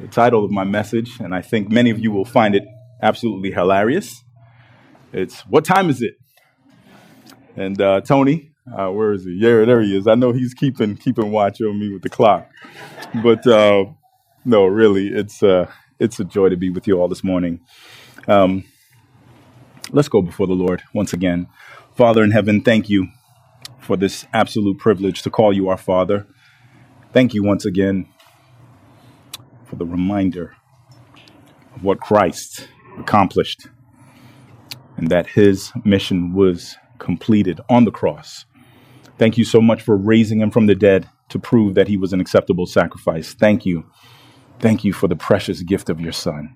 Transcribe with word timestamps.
the 0.00 0.08
title 0.08 0.44
of 0.44 0.50
my 0.50 0.64
message, 0.64 1.20
and 1.20 1.34
I 1.34 1.42
think 1.42 1.70
many 1.70 1.90
of 1.90 1.98
you 1.98 2.10
will 2.10 2.24
find 2.24 2.54
it 2.54 2.64
absolutely 3.02 3.50
hilarious. 3.50 4.24
It's 5.12 5.40
What 5.42 5.64
Time 5.64 5.90
Is 5.90 6.02
It? 6.02 6.14
And 7.56 7.80
uh, 7.80 8.00
Tony, 8.00 8.52
uh, 8.72 8.88
where 8.88 9.12
is 9.12 9.24
he? 9.24 9.36
Yeah, 9.38 9.64
there 9.64 9.82
he 9.82 9.96
is. 9.96 10.06
I 10.06 10.14
know 10.14 10.32
he's 10.32 10.54
keeping 10.54 10.96
keeping 10.96 11.30
watch 11.30 11.60
on 11.60 11.78
me 11.78 11.92
with 11.92 12.02
the 12.02 12.08
clock. 12.08 12.48
But 13.22 13.46
uh, 13.46 13.86
no, 14.44 14.64
really, 14.66 15.08
it's, 15.08 15.42
uh, 15.42 15.70
it's 15.98 16.18
a 16.20 16.24
joy 16.24 16.48
to 16.48 16.56
be 16.56 16.70
with 16.70 16.86
you 16.86 16.98
all 17.00 17.08
this 17.08 17.24
morning. 17.24 17.60
Um, 18.28 18.64
let's 19.90 20.08
go 20.08 20.22
before 20.22 20.46
the 20.46 20.54
Lord 20.54 20.82
once 20.94 21.12
again. 21.12 21.48
Father 21.96 22.22
in 22.22 22.30
heaven, 22.30 22.62
thank 22.62 22.88
you 22.88 23.08
for 23.80 23.96
this 23.96 24.24
absolute 24.32 24.78
privilege 24.78 25.22
to 25.22 25.30
call 25.30 25.52
you 25.52 25.68
our 25.68 25.76
Father. 25.76 26.26
Thank 27.12 27.34
you 27.34 27.42
once 27.42 27.66
again 27.66 28.06
for 29.70 29.76
the 29.76 29.86
reminder 29.86 30.56
of 31.76 31.84
what 31.84 32.00
Christ 32.00 32.68
accomplished 32.98 33.68
and 34.96 35.08
that 35.08 35.28
his 35.28 35.70
mission 35.84 36.34
was 36.34 36.76
completed 36.98 37.60
on 37.70 37.84
the 37.84 37.92
cross. 37.92 38.46
Thank 39.16 39.38
you 39.38 39.44
so 39.44 39.60
much 39.60 39.80
for 39.80 39.96
raising 39.96 40.40
him 40.40 40.50
from 40.50 40.66
the 40.66 40.74
dead 40.74 41.08
to 41.28 41.38
prove 41.38 41.76
that 41.76 41.86
he 41.86 41.96
was 41.96 42.12
an 42.12 42.20
acceptable 42.20 42.66
sacrifice. 42.66 43.32
Thank 43.32 43.64
you. 43.64 43.88
Thank 44.58 44.82
you 44.82 44.92
for 44.92 45.06
the 45.06 45.16
precious 45.16 45.62
gift 45.62 45.88
of 45.88 46.00
your 46.00 46.12
Son. 46.12 46.54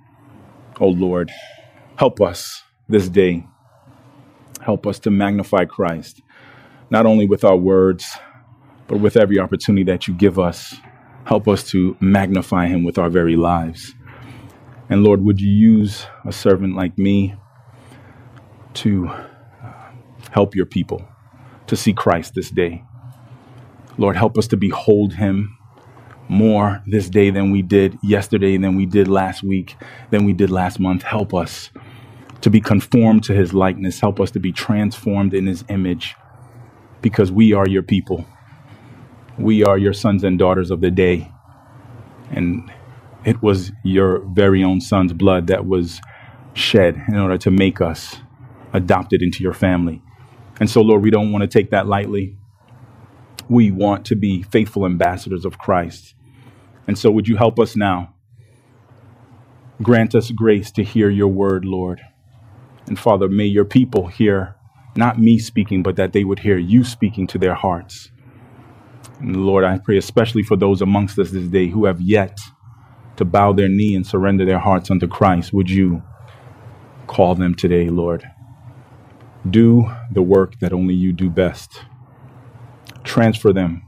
Oh 0.80 0.88
Lord, 0.88 1.30
help 1.96 2.20
us 2.20 2.64
this 2.88 3.08
day. 3.08 3.46
Help 4.60 4.86
us 4.88 4.98
to 5.00 5.10
magnify 5.10 5.66
Christ, 5.66 6.20
not 6.90 7.06
only 7.06 7.28
with 7.28 7.44
our 7.44 7.56
words, 7.56 8.04
but 8.88 8.98
with 8.98 9.16
every 9.16 9.38
opportunity 9.38 9.84
that 9.84 10.08
you 10.08 10.14
give 10.14 10.38
us 10.38 10.74
Help 11.24 11.48
us 11.48 11.64
to 11.70 11.96
magnify 12.00 12.66
him 12.66 12.84
with 12.84 12.98
our 12.98 13.08
very 13.08 13.36
lives. 13.36 13.94
And 14.90 15.02
Lord, 15.02 15.24
would 15.24 15.40
you 15.40 15.50
use 15.50 16.06
a 16.26 16.32
servant 16.32 16.76
like 16.76 16.98
me 16.98 17.34
to 18.74 19.08
uh, 19.08 19.72
help 20.30 20.54
your 20.54 20.66
people 20.66 21.08
to 21.66 21.76
see 21.76 21.94
Christ 21.94 22.34
this 22.34 22.50
day? 22.50 22.84
Lord, 23.96 24.16
help 24.16 24.36
us 24.36 24.46
to 24.48 24.56
behold 24.56 25.14
him 25.14 25.56
more 26.28 26.82
this 26.86 27.08
day 27.08 27.30
than 27.30 27.50
we 27.50 27.62
did 27.62 27.98
yesterday, 28.02 28.56
than 28.56 28.76
we 28.76 28.86
did 28.86 29.08
last 29.08 29.42
week, 29.42 29.76
than 30.10 30.24
we 30.24 30.32
did 30.32 30.50
last 30.50 30.78
month. 30.78 31.02
Help 31.02 31.32
us 31.32 31.70
to 32.40 32.50
be 32.50 32.60
conformed 32.60 33.24
to 33.24 33.32
his 33.32 33.54
likeness. 33.54 34.00
Help 34.00 34.20
us 34.20 34.30
to 34.32 34.40
be 34.40 34.52
transformed 34.52 35.32
in 35.32 35.46
his 35.46 35.64
image 35.68 36.14
because 37.00 37.32
we 37.32 37.52
are 37.52 37.68
your 37.68 37.82
people. 37.82 38.26
We 39.38 39.64
are 39.64 39.76
your 39.76 39.92
sons 39.92 40.22
and 40.24 40.38
daughters 40.38 40.70
of 40.70 40.80
the 40.80 40.90
day. 40.90 41.30
And 42.30 42.70
it 43.24 43.42
was 43.42 43.72
your 43.82 44.20
very 44.20 44.62
own 44.62 44.80
son's 44.80 45.12
blood 45.12 45.46
that 45.48 45.66
was 45.66 46.00
shed 46.52 47.02
in 47.08 47.16
order 47.16 47.38
to 47.38 47.50
make 47.50 47.80
us 47.80 48.16
adopted 48.72 49.22
into 49.22 49.42
your 49.42 49.54
family. 49.54 50.02
And 50.60 50.70
so, 50.70 50.82
Lord, 50.82 51.02
we 51.02 51.10
don't 51.10 51.32
want 51.32 51.42
to 51.42 51.48
take 51.48 51.70
that 51.70 51.86
lightly. 51.86 52.36
We 53.48 53.70
want 53.70 54.04
to 54.06 54.16
be 54.16 54.42
faithful 54.42 54.86
ambassadors 54.86 55.44
of 55.44 55.58
Christ. 55.58 56.14
And 56.86 56.98
so, 56.98 57.10
would 57.10 57.28
you 57.28 57.36
help 57.36 57.58
us 57.58 57.76
now? 57.76 58.14
Grant 59.82 60.14
us 60.14 60.30
grace 60.30 60.70
to 60.72 60.84
hear 60.84 61.10
your 61.10 61.28
word, 61.28 61.64
Lord. 61.64 62.00
And 62.86 62.98
Father, 62.98 63.28
may 63.28 63.46
your 63.46 63.64
people 63.64 64.06
hear 64.06 64.54
not 64.96 65.18
me 65.18 65.38
speaking, 65.38 65.82
but 65.82 65.96
that 65.96 66.12
they 66.12 66.22
would 66.22 66.40
hear 66.40 66.56
you 66.56 66.84
speaking 66.84 67.26
to 67.28 67.38
their 67.38 67.54
hearts. 67.54 68.10
And 69.24 69.46
Lord, 69.46 69.64
I 69.64 69.78
pray 69.78 69.96
especially 69.96 70.42
for 70.42 70.54
those 70.54 70.82
amongst 70.82 71.18
us 71.18 71.30
this 71.30 71.48
day 71.48 71.68
who 71.68 71.86
have 71.86 71.98
yet 71.98 72.38
to 73.16 73.24
bow 73.24 73.54
their 73.54 73.70
knee 73.70 73.94
and 73.94 74.06
surrender 74.06 74.44
their 74.44 74.58
hearts 74.58 74.90
unto 74.90 75.06
Christ. 75.06 75.50
Would 75.54 75.70
you 75.70 76.02
call 77.06 77.34
them 77.34 77.54
today, 77.54 77.88
Lord? 77.88 78.28
Do 79.48 79.90
the 80.12 80.20
work 80.20 80.58
that 80.58 80.74
only 80.74 80.92
you 80.92 81.14
do 81.14 81.30
best. 81.30 81.84
Transfer 83.02 83.50
them 83.50 83.82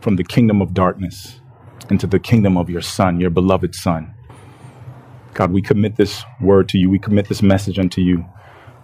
from 0.00 0.16
the 0.16 0.24
kingdom 0.24 0.62
of 0.62 0.72
darkness 0.72 1.40
into 1.90 2.06
the 2.06 2.18
kingdom 2.18 2.56
of 2.56 2.70
your 2.70 2.80
Son, 2.80 3.20
your 3.20 3.28
beloved 3.28 3.74
Son. 3.74 4.14
God, 5.34 5.52
we 5.52 5.60
commit 5.60 5.96
this 5.96 6.24
word 6.40 6.70
to 6.70 6.78
you. 6.78 6.88
We 6.88 6.98
commit 6.98 7.28
this 7.28 7.42
message 7.42 7.78
unto 7.78 8.00
you. 8.00 8.24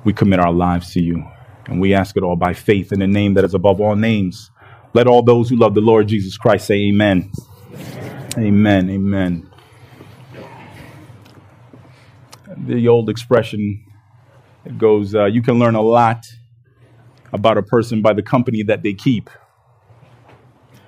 We 0.04 0.12
commit 0.12 0.40
our 0.40 0.52
lives 0.52 0.92
to 0.92 1.00
you. 1.00 1.26
And 1.68 1.80
we 1.80 1.94
ask 1.94 2.18
it 2.18 2.22
all 2.22 2.36
by 2.36 2.52
faith 2.52 2.92
in 2.92 3.00
the 3.00 3.06
name 3.06 3.32
that 3.32 3.44
is 3.44 3.54
above 3.54 3.80
all 3.80 3.96
names 3.96 4.50
let 4.96 5.06
all 5.06 5.22
those 5.22 5.50
who 5.50 5.56
love 5.56 5.74
the 5.74 5.82
Lord 5.82 6.08
Jesus 6.08 6.38
Christ 6.38 6.66
say 6.66 6.88
amen. 6.88 7.30
Amen. 8.38 8.88
Amen. 8.88 9.50
The 12.56 12.88
old 12.88 13.10
expression 13.10 13.84
it 14.64 14.78
goes, 14.78 15.14
uh, 15.14 15.26
you 15.26 15.42
can 15.42 15.58
learn 15.58 15.74
a 15.74 15.82
lot 15.82 16.24
about 17.30 17.58
a 17.58 17.62
person 17.62 18.00
by 18.00 18.14
the 18.14 18.22
company 18.22 18.62
that 18.62 18.82
they 18.82 18.94
keep. 18.94 19.28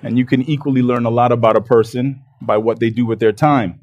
And 0.01 0.17
you 0.17 0.25
can 0.25 0.41
equally 0.41 0.81
learn 0.81 1.05
a 1.05 1.11
lot 1.11 1.31
about 1.31 1.55
a 1.55 1.61
person 1.61 2.23
by 2.41 2.57
what 2.57 2.79
they 2.79 2.89
do 2.89 3.05
with 3.05 3.19
their 3.19 3.31
time. 3.31 3.79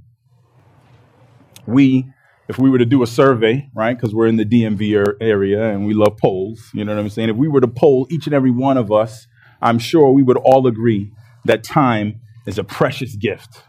We, 1.66 2.04
if 2.48 2.58
we 2.58 2.68
were 2.68 2.78
to 2.78 2.84
do 2.84 3.04
a 3.04 3.06
survey, 3.06 3.70
right, 3.74 3.96
because 3.96 4.12
we're 4.12 4.26
in 4.26 4.38
the 4.38 4.44
DMV 4.44 5.14
area 5.20 5.70
and 5.70 5.86
we 5.86 5.94
love 5.94 6.16
polls, 6.16 6.68
you 6.74 6.84
know 6.84 6.96
what 6.96 7.00
I'm 7.00 7.10
saying? 7.10 7.28
If 7.28 7.36
we 7.36 7.46
were 7.46 7.60
to 7.60 7.68
poll 7.68 8.08
each 8.10 8.26
and 8.26 8.34
every 8.34 8.50
one 8.50 8.76
of 8.76 8.90
us 8.90 9.28
I'm 9.60 9.78
sure 9.78 10.10
we 10.10 10.22
would 10.22 10.36
all 10.36 10.66
agree 10.66 11.12
that 11.44 11.64
time 11.64 12.20
is 12.46 12.58
a 12.58 12.64
precious 12.64 13.16
gift. 13.16 13.62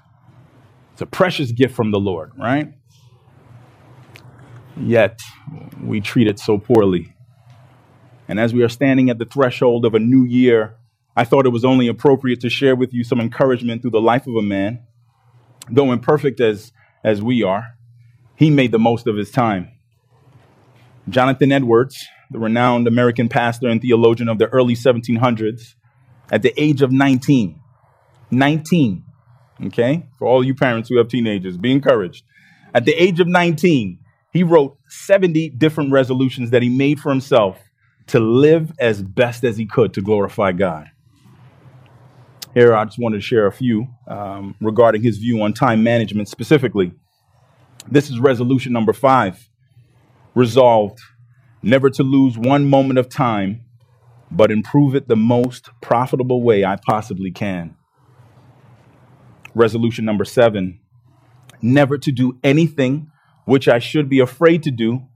It's 0.94 1.02
a 1.02 1.06
precious 1.06 1.52
gift 1.52 1.76
from 1.76 1.92
the 1.92 2.00
Lord, 2.00 2.32
right? 2.38 2.74
Yet 4.76 5.20
we 5.82 6.02
treat 6.02 6.28
it 6.28 6.40
so 6.40 6.58
poorly. 6.58 7.14
And 8.28 8.40
as 8.40 8.54
we 8.54 8.64
are 8.64 8.70
standing 8.70 9.10
at 9.10 9.20
the 9.20 9.26
threshold 9.26 9.86
of 9.86 9.94
a 9.96 10.00
new 10.00 10.26
year, 10.26 10.76
I 11.16 11.24
thought 11.24 11.46
it 11.46 11.50
was 11.50 11.66
only 11.66 11.88
appropriate 11.88 12.42
to 12.42 12.50
share 12.50 12.76
with 12.76 12.94
you 12.94 13.04
some 13.04 13.20
encouragement 13.20 13.82
through 13.82 13.92
the 13.92 14.02
life 14.02 14.28
of 14.28 14.36
a 14.36 14.42
man. 14.42 14.82
Though 15.70 15.92
imperfect 15.92 16.40
as, 16.40 16.72
as 17.04 17.22
we 17.22 17.44
are, 17.44 17.76
he 18.36 18.50
made 18.50 18.72
the 18.72 18.80
most 18.80 19.08
of 19.08 19.16
his 19.16 19.32
time. 19.32 19.72
Jonathan 21.10 21.52
Edwards, 21.52 22.06
the 22.30 22.40
renowned 22.40 22.88
American 22.88 23.30
pastor 23.30 23.68
and 23.68 23.82
theologian 23.82 24.30
of 24.30 24.38
the 24.38 24.48
early 24.48 24.76
1700s, 24.76 25.76
at 26.32 26.42
the 26.42 26.54
age 26.62 26.82
of 26.82 26.92
19. 26.92 27.60
19. 28.32 29.04
Okay? 29.66 30.08
For 30.20 30.28
all 30.28 30.44
you 30.44 30.56
parents 30.56 30.90
who 30.90 30.98
have 30.98 31.08
teenagers, 31.08 31.58
be 31.58 31.72
encouraged. 31.72 32.24
At 32.74 32.86
the 32.86 32.94
age 32.94 33.20
of 33.20 33.28
19, 33.28 34.00
he 34.32 34.44
wrote 34.44 34.78
70 34.90 35.50
different 35.52 35.92
resolutions 35.92 36.52
that 36.52 36.62
he 36.62 36.70
made 36.70 37.00
for 37.00 37.10
himself 37.10 37.60
to 38.08 38.20
live 38.20 38.72
as 38.80 39.02
best 39.02 39.44
as 39.44 39.58
he 39.58 39.66
could 39.66 39.94
to 39.94 40.02
glorify 40.02 40.52
God. 40.52 40.92
Here, 42.54 42.74
I 42.76 42.86
just 42.86 43.00
wanted 43.00 43.18
to 43.18 43.22
share 43.22 43.46
a 43.46 43.52
few 43.52 43.88
um, 44.08 44.56
regarding 44.62 45.04
his 45.04 45.18
view 45.18 45.42
on 45.42 45.54
time 45.54 45.84
management 45.84 46.28
specifically. 46.28 46.92
This 47.90 48.10
is 48.10 48.20
resolution 48.20 48.74
number 48.74 48.94
five 48.94 49.50
resolved 50.34 51.00
never 51.64 51.90
to 51.90 52.04
lose 52.04 52.38
one 52.38 52.70
moment 52.70 53.00
of 53.00 53.10
time 53.10 53.62
but 54.32 54.52
improve 54.52 54.96
it 54.96 55.08
the 55.08 55.16
most 55.16 55.70
profitable 55.82 56.44
way 56.44 56.66
I 56.66 56.78
possibly 56.78 57.32
can. 57.32 57.76
Resolution 59.56 60.06
number 60.06 60.26
seven 60.26 60.80
never 61.62 61.98
to 61.98 62.12
do 62.12 62.38
anything 62.44 63.12
which 63.46 63.68
I 63.68 63.80
should 63.80 64.10
be 64.10 64.20
afraid 64.20 64.64
to 64.64 64.72
do 64.72 65.08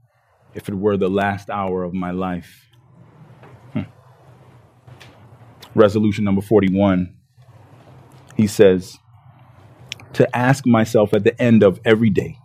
if 0.54 0.68
it 0.68 0.74
were 0.74 0.96
the 0.96 1.08
last 1.08 1.48
hour 1.50 1.84
of 1.84 1.94
my 1.94 2.10
life. 2.10 2.68
Hmm. 3.72 3.82
Resolution 5.74 6.24
number 6.24 6.42
41 6.42 7.14
he 8.36 8.46
says, 8.46 8.98
to 10.14 10.36
ask 10.36 10.66
myself 10.66 11.14
at 11.14 11.24
the 11.24 11.40
end 11.40 11.62
of 11.62 11.80
every 11.84 12.10
day, 12.10 12.38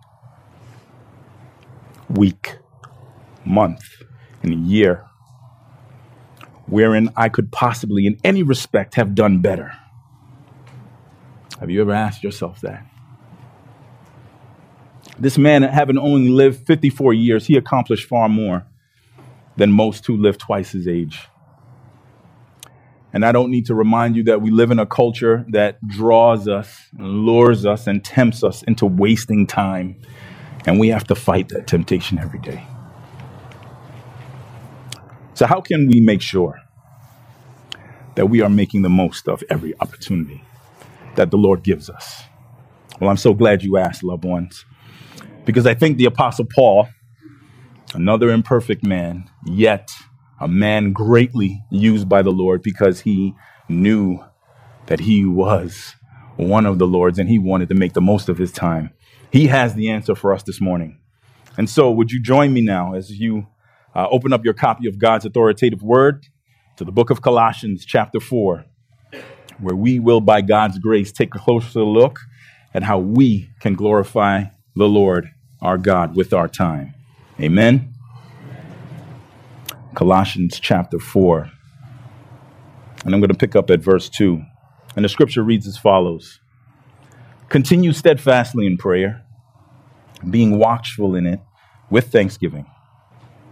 week, 2.08 2.56
month, 3.44 4.02
and 4.42 4.66
year, 4.66 5.04
wherein 6.68 7.10
I 7.16 7.28
could 7.28 7.50
possibly, 7.50 8.06
in 8.06 8.18
any 8.24 8.42
respect, 8.42 8.94
have 8.94 9.14
done 9.14 9.40
better. 9.40 9.72
Have 11.60 11.70
you 11.70 11.80
ever 11.80 11.92
asked 11.92 12.22
yourself 12.22 12.60
that? 12.60 12.86
This 15.18 15.36
man, 15.36 15.62
having 15.62 15.98
only 15.98 16.28
lived 16.28 16.66
54 16.66 17.12
years, 17.14 17.46
he 17.46 17.56
accomplished 17.56 18.06
far 18.06 18.28
more 18.28 18.66
than 19.56 19.72
most 19.72 20.06
who 20.06 20.16
live 20.16 20.38
twice 20.38 20.70
his 20.70 20.86
age. 20.86 21.20
And 23.12 23.24
I 23.24 23.32
don't 23.32 23.50
need 23.50 23.66
to 23.66 23.74
remind 23.74 24.14
you 24.14 24.22
that 24.24 24.42
we 24.42 24.50
live 24.50 24.70
in 24.70 24.78
a 24.78 24.86
culture 24.86 25.44
that 25.48 25.84
draws 25.88 26.46
us, 26.46 26.82
lures 26.98 27.66
us, 27.66 27.86
and 27.86 28.04
tempts 28.04 28.44
us 28.44 28.62
into 28.64 28.86
wasting 28.86 29.46
time. 29.46 29.96
And 30.66 30.78
we 30.78 30.88
have 30.88 31.04
to 31.04 31.14
fight 31.14 31.48
that 31.48 31.66
temptation 31.66 32.18
every 32.18 32.38
day. 32.38 32.64
So, 35.38 35.46
how 35.46 35.60
can 35.60 35.86
we 35.86 36.00
make 36.00 36.20
sure 36.20 36.60
that 38.16 38.26
we 38.26 38.42
are 38.42 38.48
making 38.48 38.82
the 38.82 38.88
most 38.88 39.28
of 39.28 39.44
every 39.48 39.72
opportunity 39.78 40.42
that 41.14 41.30
the 41.30 41.36
Lord 41.36 41.62
gives 41.62 41.88
us? 41.88 42.24
Well, 43.00 43.08
I'm 43.08 43.16
so 43.16 43.34
glad 43.34 43.62
you 43.62 43.76
asked, 43.76 44.02
loved 44.02 44.24
ones, 44.24 44.64
because 45.44 45.64
I 45.64 45.74
think 45.74 45.96
the 45.96 46.06
Apostle 46.06 46.44
Paul, 46.52 46.88
another 47.94 48.30
imperfect 48.30 48.84
man, 48.84 49.30
yet 49.46 49.92
a 50.40 50.48
man 50.48 50.92
greatly 50.92 51.62
used 51.70 52.08
by 52.08 52.22
the 52.22 52.32
Lord 52.32 52.60
because 52.60 53.02
he 53.02 53.36
knew 53.68 54.18
that 54.86 54.98
he 54.98 55.24
was 55.24 55.94
one 56.34 56.66
of 56.66 56.80
the 56.80 56.86
Lord's 56.88 57.20
and 57.20 57.28
he 57.28 57.38
wanted 57.38 57.68
to 57.68 57.76
make 57.76 57.92
the 57.92 58.00
most 58.00 58.28
of 58.28 58.38
his 58.38 58.50
time. 58.50 58.90
He 59.30 59.46
has 59.46 59.76
the 59.76 59.88
answer 59.88 60.16
for 60.16 60.32
us 60.32 60.42
this 60.42 60.60
morning. 60.60 60.98
And 61.56 61.70
so, 61.70 61.92
would 61.92 62.10
you 62.10 62.20
join 62.20 62.52
me 62.52 62.60
now 62.60 62.94
as 62.94 63.20
you 63.20 63.46
uh, 63.94 64.06
open 64.10 64.32
up 64.32 64.44
your 64.44 64.54
copy 64.54 64.88
of 64.88 64.98
God's 64.98 65.24
authoritative 65.24 65.82
word 65.82 66.26
to 66.76 66.84
the 66.84 66.92
book 66.92 67.10
of 67.10 67.22
Colossians, 67.22 67.84
chapter 67.84 68.20
4, 68.20 68.64
where 69.58 69.76
we 69.76 69.98
will, 69.98 70.20
by 70.20 70.40
God's 70.40 70.78
grace, 70.78 71.10
take 71.10 71.34
a 71.34 71.38
closer 71.38 71.82
look 71.82 72.20
at 72.74 72.82
how 72.82 72.98
we 72.98 73.50
can 73.60 73.74
glorify 73.74 74.44
the 74.76 74.88
Lord 74.88 75.30
our 75.60 75.78
God 75.78 76.16
with 76.16 76.32
our 76.32 76.48
time. 76.48 76.94
Amen. 77.40 77.92
Colossians 79.94 80.60
chapter 80.60 80.98
4. 80.98 81.50
And 83.04 83.14
I'm 83.14 83.20
going 83.20 83.28
to 83.28 83.34
pick 83.34 83.56
up 83.56 83.70
at 83.70 83.80
verse 83.80 84.08
2. 84.08 84.42
And 84.94 85.04
the 85.04 85.08
scripture 85.08 85.42
reads 85.42 85.66
as 85.66 85.76
follows 85.76 86.40
Continue 87.48 87.92
steadfastly 87.92 88.66
in 88.66 88.76
prayer, 88.76 89.24
being 90.28 90.58
watchful 90.58 91.14
in 91.14 91.26
it 91.26 91.40
with 91.90 92.12
thanksgiving. 92.12 92.66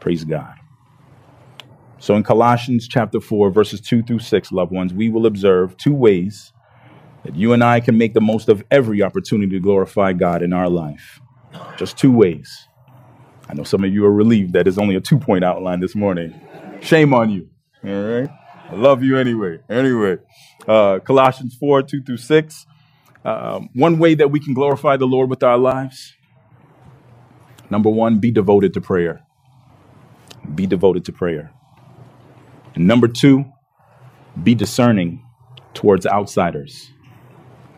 Praise 0.00 0.24
God. 0.24 0.54
So 1.98 2.16
in 2.16 2.24
Colossians 2.24 2.88
chapter 2.88 3.20
4, 3.20 3.50
verses 3.50 3.80
2 3.80 4.02
through 4.04 4.20
6, 4.20 4.52
loved 4.52 4.72
ones, 4.72 4.94
we 4.94 5.08
will 5.08 5.26
observe 5.26 5.76
two 5.76 5.94
ways 5.94 6.52
that 7.24 7.36
you 7.36 7.52
and 7.52 7.64
I 7.64 7.80
can 7.80 7.98
make 7.98 8.14
the 8.14 8.20
most 8.20 8.48
of 8.48 8.64
every 8.70 9.02
opportunity 9.02 9.52
to 9.52 9.60
glorify 9.60 10.12
God 10.14 10.42
in 10.42 10.52
our 10.52 10.68
life. 10.68 11.20
Just 11.78 11.98
two 11.98 12.12
ways. 12.12 12.68
I 13.48 13.54
know 13.54 13.64
some 13.64 13.84
of 13.84 13.92
you 13.92 14.04
are 14.04 14.12
relieved 14.12 14.54
that 14.54 14.68
it's 14.68 14.78
only 14.78 14.96
a 14.96 15.00
two 15.00 15.18
point 15.18 15.44
outline 15.44 15.80
this 15.80 15.94
morning. 15.94 16.40
Shame 16.80 17.14
on 17.14 17.30
you. 17.30 17.48
All 17.84 17.90
right. 18.02 18.30
I 18.70 18.74
love 18.74 19.02
you 19.02 19.18
anyway. 19.18 19.60
Anyway, 19.70 20.18
uh, 20.68 21.00
Colossians 21.00 21.56
4 21.56 21.82
2 21.82 22.02
through 22.02 22.18
6. 22.18 22.66
Um, 23.24 23.70
one 23.74 23.98
way 23.98 24.14
that 24.14 24.30
we 24.30 24.40
can 24.40 24.54
glorify 24.54 24.96
the 24.96 25.06
Lord 25.06 25.30
with 25.30 25.42
our 25.42 25.58
lives 25.58 26.14
Number 27.70 27.90
one, 27.90 28.18
be 28.20 28.30
devoted 28.30 28.74
to 28.74 28.80
prayer. 28.80 29.22
Be 30.54 30.66
devoted 30.66 31.04
to 31.06 31.12
prayer. 31.12 31.52
And 32.74 32.86
number 32.86 33.08
two, 33.08 33.44
be 34.42 34.54
discerning 34.54 35.24
towards 35.74 36.06
outsiders. 36.06 36.90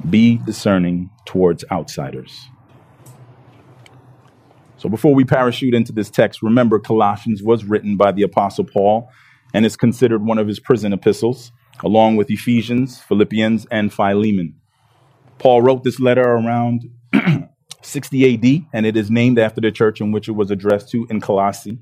Be 0.08 0.36
discerning 0.38 1.10
towards 1.26 1.64
outsiders. 1.70 2.48
So 4.76 4.88
before 4.88 5.14
we 5.14 5.24
parachute 5.24 5.74
into 5.74 5.92
this 5.92 6.10
text, 6.10 6.42
remember 6.42 6.78
Colossians 6.78 7.42
was 7.42 7.64
written 7.64 7.98
by 7.98 8.12
the 8.12 8.22
Apostle 8.22 8.64
Paul 8.64 9.10
and 9.52 9.66
is 9.66 9.76
considered 9.76 10.24
one 10.24 10.38
of 10.38 10.48
his 10.48 10.58
prison 10.58 10.92
epistles, 10.92 11.52
along 11.84 12.16
with 12.16 12.30
Ephesians, 12.30 13.00
Philippians, 13.00 13.66
and 13.70 13.92
Philemon. 13.92 14.54
Paul 15.38 15.62
wrote 15.62 15.84
this 15.84 16.00
letter 16.00 16.22
around 16.22 16.88
60 17.82 18.34
AD, 18.34 18.66
and 18.72 18.86
it 18.86 18.96
is 18.96 19.10
named 19.10 19.38
after 19.38 19.60
the 19.60 19.70
church 19.70 20.00
in 20.00 20.12
which 20.12 20.28
it 20.28 20.32
was 20.32 20.50
addressed 20.50 20.90
to 20.90 21.06
in 21.10 21.20
Colossae, 21.20 21.78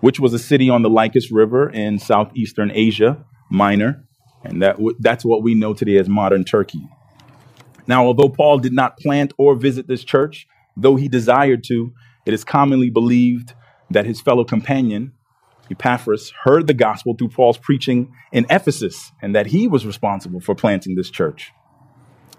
which 0.00 0.18
was 0.18 0.32
a 0.32 0.38
city 0.38 0.68
on 0.68 0.82
the 0.82 0.90
Lycus 0.90 1.30
River 1.30 1.68
in 1.68 1.98
southeastern 1.98 2.70
Asia 2.74 3.24
Minor, 3.50 4.04
and 4.44 4.62
that 4.62 4.76
w- 4.76 4.96
that's 5.00 5.24
what 5.24 5.42
we 5.42 5.54
know 5.54 5.74
today 5.74 5.96
as 5.96 6.08
modern 6.08 6.44
Turkey. 6.44 6.88
Now, 7.86 8.06
although 8.06 8.28
Paul 8.28 8.58
did 8.58 8.72
not 8.72 8.98
plant 8.98 9.32
or 9.38 9.54
visit 9.54 9.88
this 9.88 10.04
church, 10.04 10.46
though 10.76 10.96
he 10.96 11.08
desired 11.08 11.64
to, 11.64 11.92
it 12.26 12.32
is 12.32 12.44
commonly 12.44 12.90
believed 12.90 13.54
that 13.90 14.06
his 14.06 14.20
fellow 14.20 14.44
companion, 14.44 15.12
Epaphras, 15.70 16.32
heard 16.44 16.66
the 16.66 16.74
gospel 16.74 17.14
through 17.16 17.30
Paul's 17.30 17.58
preaching 17.58 18.12
in 18.32 18.46
Ephesus, 18.48 19.12
and 19.20 19.34
that 19.34 19.46
he 19.46 19.66
was 19.66 19.84
responsible 19.84 20.40
for 20.40 20.54
planting 20.54 20.94
this 20.94 21.10
church. 21.10 21.52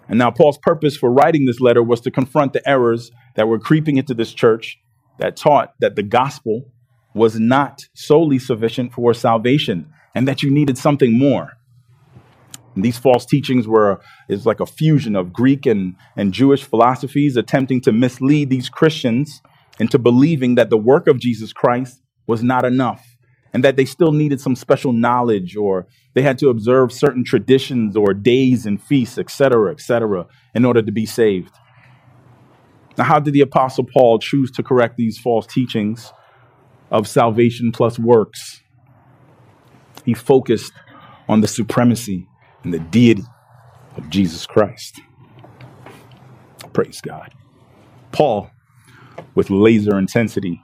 And 0.08 0.18
now, 0.18 0.32
Paul's 0.32 0.58
purpose 0.58 0.98
for 0.98 1.12
writing 1.12 1.46
this 1.46 1.60
letter 1.60 1.84
was 1.84 2.02
to 2.02 2.12
confront 2.12 2.54
the 2.54 2.68
errors 2.68 3.12
that 3.36 3.48
were 3.48 3.60
creeping 3.60 3.98
into 3.98 4.14
this 4.14 4.34
church 4.34 4.80
that 5.20 5.36
taught 5.36 5.74
that 5.80 5.96
the 5.96 6.04
gospel 6.04 6.72
was 7.14 7.40
not 7.40 7.82
solely 7.94 8.40
sufficient 8.40 8.94
for 8.94 9.14
salvation 9.14 9.92
and 10.16 10.28
that 10.28 10.42
you 10.42 10.52
needed 10.52 10.78
something 10.78 11.18
more. 11.18 11.54
And 12.76 12.86
these 12.86 12.98
false 12.98 13.26
teachings 13.26 13.68
were 13.68 14.00
is 14.30 14.46
like 14.46 14.60
a 14.60 14.66
fusion 14.66 15.16
of 15.16 15.34
Greek 15.34 15.66
and, 15.66 15.96
and 16.16 16.34
Jewish 16.34 16.64
philosophies 16.64 17.36
attempting 17.36 17.82
to 17.82 17.92
mislead 17.92 18.50
these 18.50 18.70
Christians 18.70 19.42
into 19.80 20.00
believing 20.00 20.56
that 20.56 20.70
the 20.70 20.78
work 20.78 21.08
of 21.08 21.20
Jesus 21.20 21.52
Christ 21.52 22.02
was 22.28 22.44
not 22.44 22.64
enough 22.64 23.06
and 23.54 23.64
that 23.64 23.76
they 23.76 23.84
still 23.84 24.14
needed 24.14 24.40
some 24.40 24.56
special 24.56 24.94
knowledge 24.94 25.58
or 25.58 25.88
they 26.14 26.22
had 26.22 26.38
to 26.40 26.50
observe 26.50 26.94
certain 26.94 27.26
traditions 27.26 27.98
or 27.98 28.14
days 28.14 28.66
and 28.66 28.82
feasts, 28.82 29.18
etc., 29.18 29.72
etc., 29.72 30.28
in 30.56 30.64
order 30.64 30.82
to 30.82 30.92
be 30.92 31.06
saved. 31.06 31.54
Now, 32.98 33.06
how 33.06 33.20
did 33.20 33.34
the 33.34 33.42
Apostle 33.42 33.86
Paul 33.86 34.20
choose 34.20 34.52
to 34.52 34.64
correct 34.64 34.98
these 34.98 35.18
false 35.18 35.48
teachings 35.48 36.12
of 36.92 37.08
salvation 37.08 37.72
plus 37.72 37.98
works? 37.98 38.62
He 40.06 40.14
focused 40.14 40.74
on 41.28 41.42
the 41.42 41.48
supremacy 41.48 42.28
and 42.64 42.74
the 42.74 42.80
deity 42.80 43.24
of 43.98 44.10
Jesus 44.10 44.46
Christ. 44.46 45.00
Praise 46.74 47.02
God. 47.02 47.34
Paul, 48.12 48.50
with 49.36 49.50
laser 49.50 49.98
intensity, 49.98 50.62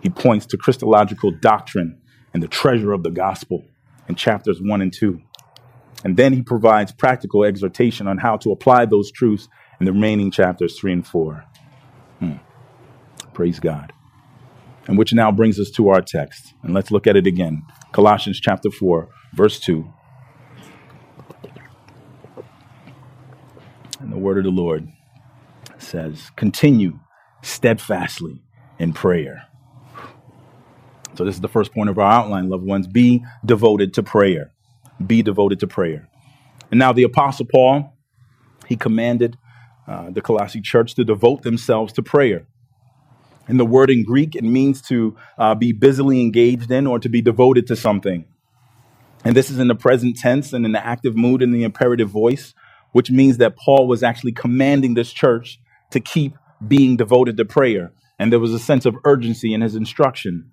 he 0.00 0.08
points 0.08 0.46
to 0.46 0.56
Christological 0.56 1.30
doctrine 1.30 2.00
and 2.32 2.42
the 2.42 2.48
treasure 2.48 2.92
of 2.92 3.02
the 3.02 3.10
gospel 3.10 3.64
in 4.08 4.14
chapters 4.14 4.60
1 4.60 4.82
and 4.82 4.92
2. 4.92 5.20
And 6.04 6.16
then 6.16 6.32
he 6.32 6.42
provides 6.42 6.92
practical 6.92 7.44
exhortation 7.44 8.06
on 8.08 8.18
how 8.18 8.36
to 8.38 8.52
apply 8.52 8.86
those 8.86 9.10
truths 9.12 9.48
in 9.78 9.86
the 9.86 9.92
remaining 9.92 10.30
chapters 10.30 10.78
3 10.78 10.92
and 10.92 11.06
4. 11.06 11.44
Hmm. 12.20 12.32
Praise 13.34 13.60
God. 13.60 13.92
And 14.90 14.98
which 14.98 15.12
now 15.12 15.30
brings 15.30 15.60
us 15.60 15.70
to 15.72 15.88
our 15.88 16.02
text. 16.02 16.52
And 16.64 16.74
let's 16.74 16.90
look 16.90 17.06
at 17.06 17.14
it 17.14 17.26
again. 17.26 17.62
Colossians 17.92 18.40
chapter 18.40 18.70
4, 18.70 19.08
verse 19.34 19.60
2. 19.60 19.88
And 24.00 24.12
the 24.12 24.18
word 24.18 24.38
of 24.38 24.44
the 24.44 24.50
Lord 24.50 24.88
says, 25.78 26.30
Continue 26.34 26.98
steadfastly 27.42 28.42
in 28.80 28.92
prayer 28.92 29.46
so, 31.20 31.26
this 31.26 31.34
is 31.34 31.42
the 31.42 31.48
first 31.48 31.74
point 31.74 31.90
of 31.90 31.98
our 31.98 32.10
outline, 32.10 32.48
loved 32.48 32.64
ones. 32.64 32.86
Be 32.86 33.22
devoted 33.44 33.92
to 33.92 34.02
prayer. 34.02 34.52
Be 35.04 35.20
devoted 35.20 35.60
to 35.60 35.66
prayer. 35.66 36.08
And 36.70 36.78
now, 36.78 36.94
the 36.94 37.02
Apostle 37.02 37.44
Paul, 37.44 37.94
he 38.66 38.74
commanded 38.74 39.36
uh, 39.86 40.08
the 40.10 40.22
Colossae 40.22 40.62
church 40.62 40.94
to 40.94 41.04
devote 41.04 41.42
themselves 41.42 41.92
to 41.94 42.02
prayer. 42.02 42.46
In 43.50 43.56
the 43.56 43.66
word 43.66 43.90
in 43.90 44.04
Greek, 44.04 44.36
it 44.36 44.44
means 44.44 44.80
to 44.82 45.16
uh, 45.36 45.56
be 45.56 45.72
busily 45.72 46.20
engaged 46.20 46.70
in 46.70 46.86
or 46.86 47.00
to 47.00 47.08
be 47.08 47.20
devoted 47.20 47.66
to 47.66 47.74
something. 47.74 48.24
And 49.24 49.34
this 49.34 49.50
is 49.50 49.58
in 49.58 49.66
the 49.66 49.74
present 49.74 50.16
tense 50.16 50.52
and 50.52 50.64
in 50.64 50.70
the 50.70 50.86
active 50.86 51.16
mood 51.16 51.42
in 51.42 51.50
the 51.50 51.64
imperative 51.64 52.08
voice, 52.08 52.54
which 52.92 53.10
means 53.10 53.38
that 53.38 53.56
Paul 53.56 53.88
was 53.88 54.04
actually 54.04 54.30
commanding 54.30 54.94
this 54.94 55.12
church 55.12 55.58
to 55.90 55.98
keep 55.98 56.36
being 56.68 56.96
devoted 56.96 57.36
to 57.38 57.44
prayer. 57.44 57.90
And 58.20 58.30
there 58.30 58.38
was 58.38 58.54
a 58.54 58.58
sense 58.60 58.86
of 58.86 58.94
urgency 59.04 59.52
in 59.52 59.62
his 59.62 59.74
instruction. 59.74 60.48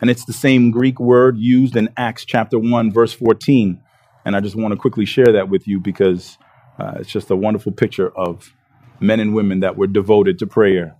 And 0.00 0.08
it's 0.08 0.26
the 0.26 0.32
same 0.32 0.70
Greek 0.70 1.00
word 1.00 1.36
used 1.36 1.74
in 1.74 1.88
Acts 1.96 2.24
chapter 2.24 2.56
1, 2.56 2.92
verse 2.92 3.14
14. 3.14 3.80
And 4.24 4.36
I 4.36 4.40
just 4.40 4.54
want 4.54 4.70
to 4.70 4.78
quickly 4.78 5.06
share 5.06 5.32
that 5.32 5.48
with 5.48 5.66
you 5.66 5.80
because 5.80 6.38
uh, 6.78 6.98
it's 7.00 7.10
just 7.10 7.32
a 7.32 7.36
wonderful 7.36 7.72
picture 7.72 8.16
of 8.16 8.54
men 9.00 9.18
and 9.18 9.34
women 9.34 9.58
that 9.58 9.76
were 9.76 9.88
devoted 9.88 10.38
to 10.38 10.46
prayer. 10.46 10.94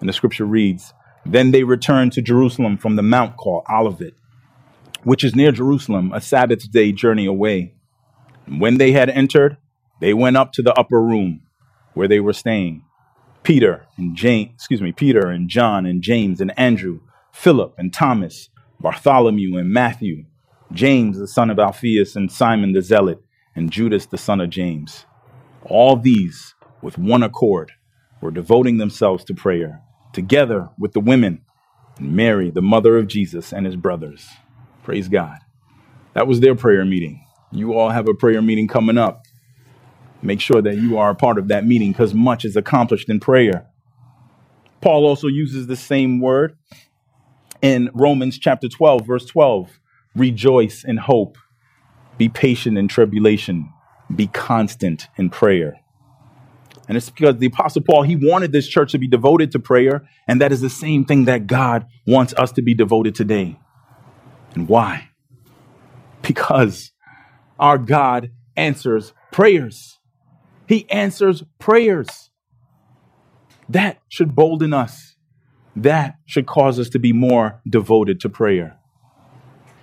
And 0.00 0.08
the 0.08 0.12
scripture 0.12 0.44
reads 0.44 0.92
Then 1.24 1.50
they 1.50 1.64
returned 1.64 2.12
to 2.12 2.22
Jerusalem 2.22 2.78
from 2.78 2.96
the 2.96 3.02
mount 3.02 3.36
called 3.36 3.64
Olivet, 3.70 4.14
which 5.04 5.24
is 5.24 5.34
near 5.34 5.52
Jerusalem, 5.52 6.12
a 6.12 6.20
Sabbath 6.20 6.70
day 6.70 6.92
journey 6.92 7.26
away. 7.26 7.74
And 8.46 8.60
when 8.60 8.78
they 8.78 8.92
had 8.92 9.10
entered, 9.10 9.56
they 10.00 10.14
went 10.14 10.36
up 10.36 10.52
to 10.52 10.62
the 10.62 10.74
upper 10.74 11.00
room 11.00 11.42
where 11.94 12.08
they 12.08 12.20
were 12.20 12.32
staying. 12.32 12.84
Peter 13.42 13.86
and 13.96 14.16
James, 14.16 14.52
excuse 14.54 14.82
me, 14.82 14.92
Peter 14.92 15.28
and 15.28 15.48
John 15.48 15.86
and 15.86 16.02
James 16.02 16.40
and 16.40 16.56
Andrew, 16.58 17.00
Philip 17.32 17.74
and 17.78 17.92
Thomas, 17.92 18.50
Bartholomew 18.80 19.56
and 19.56 19.70
Matthew, 19.70 20.24
James 20.72 21.18
the 21.18 21.26
son 21.26 21.50
of 21.50 21.58
Alphaeus 21.58 22.14
and 22.14 22.30
Simon 22.30 22.72
the 22.72 22.82
Zealot, 22.82 23.22
and 23.56 23.70
Judas 23.70 24.06
the 24.06 24.18
son 24.18 24.40
of 24.40 24.50
James. 24.50 25.06
All 25.62 25.96
these, 25.96 26.54
with 26.82 26.98
one 26.98 27.22
accord, 27.22 27.72
were 28.20 28.30
devoting 28.30 28.76
themselves 28.76 29.24
to 29.24 29.34
prayer, 29.34 29.82
together 30.18 30.70
with 30.78 30.92
the 30.92 31.00
women 31.00 31.42
and 31.98 32.14
Mary, 32.16 32.50
the 32.50 32.62
mother 32.62 32.98
of 32.98 33.08
Jesus, 33.08 33.52
and 33.52 33.66
his 33.66 33.76
brothers. 33.76 34.28
Praise 34.84 35.08
God. 35.08 35.38
That 36.14 36.26
was 36.28 36.40
their 36.40 36.56
prayer 36.56 36.84
meeting. 36.84 37.24
You 37.52 37.74
all 37.74 37.90
have 37.90 38.08
a 38.08 38.14
prayer 38.14 38.42
meeting 38.42 38.68
coming 38.68 38.98
up. 38.98 39.22
Make 40.22 40.40
sure 40.40 40.62
that 40.62 40.76
you 40.76 40.98
are 40.98 41.10
a 41.10 41.14
part 41.16 41.38
of 41.38 41.48
that 41.48 41.66
meeting 41.66 41.92
because 41.92 42.14
much 42.14 42.44
is 42.44 42.56
accomplished 42.56 43.10
in 43.10 43.20
prayer. 43.20 43.66
Paul 44.80 45.06
also 45.06 45.28
uses 45.28 45.66
the 45.66 45.76
same 45.76 46.20
word 46.20 46.56
in 47.62 47.90
Romans 47.94 48.38
chapter 48.38 48.68
12, 48.68 49.06
verse 49.06 49.26
12. 49.26 49.80
Rejoice 50.16 50.84
in 50.84 50.98
hope, 50.98 51.38
be 52.18 52.28
patient 52.28 52.78
in 52.78 52.88
tribulation, 52.88 53.72
be 54.14 54.28
constant 54.28 55.08
in 55.16 55.30
prayer. 55.30 55.80
And 56.88 56.96
it's 56.96 57.10
because 57.10 57.36
the 57.36 57.46
Apostle 57.46 57.82
Paul, 57.82 58.02
he 58.02 58.16
wanted 58.16 58.50
this 58.50 58.66
church 58.66 58.92
to 58.92 58.98
be 58.98 59.06
devoted 59.06 59.52
to 59.52 59.58
prayer, 59.58 60.08
and 60.26 60.40
that 60.40 60.52
is 60.52 60.62
the 60.62 60.70
same 60.70 61.04
thing 61.04 61.26
that 61.26 61.46
God 61.46 61.86
wants 62.06 62.32
us 62.34 62.50
to 62.52 62.62
be 62.62 62.74
devoted 62.74 63.14
today. 63.14 63.60
And 64.54 64.68
why? 64.68 65.10
Because 66.22 66.92
our 67.58 67.76
God 67.76 68.30
answers 68.56 69.12
prayers. 69.30 69.98
He 70.66 70.88
answers 70.90 71.44
prayers. 71.58 72.30
That 73.68 73.98
should 74.08 74.34
bolden 74.34 74.72
us. 74.72 75.16
That 75.76 76.16
should 76.24 76.46
cause 76.46 76.80
us 76.80 76.88
to 76.90 76.98
be 76.98 77.12
more 77.12 77.60
devoted 77.68 78.18
to 78.20 78.28
prayer. 78.28 78.78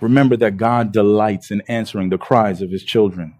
Remember 0.00 0.36
that 0.36 0.56
God 0.56 0.92
delights 0.92 1.50
in 1.50 1.62
answering 1.68 2.10
the 2.10 2.18
cries 2.18 2.60
of 2.60 2.70
his 2.70 2.84
children. 2.84 3.34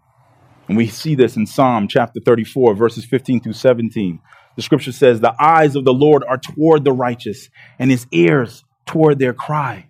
And 0.68 0.76
we 0.76 0.88
see 0.88 1.14
this 1.14 1.37
in 1.37 1.46
Psalm 1.46 1.88
chapter 1.88 2.20
34, 2.25 2.75
verses 2.75 3.04
15 3.04 3.40
through 3.40 3.52
17. 3.52 4.20
The 4.56 4.62
scripture 4.62 4.92
says, 4.92 5.20
The 5.20 5.35
eyes 5.40 5.76
of 5.76 5.85
the 5.85 5.92
Lord 5.92 6.25
are 6.25 6.38
toward 6.38 6.85
the 6.85 6.92
righteous, 6.92 7.49
and 7.78 7.90
his 7.90 8.06
ears 8.11 8.64
toward 8.85 9.18
their 9.18 9.32
cry. 9.35 9.88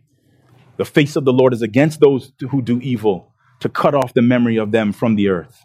The 0.76 0.84
face 0.84 1.16
of 1.16 1.24
the 1.24 1.32
Lord 1.32 1.54
is 1.54 1.62
against 1.62 2.00
those 2.00 2.32
who 2.50 2.60
do 2.60 2.80
evil, 2.80 3.32
to 3.60 3.68
cut 3.68 3.94
off 3.94 4.12
the 4.12 4.22
memory 4.22 4.58
of 4.58 4.72
them 4.72 4.92
from 4.92 5.14
the 5.14 5.28
earth. 5.28 5.64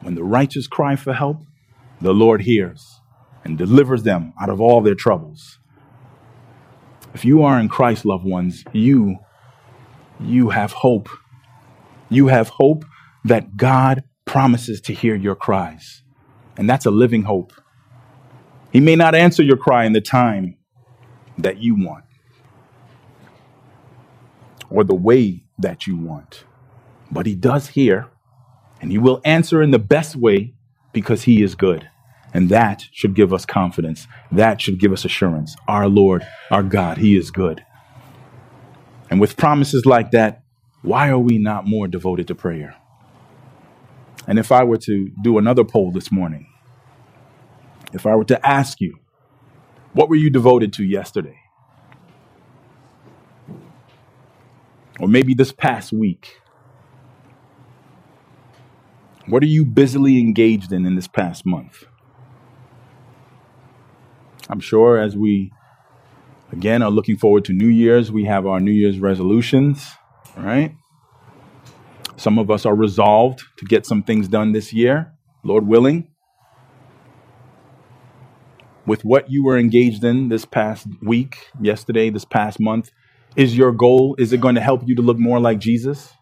When 0.00 0.16
the 0.16 0.24
righteous 0.24 0.66
cry 0.66 0.96
for 0.96 1.12
help, 1.12 1.42
the 2.00 2.12
Lord 2.12 2.42
hears 2.42 3.00
and 3.44 3.56
delivers 3.56 4.02
them 4.02 4.32
out 4.40 4.50
of 4.50 4.60
all 4.60 4.80
their 4.80 4.94
troubles. 4.94 5.58
If 7.14 7.24
you 7.24 7.44
are 7.44 7.60
in 7.60 7.68
Christ, 7.68 8.04
loved 8.04 8.24
ones, 8.24 8.64
you 8.72 9.18
you 10.20 10.50
have 10.50 10.72
hope. 10.72 11.08
You 12.08 12.28
have 12.28 12.48
hope 12.48 12.84
that 13.24 13.56
God 13.56 14.04
promises 14.24 14.80
to 14.82 14.94
hear 14.94 15.14
your 15.14 15.34
cries. 15.34 16.02
And 16.56 16.68
that's 16.68 16.86
a 16.86 16.90
living 16.90 17.24
hope. 17.24 17.52
He 18.72 18.80
may 18.80 18.96
not 18.96 19.14
answer 19.14 19.42
your 19.42 19.56
cry 19.56 19.84
in 19.84 19.92
the 19.92 20.00
time 20.00 20.56
that 21.38 21.58
you 21.58 21.74
want 21.74 22.04
or 24.70 24.84
the 24.84 24.94
way 24.94 25.44
that 25.58 25.86
you 25.86 25.96
want, 25.96 26.44
but 27.10 27.26
He 27.26 27.34
does 27.34 27.68
hear 27.68 28.08
and 28.80 28.90
He 28.90 28.98
will 28.98 29.20
answer 29.24 29.62
in 29.62 29.70
the 29.70 29.78
best 29.78 30.16
way 30.16 30.54
because 30.92 31.22
He 31.22 31.42
is 31.42 31.54
good. 31.54 31.88
And 32.32 32.48
that 32.48 32.86
should 32.92 33.14
give 33.14 33.32
us 33.32 33.46
confidence. 33.46 34.08
That 34.32 34.60
should 34.60 34.80
give 34.80 34.92
us 34.92 35.04
assurance. 35.04 35.54
Our 35.68 35.88
Lord, 35.88 36.26
our 36.50 36.64
God, 36.64 36.98
He 36.98 37.16
is 37.16 37.30
good. 37.30 37.64
And 39.10 39.20
with 39.20 39.36
promises 39.36 39.86
like 39.86 40.10
that, 40.10 40.42
why 40.82 41.08
are 41.08 41.18
we 41.18 41.38
not 41.38 41.66
more 41.66 41.86
devoted 41.86 42.26
to 42.28 42.34
prayer? 42.34 42.74
And 44.26 44.38
if 44.38 44.52
I 44.52 44.64
were 44.64 44.78
to 44.78 45.10
do 45.22 45.38
another 45.38 45.64
poll 45.64 45.92
this 45.92 46.12
morning, 46.12 46.46
if 47.92 48.06
I 48.06 48.14
were 48.16 48.24
to 48.24 48.46
ask 48.46 48.80
you, 48.80 48.98
what 49.92 50.08
were 50.08 50.16
you 50.16 50.30
devoted 50.30 50.72
to 50.74 50.84
yesterday? 50.84 51.38
Or 55.00 55.08
maybe 55.08 55.34
this 55.34 55.52
past 55.52 55.92
week? 55.92 56.40
What 59.26 59.42
are 59.42 59.46
you 59.46 59.64
busily 59.64 60.18
engaged 60.18 60.72
in 60.72 60.86
in 60.86 60.96
this 60.96 61.08
past 61.08 61.46
month? 61.46 61.84
I'm 64.48 64.60
sure 64.60 64.98
as 64.98 65.16
we 65.16 65.52
again 66.52 66.82
are 66.82 66.90
looking 66.90 67.16
forward 67.16 67.44
to 67.46 67.52
New 67.52 67.68
Year's, 67.68 68.12
we 68.12 68.24
have 68.24 68.46
our 68.46 68.60
New 68.60 68.72
Year's 68.72 68.98
resolutions, 68.98 69.92
right? 70.36 70.74
Some 72.16 72.38
of 72.38 72.50
us 72.50 72.64
are 72.64 72.74
resolved 72.74 73.42
to 73.58 73.64
get 73.64 73.86
some 73.86 74.02
things 74.02 74.28
done 74.28 74.52
this 74.52 74.72
year, 74.72 75.12
Lord 75.42 75.66
willing. 75.66 76.08
With 78.86 79.04
what 79.04 79.30
you 79.30 79.44
were 79.44 79.58
engaged 79.58 80.04
in 80.04 80.28
this 80.28 80.44
past 80.44 80.86
week, 81.02 81.48
yesterday, 81.60 82.10
this 82.10 82.24
past 82.24 82.60
month, 82.60 82.90
is 83.34 83.56
your 83.56 83.72
goal, 83.72 84.14
is 84.18 84.32
it 84.32 84.40
going 84.40 84.54
to 84.54 84.60
help 84.60 84.82
you 84.86 84.94
to 84.94 85.02
look 85.02 85.18
more 85.18 85.40
like 85.40 85.58
Jesus? 85.58 86.12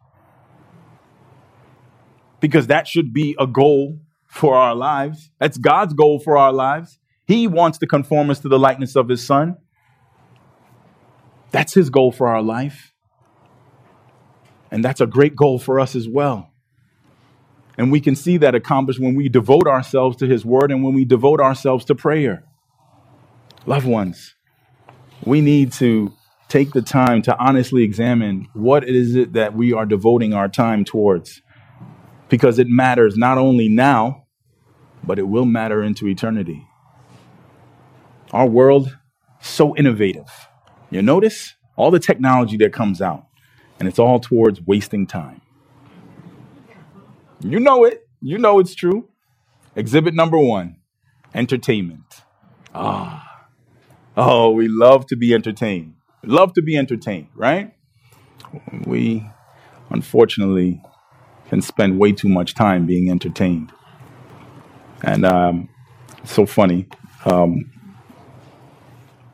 Because 2.41 2.69
that 2.69 2.89
should 2.89 3.13
be 3.13 3.37
a 3.39 3.47
goal 3.47 3.99
for 4.27 4.57
our 4.57 4.75
lives. 4.75 5.31
That's 5.39 5.59
God's 5.59 5.93
goal 5.93 6.19
for 6.21 6.39
our 6.39 6.53
lives. 6.53 6.99
He 7.27 7.47
wants 7.47 7.79
to 7.79 7.87
conform 7.87 8.31
us 8.31 8.41
to 8.41 8.49
the 8.49 8.59
likeness 8.59 8.97
of 8.97 9.09
His 9.09 9.25
Son. 9.25 9.57
That's 11.51 11.75
His 11.75 11.91
goal 11.91 12.13
for 12.13 12.29
our 12.29 12.43
life. 12.43 12.92
And 14.73 14.83
that's 14.83 15.03
a 15.03 15.07
great 15.07 15.37
goal 15.37 15.59
for 15.59 15.79
us 15.79 15.95
as 15.95 16.09
well. 16.09 16.51
And 17.77 17.93
we 17.93 18.01
can 18.01 18.17
see 18.17 18.39
that 18.39 18.55
accomplished 18.55 18.99
when 18.99 19.15
we 19.15 19.29
devote 19.29 19.69
ourselves 19.69 20.17
to 20.17 20.27
His 20.27 20.47
Word 20.47 20.73
and 20.73 20.83
when 20.83 20.95
we 20.95 21.05
devote 21.05 21.41
ourselves 21.41 21.85
to 21.85 21.95
prayer. 21.95 22.45
Loved 23.67 23.87
ones, 23.87 24.35
we 25.25 25.43
need 25.43 25.73
to 25.75 26.13
take 26.49 26.73
the 26.73 26.81
time 26.81 27.21
to 27.23 27.37
honestly 27.39 27.85
examine 27.85 28.49
what 28.55 28.89
is 28.89 29.15
it 29.15 29.35
that 29.35 29.55
we 29.55 29.75
are 29.75 29.85
devoting 29.85 30.33
our 30.33 30.49
time 30.49 30.85
towards. 30.85 31.43
Because 32.31 32.59
it 32.59 32.67
matters 32.67 33.17
not 33.17 33.37
only 33.37 33.69
now, 33.69 34.25
but 35.05 35.19
it 35.19 35.29
will 35.29 35.45
matter 35.45 35.83
into 35.83 36.09
eternity. 36.09 36.67
Our 38.33 38.47
world, 38.47 38.97
so 39.39 39.77
innovative. 39.77 40.31
You 40.91 41.03
notice 41.03 41.55
all 41.77 41.91
the 41.91 42.01
technology 42.01 42.57
that 42.57 42.73
comes 42.73 43.03
out 43.03 43.27
and 43.83 43.89
it's 43.89 43.99
all 43.99 44.21
towards 44.21 44.63
wasting 44.63 45.09
time. 45.09 45.41
You 47.41 47.59
know 47.59 47.83
it. 47.83 48.07
You 48.21 48.39
know 48.39 48.61
it's 48.61 48.77
true. 48.77 49.09
Exhibit 49.75 50.15
number 50.15 50.39
one 50.39 50.77
entertainment. 51.35 52.23
Ah. 52.73 53.49
Oh, 54.17 54.53
we 54.53 54.69
love 54.69 55.07
to 55.09 55.17
be 55.17 55.35
entertained. 55.35 55.97
Love 56.23 56.55
to 56.55 56.63
be 56.63 56.77
entertained, 56.77 57.27
right? 57.35 57.75
We, 58.87 59.29
unfortunately, 59.91 60.81
can 61.49 61.61
spend 61.61 61.99
way 61.99 62.13
too 62.13 62.29
much 62.29 62.55
time 62.55 62.87
being 62.87 63.11
entertained. 63.11 63.73
And 65.03 65.27
um, 65.27 65.69
so 66.23 66.47
funny. 66.47 66.87
Um, 67.25 67.73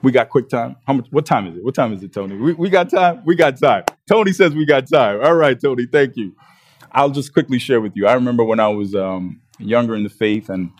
we 0.03 0.13
got 0.13 0.29
quick 0.29 0.49
time. 0.49 0.77
How 0.87 0.93
much? 0.93 1.07
What 1.11 1.27
time 1.27 1.47
is 1.47 1.57
it? 1.57 1.65
What 1.65 1.75
time 1.75 1.93
is 1.93 2.03
it, 2.03 2.13
Tony? 2.13 2.37
We, 2.37 2.53
we 2.55 2.71
got 2.71 2.91
time. 2.91 3.23
We 3.25 3.35
got 3.35 3.59
time. 3.59 3.85
Tony 4.07 4.33
says 4.33 4.55
we 4.55 4.65
got 4.65 4.89
time. 4.89 5.21
All 5.23 5.35
right, 5.35 5.61
Tony. 5.61 5.87
Thank 5.87 6.17
you. 6.17 6.35
I'll 6.93 7.11
just 7.11 7.33
quickly 7.33 7.59
share 7.59 7.81
with 7.81 7.93
you. 7.97 8.07
I 8.07 8.15
remember 8.15 8.45
when 8.45 8.61
I 8.61 8.69
was 8.69 8.95
um, 8.95 9.41
younger 9.59 9.95
in 9.95 10.05
the 10.05 10.09
faith 10.11 10.49
and 10.49 10.71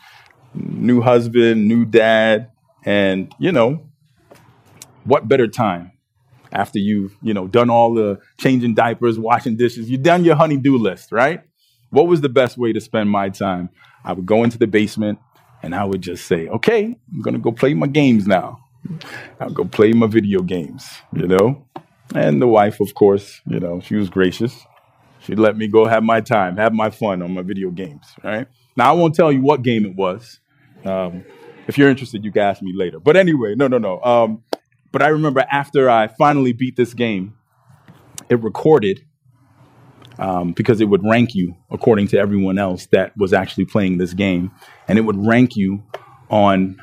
new 0.55 1.01
husband, 1.01 1.69
new 1.69 1.85
dad, 1.85 2.51
and 2.85 3.35
you 3.39 3.53
know, 3.53 3.87
what 5.05 5.29
better 5.29 5.49
time 5.49 5.93
after 6.53 6.79
you've 6.79 7.17
you 7.23 7.35
know 7.35 7.47
done 7.47 7.71
all 7.71 7.95
the 7.95 8.19
changing 8.39 8.75
diapers, 8.75 9.19
washing 9.19 9.57
dishes, 9.57 9.91
you've 9.91 10.03
done 10.03 10.25
your 10.25 10.37
honey-do 10.37 10.79
list, 10.79 11.13
right? 11.13 11.43
What 11.91 12.07
was 12.07 12.21
the 12.21 12.29
best 12.29 12.57
way 12.59 12.73
to 12.73 12.81
spend 12.81 13.11
my 13.11 13.31
time? 13.31 13.71
I 14.05 14.13
would 14.13 14.27
go 14.27 14.45
into 14.45 14.59
the 14.59 14.67
basement 14.67 15.19
and 15.63 15.75
I 15.75 15.85
would 15.85 16.03
just 16.03 16.27
say, 16.27 16.49
"Okay, 16.49 16.97
I'm 17.13 17.23
gonna 17.23 17.39
go 17.39 17.53
play 17.53 17.75
my 17.75 17.87
games 17.89 18.27
now." 18.27 18.61
I'll 19.41 19.51
go 19.51 19.65
play 19.65 19.93
my 19.93 20.07
video 20.07 20.43
games, 20.43 20.89
you 21.13 21.27
know? 21.27 21.67
And 22.15 22.41
the 22.41 22.47
wife, 22.47 22.81
of 22.81 22.95
course, 22.95 23.41
you 23.47 23.61
know, 23.61 23.81
she 23.81 23.97
was 23.97 24.09
gracious. 24.09 24.65
She'd 25.21 25.39
let 25.39 25.57
me 25.57 25.69
go 25.69 25.87
have 25.87 26.03
my 26.03 26.21
time, 26.21 26.57
have 26.57 26.73
my 26.73 26.91
fun 26.91 27.23
on 27.23 27.35
my 27.35 27.43
video 27.43 27.71
games, 27.71 28.07
right? 28.25 28.47
Now, 28.77 28.91
I 28.91 28.93
won't 28.93 29.15
tell 29.15 29.31
you 29.33 29.43
what 29.43 29.63
game 29.63 29.85
it 29.85 29.95
was. 29.95 30.41
Um, 30.85 31.25
if 31.67 31.77
you're 31.77 31.91
interested, 31.91 32.25
you 32.25 32.33
can 32.33 32.43
ask 32.43 32.63
me 32.63 32.73
later. 32.75 32.99
But 32.99 33.17
anyway, 33.17 33.55
no, 33.55 33.69
no, 33.69 33.79
no. 33.79 34.01
Um, 34.03 34.43
but 34.91 35.03
I 35.03 35.09
remember 35.09 35.45
after 35.51 35.91
I 35.91 36.07
finally 36.07 36.53
beat 36.53 36.77
this 36.77 36.95
game, 36.95 37.37
it 38.29 38.43
recorded 38.43 39.05
um, 40.19 40.53
because 40.53 40.81
it 40.81 40.87
would 40.87 41.05
rank 41.05 41.35
you 41.35 41.57
according 41.71 42.09
to 42.09 42.19
everyone 42.19 42.59
else 42.59 42.87
that 42.87 43.17
was 43.17 43.33
actually 43.33 43.67
playing 43.67 43.99
this 43.99 44.15
game. 44.15 44.51
And 44.87 44.99
it 44.99 45.03
would 45.03 45.27
rank 45.27 45.57
you 45.57 45.83
on 46.31 46.81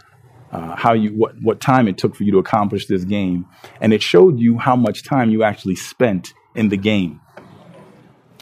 uh, 0.55 0.75
how 0.77 0.93
you 0.93 1.11
what 1.11 1.35
what 1.43 1.61
time 1.61 1.87
it 1.87 1.97
took 1.97 2.15
for 2.15 2.23
you 2.23 2.31
to 2.33 2.39
accomplish 2.39 2.87
this 2.87 3.05
game, 3.05 3.45
and 3.81 3.93
it 3.93 4.01
showed 4.03 4.39
you 4.39 4.57
how 4.59 4.75
much 4.77 5.03
time 5.03 5.31
you 5.31 5.43
actually 5.43 5.75
spent 5.75 6.33
in 6.55 6.69
the 6.69 6.77
game. 6.77 7.21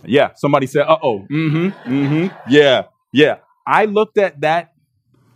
Yeah, 0.05 0.32
somebody 0.36 0.67
said, 0.67 0.84
"Uh 0.88 0.98
oh, 1.03 1.27
mm-hmm, 1.32 1.70
mm-hmm, 1.91 2.38
yeah, 2.51 2.84
yeah." 3.13 3.38
I 3.67 3.86
looked 3.86 4.17
at 4.20 4.41
that. 4.41 4.74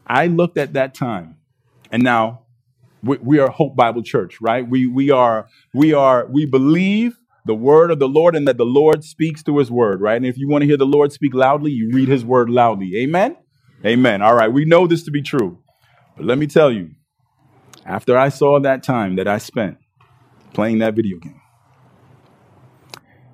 I 0.07 0.27
looked 0.27 0.57
at 0.57 0.73
that 0.73 0.95
time, 0.95 1.37
and 1.91 2.03
now 2.03 2.43
we, 3.03 3.17
we 3.17 3.39
are 3.39 3.49
Hope 3.49 3.75
Bible 3.75 4.03
Church, 4.03 4.39
right? 4.41 4.67
We 4.67 4.87
we 4.87 5.11
are 5.11 5.47
we 5.73 5.93
are 5.93 6.27
we 6.31 6.45
believe 6.45 7.17
the 7.45 7.55
word 7.55 7.91
of 7.91 7.99
the 7.99 8.09
Lord 8.09 8.35
and 8.35 8.47
that 8.47 8.57
the 8.57 8.65
Lord 8.65 9.03
speaks 9.03 9.43
through 9.43 9.59
His 9.59 9.71
word, 9.71 10.01
right? 10.01 10.17
And 10.17 10.25
if 10.25 10.37
you 10.37 10.49
want 10.49 10.63
to 10.63 10.67
hear 10.67 10.77
the 10.77 10.85
Lord 10.85 11.13
speak 11.13 11.33
loudly, 11.33 11.71
you 11.71 11.91
read 11.93 12.09
His 12.09 12.25
word 12.25 12.49
loudly. 12.49 12.93
Amen. 12.99 13.37
Amen. 13.85 14.21
All 14.21 14.35
right, 14.35 14.51
we 14.51 14.65
know 14.65 14.87
this 14.87 15.03
to 15.05 15.11
be 15.11 15.23
true. 15.23 15.59
But 16.17 16.25
let 16.25 16.37
me 16.39 16.47
tell 16.47 16.71
you, 16.71 16.91
after 17.85 18.17
I 18.17 18.29
saw 18.29 18.59
that 18.59 18.83
time 18.83 19.15
that 19.17 19.27
I 19.27 19.37
spent 19.37 19.77
playing 20.53 20.79
that 20.79 20.95
video 20.95 21.19
game, 21.19 21.41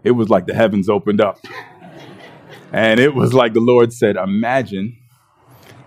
it 0.03 0.11
was 0.11 0.29
like 0.29 0.45
the 0.47 0.53
heavens 0.53 0.89
opened 0.89 1.21
up. 1.21 1.39
And 2.73 2.99
it 2.99 3.15
was 3.15 3.33
like 3.33 3.53
the 3.53 3.61
Lord 3.61 3.93
said, 3.93 4.17
Imagine 4.17 4.97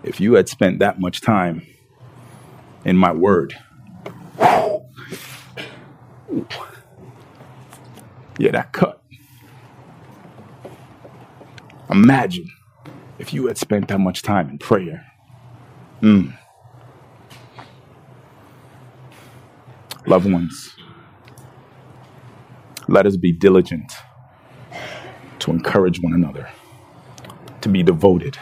if 0.03 0.19
you 0.19 0.33
had 0.33 0.49
spent 0.49 0.79
that 0.79 0.99
much 0.99 1.21
time 1.21 1.61
in 2.85 2.97
my 2.97 3.11
word. 3.11 3.55
Yeah, 8.39 8.51
that 8.51 8.73
cut. 8.73 9.01
Imagine 11.89 12.49
if 13.19 13.33
you 13.33 13.47
had 13.47 13.57
spent 13.57 13.87
that 13.89 13.99
much 13.99 14.21
time 14.21 14.49
in 14.49 14.57
prayer. 14.57 15.05
Mm. 16.01 16.36
Loved 20.07 20.31
ones, 20.31 20.73
let 22.87 23.05
us 23.05 23.17
be 23.17 23.33
diligent 23.33 23.91
to 25.39 25.51
encourage 25.51 26.01
one 26.01 26.13
another, 26.13 26.49
to 27.59 27.69
be 27.69 27.83
devoted 27.83 28.37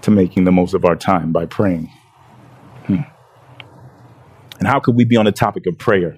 to 0.00 0.10
making 0.10 0.44
the 0.44 0.52
most 0.52 0.72
of 0.72 0.86
our 0.86 0.96
time 0.96 1.30
by 1.30 1.44
praying. 1.44 1.92
Hmm. 2.86 3.02
And 4.58 4.66
how 4.66 4.80
could 4.80 4.96
we 4.96 5.04
be 5.04 5.16
on 5.16 5.26
the 5.26 5.32
topic 5.32 5.66
of 5.66 5.76
prayer 5.76 6.16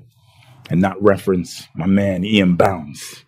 and 0.70 0.80
not 0.80 1.02
reference 1.02 1.66
my 1.74 1.86
man 1.86 2.24
E.M. 2.24 2.56
Bounds? 2.56 3.24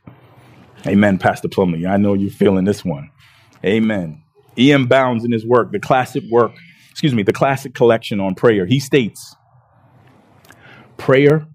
Amen, 0.87 1.19
Pastor 1.19 1.49
Plumley. 1.49 1.87
I 1.87 1.97
know 1.97 2.15
you're 2.15 2.31
feeling 2.31 2.67
this 2.67 2.85
one. 2.85 3.11
Amen. 3.65 4.23
E.M. 4.57 4.87
Bounds 4.87 5.25
in 5.25 5.33
his 5.33 5.45
work, 5.45 5.73
the 5.73 5.81
classic 5.81 6.23
work, 6.31 6.53
excuse 6.91 7.15
me, 7.15 7.25
the 7.25 7.33
classic 7.33 7.75
collection 7.75 8.21
on 8.21 8.37
prayer, 8.37 8.65
he 8.67 8.79
states 8.79 9.35
prayer 11.01 11.47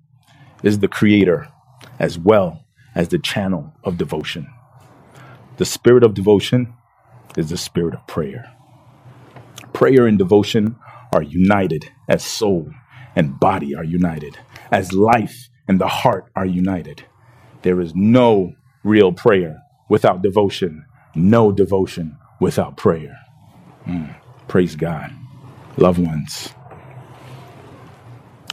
is 0.64 0.80
the 0.80 0.88
creator 0.88 1.48
as 2.00 2.20
well 2.20 2.66
as 2.96 3.10
the 3.10 3.20
channel 3.20 3.74
of 3.84 3.98
devotion. 3.98 4.48
The 5.58 5.66
spirit 5.66 6.04
of 6.04 6.16
devotion 6.16 6.74
is 7.38 7.50
the 7.52 7.58
spirit 7.58 7.94
of 7.96 8.08
prayer. 8.08 8.52
Prayer 9.74 10.08
and 10.08 10.18
devotion 10.18 10.78
are 11.14 11.24
united 11.24 11.90
as 12.10 12.26
soul 12.26 12.70
and 13.16 13.40
body 13.40 13.76
are 13.76 13.84
united, 13.84 14.38
as 14.72 14.94
life 14.94 15.50
and 15.68 15.80
the 15.82 15.88
heart 15.88 16.26
are 16.36 16.46
united. 16.46 17.06
There 17.64 17.82
is 17.82 17.94
no 17.96 18.54
real 18.84 19.14
prayer 19.14 19.62
without 19.90 20.22
devotion, 20.24 20.86
no 21.16 21.52
devotion 21.52 22.18
without 22.42 22.78
prayer. 22.78 23.18
Mm, 23.88 24.16
praise 24.48 24.76
God. 24.76 25.12
Loved 25.78 26.00
ones, 26.00 26.50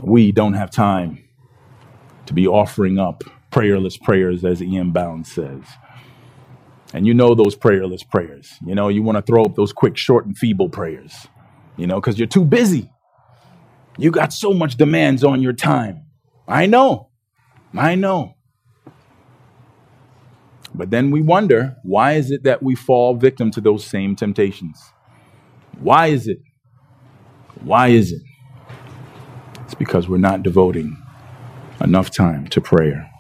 we 0.03 0.33
don't 0.33 0.55
have 0.55 0.71
time 0.71 1.25
to 2.27 2.35
be 2.35 2.47
offering 2.49 2.99
up 2.99 3.25
prayerless 3.51 3.97
prayers, 3.99 4.45
as 4.45 4.63
E.M. 4.63 4.93
Bounds 4.93 5.33
says. 5.33 5.63
And 6.95 7.07
you 7.07 7.15
know 7.15 7.35
those 7.35 7.57
prayerless 7.57 8.03
prayers. 8.05 8.55
You 8.67 8.75
know, 8.75 8.89
you 8.89 9.03
want 9.03 9.17
to 9.17 9.23
throw 9.23 9.45
up 9.45 9.57
those 9.57 9.73
quick, 9.73 9.97
short, 9.97 10.27
and 10.27 10.37
feeble 10.37 10.69
prayers, 10.71 11.15
you 11.77 11.87
know, 11.87 12.01
because 12.01 12.19
you're 12.19 12.29
too 12.29 12.45
busy. 12.45 12.91
You 13.99 14.11
got 14.11 14.33
so 14.33 14.53
much 14.55 14.77
demands 14.77 15.25
on 15.25 15.43
your 15.43 15.55
time. 15.55 16.07
I 16.49 16.67
know. 16.67 17.11
I 17.77 17.95
know. 17.97 18.35
But 20.75 20.91
then 20.91 21.11
we 21.11 21.23
wonder 21.23 21.77
why 21.85 22.15
is 22.15 22.31
it 22.31 22.45
that 22.45 22.63
we 22.63 22.75
fall 22.75 23.15
victim 23.17 23.51
to 23.53 23.61
those 23.61 23.85
same 23.85 24.17
temptations? 24.17 24.83
Why 25.81 26.09
is 26.09 26.29
it? 26.29 26.41
Why 27.63 27.89
is 27.89 28.13
it? 28.13 28.23
Because 29.83 30.09
we're 30.09 30.17
not 30.17 30.45
devoting 30.45 30.97
enough 31.81 32.09
time 32.09 32.47
to 32.47 32.61
prayer. 32.61 33.11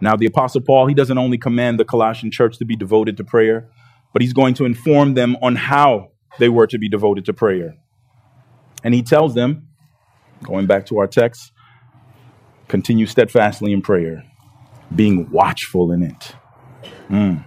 Now, 0.00 0.16
the 0.16 0.26
Apostle 0.26 0.60
Paul, 0.60 0.88
he 0.88 0.94
doesn't 0.94 1.16
only 1.16 1.38
command 1.38 1.78
the 1.78 1.84
Colossian 1.84 2.32
church 2.32 2.58
to 2.58 2.64
be 2.64 2.74
devoted 2.74 3.16
to 3.18 3.22
prayer, 3.22 3.68
but 4.12 4.22
he's 4.22 4.32
going 4.32 4.54
to 4.54 4.64
inform 4.64 5.14
them 5.14 5.36
on 5.40 5.54
how 5.54 6.10
they 6.40 6.48
were 6.48 6.66
to 6.66 6.78
be 6.78 6.88
devoted 6.88 7.24
to 7.26 7.32
prayer. 7.32 7.76
And 8.82 8.92
he 8.92 9.02
tells 9.02 9.36
them, 9.36 9.68
going 10.42 10.66
back 10.66 10.86
to 10.86 10.98
our 10.98 11.06
text, 11.06 11.52
continue 12.66 13.06
steadfastly 13.06 13.72
in 13.72 13.82
prayer, 13.82 14.24
being 14.92 15.30
watchful 15.30 15.92
in 15.92 16.02
it. 16.02 16.34
Mm. 17.08 17.44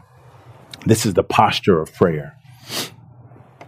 This 0.85 1.05
is 1.05 1.15
the 1.15 1.23
posture 1.23 1.81
of 1.81 1.93
prayer. 1.93 2.37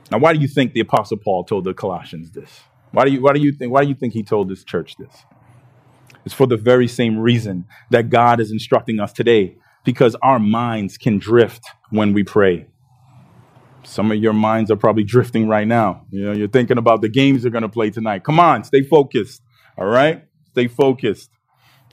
Now, 0.09 0.19
why 0.19 0.31
do 0.31 0.39
you 0.39 0.47
think 0.47 0.71
the 0.71 0.79
Apostle 0.79 1.17
Paul 1.17 1.43
told 1.43 1.65
the 1.65 1.73
Colossians 1.73 2.31
this? 2.31 2.61
Why 2.91 3.05
do 3.05 3.11
you, 3.11 3.21
why 3.21 3.33
do 3.33 3.39
you, 3.39 3.51
think, 3.51 3.71
why 3.71 3.83
do 3.83 3.89
you 3.89 3.95
think 3.95 4.13
he 4.13 4.23
told 4.23 4.49
this 4.49 4.63
church 4.63 4.95
this? 4.97 5.13
It's 6.25 6.33
for 6.33 6.47
the 6.47 6.57
very 6.57 6.87
same 6.87 7.17
reason 7.17 7.65
that 7.91 8.09
God 8.09 8.39
is 8.39 8.51
instructing 8.51 8.99
us 8.99 9.13
today, 9.13 9.57
because 9.83 10.15
our 10.21 10.39
minds 10.39 10.97
can 10.97 11.17
drift 11.17 11.65
when 11.91 12.13
we 12.13 12.23
pray. 12.23 12.67
Some 13.83 14.11
of 14.11 14.17
your 14.17 14.33
minds 14.33 14.69
are 14.69 14.75
probably 14.75 15.03
drifting 15.03 15.47
right 15.47 15.67
now. 15.67 16.05
You 16.11 16.25
know, 16.25 16.31
you're 16.33 16.47
thinking 16.47 16.77
about 16.77 17.01
the 17.01 17.09
games 17.09 17.43
you're 17.43 17.51
going 17.51 17.63
to 17.63 17.69
play 17.69 17.89
tonight. 17.89 18.23
Come 18.23 18.39
on, 18.39 18.63
stay 18.63 18.83
focused. 18.83 19.41
All 19.77 19.87
right? 19.87 20.25
Stay 20.51 20.67
focused. 20.67 21.29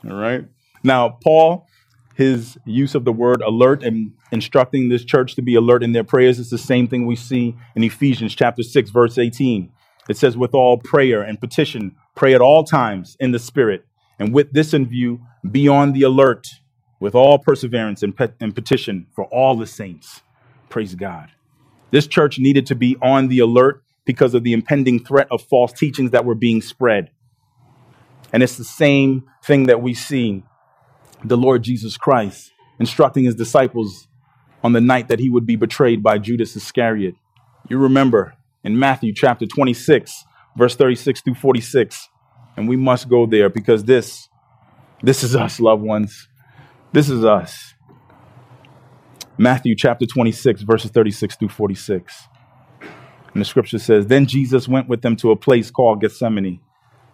All 0.04 0.16
right? 0.16 0.44
Now, 0.82 1.18
Paul, 1.22 1.66
his 2.14 2.58
use 2.64 2.94
of 2.94 3.04
the 3.04 3.12
word 3.12 3.42
alert 3.42 3.82
and 3.82 4.12
instructing 4.32 4.88
this 4.88 5.04
church 5.04 5.36
to 5.36 5.42
be 5.42 5.54
alert 5.54 5.82
in 5.82 5.92
their 5.92 6.04
prayers 6.04 6.38
is 6.38 6.50
the 6.50 6.58
same 6.58 6.88
thing 6.88 7.06
we 7.06 7.16
see 7.16 7.56
in 7.74 7.84
Ephesians 7.84 8.34
chapter 8.34 8.62
6 8.62 8.90
verse 8.90 9.18
18. 9.18 9.70
It 10.08 10.16
says 10.16 10.36
with 10.36 10.54
all 10.54 10.78
prayer 10.78 11.22
and 11.22 11.40
petition, 11.40 11.96
pray 12.14 12.34
at 12.34 12.40
all 12.40 12.64
times 12.64 13.16
in 13.18 13.32
the 13.32 13.38
spirit, 13.38 13.84
and 14.18 14.32
with 14.32 14.52
this 14.52 14.72
in 14.72 14.86
view, 14.86 15.20
be 15.50 15.68
on 15.68 15.92
the 15.92 16.02
alert 16.02 16.46
with 17.00 17.14
all 17.14 17.38
perseverance 17.38 18.02
and, 18.02 18.16
pe- 18.16 18.32
and 18.40 18.54
petition 18.54 19.06
for 19.14 19.24
all 19.26 19.56
the 19.56 19.66
saints. 19.66 20.22
Praise 20.68 20.94
God. 20.94 21.30
This 21.90 22.06
church 22.06 22.38
needed 22.38 22.66
to 22.66 22.74
be 22.74 22.96
on 23.02 23.28
the 23.28 23.38
alert 23.40 23.82
because 24.04 24.34
of 24.34 24.44
the 24.44 24.52
impending 24.52 25.04
threat 25.04 25.28
of 25.30 25.42
false 25.42 25.72
teachings 25.72 26.12
that 26.12 26.24
were 26.24 26.34
being 26.34 26.62
spread. 26.62 27.10
And 28.32 28.42
it's 28.42 28.56
the 28.56 28.64
same 28.64 29.24
thing 29.44 29.64
that 29.64 29.82
we 29.82 29.94
see 29.94 30.44
the 31.24 31.36
Lord 31.36 31.62
Jesus 31.62 31.96
Christ 31.96 32.52
instructing 32.78 33.24
his 33.24 33.34
disciples 33.34 34.08
on 34.62 34.72
the 34.72 34.80
night 34.80 35.08
that 35.08 35.20
he 35.20 35.30
would 35.30 35.46
be 35.46 35.56
betrayed 35.56 36.02
by 36.02 36.18
Judas 36.18 36.56
Iscariot. 36.56 37.14
You 37.68 37.78
remember 37.78 38.34
in 38.66 38.76
Matthew 38.76 39.14
chapter 39.14 39.46
26, 39.46 40.24
verse 40.58 40.74
36 40.74 41.20
through 41.20 41.36
46. 41.36 42.08
And 42.56 42.68
we 42.68 42.76
must 42.76 43.08
go 43.08 43.24
there 43.24 43.48
because 43.48 43.84
this, 43.84 44.28
this 45.02 45.22
is 45.22 45.36
us, 45.36 45.60
loved 45.60 45.84
ones. 45.84 46.28
This 46.92 47.08
is 47.08 47.24
us. 47.24 47.74
Matthew 49.38 49.76
chapter 49.76 50.04
26, 50.04 50.62
verses 50.62 50.90
36 50.90 51.36
through 51.36 51.50
46. 51.50 52.28
And 52.80 53.40
the 53.40 53.44
scripture 53.44 53.78
says, 53.78 54.08
Then 54.08 54.26
Jesus 54.26 54.66
went 54.66 54.88
with 54.88 55.02
them 55.02 55.14
to 55.16 55.30
a 55.30 55.36
place 55.36 55.70
called 55.70 56.00
Gethsemane. 56.00 56.58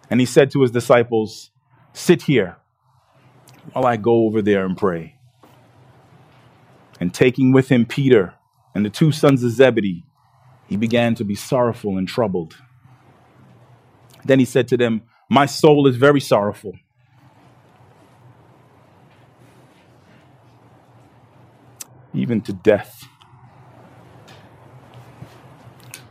And 0.09 0.19
he 0.19 0.25
said 0.25 0.49
to 0.51 0.61
his 0.61 0.71
disciples, 0.71 1.51
Sit 1.93 2.23
here 2.23 2.57
while 3.73 3.85
I 3.85 3.97
go 3.97 4.25
over 4.25 4.41
there 4.41 4.65
and 4.65 4.75
pray. 4.75 5.17
And 6.99 7.13
taking 7.13 7.51
with 7.51 7.69
him 7.69 7.85
Peter 7.85 8.33
and 8.73 8.83
the 8.83 8.89
two 8.89 9.11
sons 9.11 9.43
of 9.43 9.51
Zebedee, 9.51 10.03
he 10.67 10.77
began 10.77 11.15
to 11.15 11.23
be 11.23 11.35
sorrowful 11.35 11.97
and 11.97 12.07
troubled. 12.07 12.57
Then 14.25 14.39
he 14.39 14.45
said 14.45 14.67
to 14.69 14.77
them, 14.77 15.03
My 15.29 15.45
soul 15.45 15.87
is 15.87 15.97
very 15.97 16.21
sorrowful 16.21 16.73
even 22.13 22.41
to 22.41 22.53
death. 22.53 23.05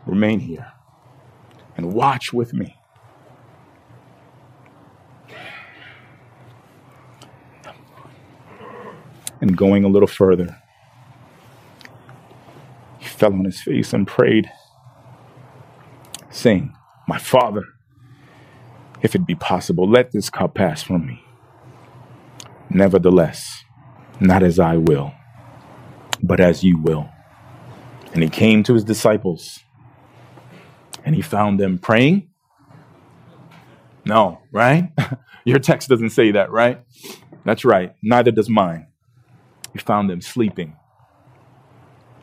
Remain 0.06 0.40
here 0.40 0.72
and 1.76 1.92
watch 1.94 2.32
with 2.32 2.52
me. 2.52 2.76
And 9.40 9.56
going 9.56 9.84
a 9.84 9.88
little 9.88 10.08
further, 10.08 10.46
he 10.46 10.61
fell 13.12 13.32
on 13.32 13.44
his 13.44 13.60
face 13.60 13.92
and 13.92 14.06
prayed, 14.06 14.50
saying, 16.30 16.74
My 17.06 17.18
Father, 17.18 17.64
if 19.02 19.14
it 19.14 19.26
be 19.26 19.34
possible, 19.34 19.88
let 19.88 20.12
this 20.12 20.30
cup 20.30 20.54
pass 20.54 20.82
from 20.82 21.06
me. 21.06 21.24
Nevertheless, 22.70 23.64
not 24.20 24.42
as 24.42 24.58
I 24.58 24.76
will, 24.76 25.12
but 26.22 26.40
as 26.40 26.64
you 26.64 26.78
will. 26.80 27.08
And 28.14 28.22
he 28.22 28.28
came 28.28 28.62
to 28.64 28.74
his 28.74 28.84
disciples 28.84 29.60
and 31.04 31.14
he 31.14 31.22
found 31.22 31.58
them 31.58 31.78
praying. 31.78 32.30
No, 34.04 34.40
right? 34.52 34.92
Your 35.44 35.58
text 35.58 35.88
doesn't 35.88 36.10
say 36.10 36.32
that, 36.32 36.50
right? 36.50 36.80
That's 37.44 37.64
right. 37.64 37.94
Neither 38.02 38.30
does 38.30 38.48
mine. 38.48 38.86
He 39.72 39.78
found 39.78 40.10
them 40.10 40.20
sleeping. 40.20 40.76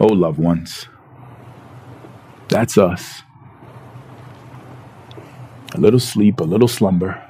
Oh, 0.00 0.06
loved 0.06 0.38
ones, 0.38 0.88
that's 2.48 2.78
us. 2.78 3.22
A 5.74 5.80
little 5.80 6.00
sleep, 6.00 6.40
a 6.40 6.44
little 6.44 6.68
slumber. 6.68 7.22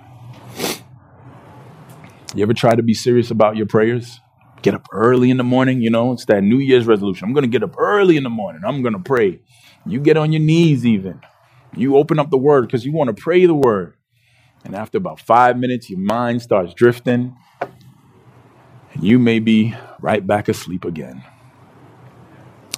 You 2.34 2.42
ever 2.42 2.54
try 2.54 2.74
to 2.74 2.82
be 2.82 2.94
serious 2.94 3.30
about 3.30 3.56
your 3.56 3.66
prayers? 3.66 4.20
Get 4.62 4.74
up 4.74 4.86
early 4.92 5.30
in 5.30 5.38
the 5.38 5.44
morning, 5.44 5.80
you 5.82 5.90
know, 5.90 6.12
it's 6.12 6.26
that 6.26 6.42
New 6.42 6.58
Year's 6.58 6.86
resolution. 6.86 7.26
I'm 7.26 7.34
going 7.34 7.44
to 7.44 7.48
get 7.50 7.62
up 7.62 7.78
early 7.78 8.16
in 8.16 8.22
the 8.22 8.30
morning. 8.30 8.62
I'm 8.66 8.82
going 8.82 8.94
to 8.94 9.00
pray. 9.00 9.40
You 9.86 10.00
get 10.00 10.16
on 10.16 10.32
your 10.32 10.42
knees, 10.42 10.84
even. 10.86 11.20
You 11.76 11.96
open 11.96 12.18
up 12.18 12.30
the 12.30 12.38
word 12.38 12.66
because 12.66 12.84
you 12.84 12.92
want 12.92 13.14
to 13.14 13.22
pray 13.22 13.46
the 13.46 13.54
word. 13.54 13.94
And 14.64 14.74
after 14.74 14.98
about 14.98 15.20
five 15.20 15.56
minutes, 15.58 15.88
your 15.90 16.00
mind 16.00 16.42
starts 16.42 16.74
drifting. 16.74 17.36
And 18.92 19.04
you 19.04 19.18
may 19.18 19.38
be 19.38 19.74
right 20.00 20.26
back 20.26 20.48
asleep 20.48 20.84
again. 20.84 21.24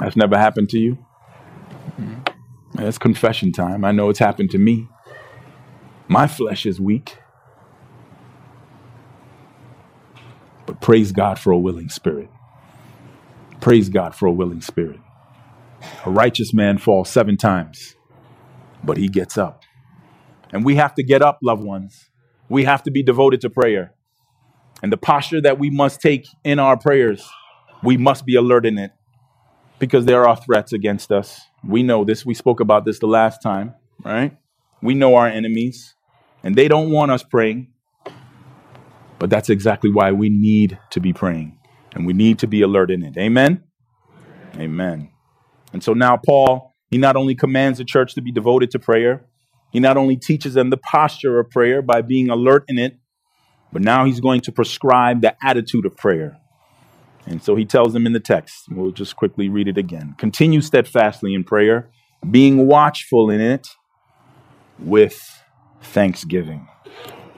That's 0.00 0.16
never 0.16 0.38
happened 0.38 0.70
to 0.70 0.78
you? 0.78 0.98
Mm-hmm. 2.00 2.80
It's 2.80 2.96
confession 2.96 3.52
time. 3.52 3.84
I 3.84 3.92
know 3.92 4.08
it's 4.08 4.18
happened 4.18 4.50
to 4.52 4.58
me. 4.58 4.88
My 6.08 6.26
flesh 6.26 6.64
is 6.64 6.80
weak. 6.80 7.18
But 10.64 10.80
praise 10.80 11.12
God 11.12 11.38
for 11.38 11.52
a 11.52 11.58
willing 11.58 11.90
spirit. 11.90 12.30
Praise 13.60 13.90
God 13.90 14.14
for 14.14 14.26
a 14.26 14.32
willing 14.32 14.62
spirit. 14.62 15.00
A 16.06 16.10
righteous 16.10 16.54
man 16.54 16.78
falls 16.78 17.10
seven 17.10 17.36
times, 17.36 17.94
but 18.82 18.96
he 18.96 19.08
gets 19.08 19.36
up. 19.36 19.62
And 20.52 20.64
we 20.64 20.76
have 20.76 20.94
to 20.94 21.02
get 21.02 21.20
up, 21.20 21.38
loved 21.42 21.62
ones. 21.62 22.08
We 22.48 22.64
have 22.64 22.82
to 22.84 22.90
be 22.90 23.02
devoted 23.02 23.42
to 23.42 23.50
prayer. 23.50 23.94
And 24.82 24.90
the 24.90 24.96
posture 24.96 25.42
that 25.42 25.58
we 25.58 25.68
must 25.68 26.00
take 26.00 26.26
in 26.42 26.58
our 26.58 26.78
prayers, 26.78 27.28
we 27.82 27.98
must 27.98 28.24
be 28.24 28.34
alert 28.34 28.64
in 28.64 28.78
it 28.78 28.92
because 29.80 30.04
there 30.04 30.28
are 30.28 30.36
threats 30.36 30.72
against 30.72 31.10
us. 31.10 31.40
We 31.66 31.82
know 31.82 32.04
this. 32.04 32.24
We 32.24 32.34
spoke 32.34 32.60
about 32.60 32.84
this 32.84 33.00
the 33.00 33.06
last 33.06 33.42
time, 33.42 33.74
right? 34.04 34.36
We 34.80 34.94
know 34.94 35.16
our 35.16 35.26
enemies. 35.26 35.94
And 36.42 36.54
they 36.54 36.68
don't 36.68 36.90
want 36.90 37.10
us 37.10 37.22
praying. 37.22 37.72
But 39.18 39.28
that's 39.28 39.50
exactly 39.50 39.90
why 39.90 40.12
we 40.12 40.30
need 40.30 40.78
to 40.90 41.00
be 41.00 41.12
praying 41.12 41.58
and 41.92 42.06
we 42.06 42.12
need 42.12 42.38
to 42.38 42.46
be 42.46 42.62
alert 42.62 42.90
in 42.90 43.02
it. 43.02 43.16
Amen? 43.18 43.64
Amen. 44.56 45.10
And 45.72 45.82
so 45.82 45.92
now, 45.92 46.16
Paul, 46.16 46.72
he 46.90 46.98
not 46.98 47.16
only 47.16 47.34
commands 47.34 47.78
the 47.78 47.84
church 47.84 48.14
to 48.14 48.22
be 48.22 48.32
devoted 48.32 48.70
to 48.70 48.78
prayer, 48.78 49.26
he 49.72 49.80
not 49.80 49.96
only 49.96 50.16
teaches 50.16 50.54
them 50.54 50.70
the 50.70 50.76
posture 50.78 51.38
of 51.38 51.50
prayer 51.50 51.82
by 51.82 52.02
being 52.02 52.30
alert 52.30 52.64
in 52.68 52.78
it, 52.78 52.98
but 53.72 53.82
now 53.82 54.04
he's 54.04 54.20
going 54.20 54.40
to 54.42 54.52
prescribe 54.52 55.20
the 55.20 55.36
attitude 55.44 55.84
of 55.84 55.96
prayer. 55.96 56.38
And 57.30 57.40
so 57.40 57.54
he 57.54 57.64
tells 57.64 57.92
them 57.92 58.06
in 58.06 58.12
the 58.12 58.18
text, 58.18 58.64
we'll 58.70 58.90
just 58.90 59.14
quickly 59.14 59.48
read 59.48 59.68
it 59.68 59.78
again. 59.78 60.16
Continue 60.18 60.60
steadfastly 60.60 61.32
in 61.32 61.44
prayer, 61.44 61.88
being 62.28 62.66
watchful 62.66 63.30
in 63.30 63.40
it 63.40 63.68
with 64.80 65.16
thanksgiving. 65.80 66.66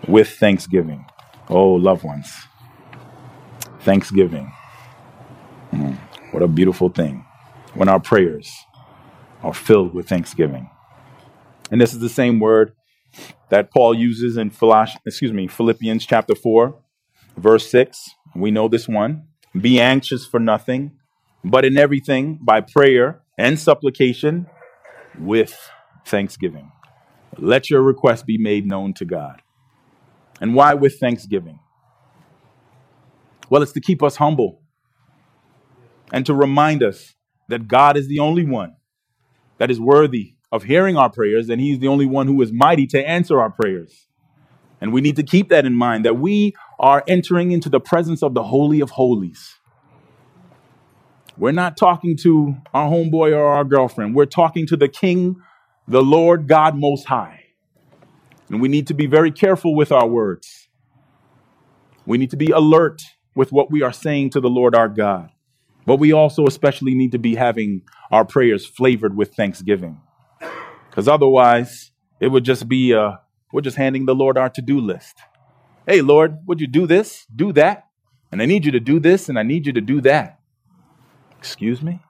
With 0.09 0.31
thanksgiving. 0.31 1.05
Oh, 1.51 1.73
loved 1.73 2.05
ones. 2.05 2.33
Thanksgiving. 3.81 4.51
Mm, 5.73 5.99
what 6.31 6.43
a 6.43 6.49
beautiful 6.49 6.89
thing 6.89 7.27
when 7.75 7.91
our 7.91 8.01
prayers 8.01 8.51
are 9.43 9.53
filled 9.53 9.93
with 9.93 10.09
thanksgiving. 10.09 10.71
And 11.71 11.79
this 11.83 11.93
is 11.93 12.01
the 12.01 12.09
same 12.09 12.41
word 12.41 12.73
that 13.51 13.71
Paul 13.71 13.93
uses 13.93 14.39
in 14.39 14.51
excuse 15.05 15.33
me, 15.35 15.49
Philippians 15.49 16.07
chapter 16.07 16.35
4, 16.35 16.75
verse 17.37 17.71
6. 17.71 18.09
We 18.35 18.51
know 18.51 18.69
this 18.69 18.89
one. 18.89 19.29
Be 19.59 19.81
anxious 19.81 20.25
for 20.27 20.41
nothing, 20.41 20.93
but 21.45 21.65
in 21.65 21.77
everything 21.77 22.39
by 22.41 22.61
prayer 22.61 23.21
and 23.37 23.59
supplication 23.59 24.47
with 25.19 25.71
thanksgiving. 26.07 26.73
Let 27.39 27.71
your 27.71 27.83
request 27.83 28.27
be 28.27 28.39
made 28.39 28.67
known 28.67 28.95
to 28.95 29.05
God. 29.05 29.43
And 30.41 30.55
why 30.55 30.75
with 30.75 30.99
thanksgiving? 30.99 31.59
Well, 33.51 33.63
it's 33.63 33.73
to 33.73 33.81
keep 33.81 34.03
us 34.03 34.17
humble 34.17 34.63
and 36.13 36.25
to 36.27 36.35
remind 36.35 36.83
us 36.83 37.15
that 37.49 37.69
God 37.69 37.97
is 37.97 38.09
the 38.09 38.19
only 38.19 38.45
one 38.45 38.77
that 39.59 39.71
is 39.71 39.79
worthy 39.81 40.35
of 40.51 40.65
hearing 40.65 40.97
our 40.97 41.11
prayers, 41.11 41.49
and 41.49 41.61
He's 41.61 41.79
the 41.79 41.89
only 41.89 42.07
one 42.07 42.27
who 42.27 42.41
is 42.43 42.53
mighty 42.53 42.87
to 42.89 43.09
answer 43.09 43.41
our 43.41 43.51
prayers. 43.51 44.07
And 44.81 44.93
we 44.93 45.01
need 45.01 45.17
to 45.17 45.23
keep 45.23 45.49
that 45.51 45.65
in 45.65 45.75
mind 45.75 46.05
that 46.05 46.19
we 46.19 46.55
are 46.79 47.05
entering 47.07 47.53
into 47.53 47.69
the 47.69 47.81
presence 47.81 48.23
of 48.23 48.35
the 48.35 48.43
Holy 48.43 48.81
of 48.81 48.91
Holies. 48.91 49.57
We're 51.39 51.53
not 51.53 51.77
talking 51.77 52.17
to 52.19 52.57
our 52.75 52.91
homeboy 52.91 53.33
or 53.37 53.47
our 53.47 53.65
girlfriend. 53.65 54.15
We're 54.15 54.27
talking 54.27 54.67
to 54.67 54.77
the 54.77 54.89
King 54.89 55.37
the 55.89 56.03
Lord 56.03 56.47
God 56.47 56.77
Most 56.77 57.07
High. 57.07 57.45
And 58.49 58.61
we 58.61 58.69
need 58.69 58.87
to 58.89 58.95
be 58.95 59.07
very 59.07 59.31
careful 59.31 59.75
with 59.75 59.91
our 59.91 60.07
words. 60.07 60.69
We 62.07 62.19
need 62.19 62.31
to 62.31 62.37
be 62.37 62.51
alert 62.51 63.03
with 63.35 63.53
what 63.53 63.71
we 63.71 63.83
are 63.83 63.93
saying 63.93 64.31
to 64.31 64.41
the 64.41 64.51
Lord 64.51 64.75
our 64.75 64.89
God. 64.89 65.31
But 65.87 65.97
we 65.97 66.13
also 66.13 66.47
especially 66.47 66.95
need 66.95 67.13
to 67.13 67.19
be 67.19 67.35
having 67.35 67.83
our 68.11 68.25
prayers 68.25 68.67
flavored 68.67 69.17
with 69.17 69.35
thanksgiving. 69.35 70.01
Because 70.91 71.09
otherwise, 71.09 71.91
it 72.21 72.29
would 72.29 72.45
just 72.45 72.69
be, 72.69 72.95
uh, 72.95 73.13
we're 73.53 73.63
just 73.63 73.77
handing 73.77 74.07
the 74.07 74.15
Lord 74.15 74.39
our 74.39 74.51
to 74.51 74.63
do 74.63 74.81
list. 74.81 75.17
Hey, 75.87 76.01
Lord, 76.01 76.39
would 76.47 76.61
you 76.61 76.69
do 76.69 76.87
this, 76.87 77.27
do 77.35 77.53
that? 77.55 77.89
And 78.31 78.41
I 78.41 78.47
need 78.47 78.65
you 78.65 78.71
to 78.73 78.81
do 78.81 79.01
this, 79.01 79.29
and 79.29 79.39
I 79.39 79.43
need 79.43 79.67
you 79.67 79.73
to 79.73 79.81
do 79.81 80.01
that. 80.03 80.39
Excuse 81.39 81.83
me? 81.83 82.01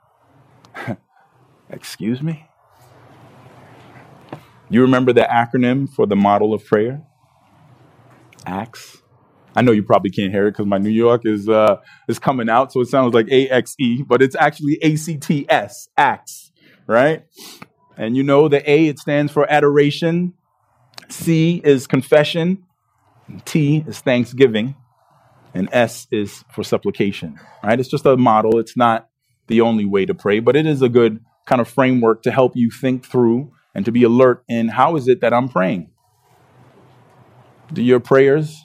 Excuse 1.71 2.23
me? 2.23 2.49
You 4.69 4.83
remember 4.83 5.13
the 5.13 5.23
acronym 5.23 5.89
for 5.89 6.07
the 6.07 6.17
model 6.17 6.53
of 6.53 6.65
prayer? 6.67 7.03
ACTS. 8.47 8.99
I 9.55 9.63
know 9.63 9.73
you 9.73 9.83
probably 9.83 10.11
can't 10.11 10.33
hear 10.33 10.47
it 10.47 10.53
because 10.53 10.67
my 10.67 10.79
New 10.79 10.91
York 10.91 11.23
is 11.25 11.49
uh, 11.49 11.77
is 12.09 12.19
coming 12.19 12.49
out, 12.49 12.73
so 12.73 12.81
it 12.81 12.89
sounds 12.89 13.15
like 13.15 13.29
A 13.31 13.49
X 13.49 13.75
E, 13.79 14.03
but 14.03 14.23
it's 14.23 14.37
actually 14.37 14.79
A 14.83 14.97
C 14.97 15.17
T 15.17 15.47
S, 15.49 15.89
ACTS, 15.97 16.53
right? 16.87 17.25
And 17.97 18.17
you 18.17 18.23
know 18.23 18.49
the 18.49 18.69
A 18.71 18.87
it 18.87 18.99
stands 18.99 19.33
for 19.33 19.51
adoration, 19.51 20.35
C 21.09 21.61
is 21.65 21.87
confession, 21.87 22.65
T 23.45 23.85
is 23.87 24.01
thanksgiving, 24.01 24.75
and 25.55 25.69
S 25.73 26.07
is 26.11 26.45
for 26.53 26.63
supplication. 26.65 27.39
Right? 27.63 27.79
It's 27.79 27.89
just 27.89 28.07
a 28.07 28.17
model. 28.17 28.59
It's 28.59 28.77
not 28.77 29.09
the 29.49 29.61
only 29.61 29.85
way 29.85 30.07
to 30.07 30.15
pray, 30.15 30.41
but 30.41 30.57
it 30.57 30.67
is 30.67 30.83
a 30.83 30.89
good 30.89 31.21
kind 31.47 31.61
of 31.61 31.69
framework 31.69 32.23
to 32.23 32.31
help 32.31 32.53
you 32.55 32.71
think 32.71 33.05
through 33.05 33.53
and 33.75 33.85
to 33.85 33.93
be 33.93 34.03
alert 34.03 34.45
in 34.49 34.69
how 34.69 34.97
is 34.97 35.09
it 35.09 35.21
that 35.21 35.33
I'm 35.33 35.49
praying? 35.49 35.91
Do 37.73 37.83
your 37.83 38.01
prayers, 38.01 38.65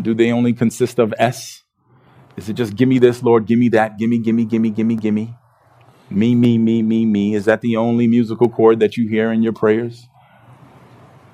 do 0.00 0.14
they 0.14 0.32
only 0.32 0.52
consist 0.52 0.98
of 0.98 1.14
S? 1.18 1.62
Is 2.36 2.48
it 2.48 2.54
just 2.54 2.76
give 2.76 2.88
me 2.88 2.98
this, 2.98 3.22
Lord, 3.22 3.46
give 3.46 3.58
me 3.58 3.68
that, 3.70 3.98
give 3.98 4.10
me, 4.10 4.18
give 4.18 4.34
me, 4.34 4.44
give 4.44 4.60
me, 4.60 4.70
give 4.70 4.86
me, 4.86 4.96
give 4.96 5.14
me? 5.14 5.34
Me, 6.10 6.34
me, 6.34 6.58
me, 6.58 6.82
me, 6.82 7.06
me. 7.06 7.34
Is 7.34 7.46
that 7.46 7.62
the 7.62 7.76
only 7.76 8.06
musical 8.06 8.48
chord 8.48 8.78
that 8.80 8.96
you 8.96 9.08
hear 9.08 9.32
in 9.32 9.42
your 9.42 9.52
prayers? 9.52 10.06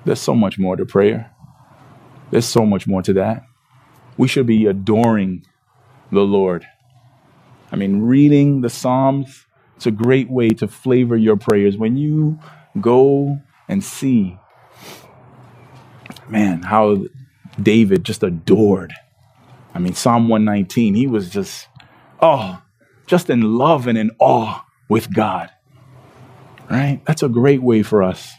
There's 0.05 0.21
so 0.21 0.33
much 0.33 0.57
more 0.57 0.75
to 0.75 0.85
prayer. 0.85 1.32
There's 2.33 2.47
so 2.47 2.65
much 2.65 2.87
more 2.87 3.03
to 3.03 3.13
that. 3.13 3.45
We 4.17 4.27
should 4.27 4.47
be 4.47 4.65
adoring 4.65 5.45
the 6.11 6.21
Lord. 6.21 6.65
I 7.71 7.75
mean, 7.75 8.01
reading 8.01 8.61
the 8.61 8.71
Psalms, 8.71 9.45
it's 9.75 9.85
a 9.85 9.91
great 9.91 10.31
way 10.31 10.49
to 10.49 10.67
flavor 10.67 11.15
your 11.15 11.37
prayers. 11.37 11.77
When 11.77 11.95
you 11.95 12.39
go 12.81 13.39
and 13.69 13.83
see, 13.83 14.39
man, 16.27 16.63
how 16.63 17.05
David 17.61 18.03
just 18.03 18.23
adored. 18.23 18.93
I 19.75 19.77
mean, 19.77 19.93
Psalm 19.93 20.27
119, 20.27 20.95
he 20.95 21.05
was 21.05 21.29
just, 21.29 21.67
oh, 22.19 22.63
just 23.05 23.29
in 23.29 23.59
love 23.59 23.85
and 23.85 23.95
in 23.95 24.09
awe 24.17 24.65
with 24.89 25.13
God. 25.13 25.51
Right? 26.67 26.99
That's 27.05 27.21
a 27.21 27.29
great 27.29 27.61
way 27.61 27.83
for 27.83 28.01
us 28.01 28.31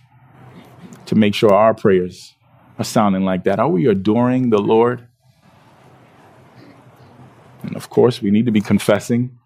to 1.06 1.14
make 1.14 1.36
sure 1.36 1.54
our 1.54 1.74
prayers 1.74 2.33
are 2.78 2.84
sounding 2.84 3.24
like 3.24 3.44
that. 3.44 3.58
Are 3.58 3.68
we 3.68 3.86
adoring 3.86 4.50
the 4.50 4.58
Lord? 4.58 5.06
And 7.62 7.76
of 7.76 7.88
course, 7.88 8.20
we 8.20 8.30
need 8.30 8.46
to 8.46 8.52
be 8.52 8.60
confessing. 8.60 9.38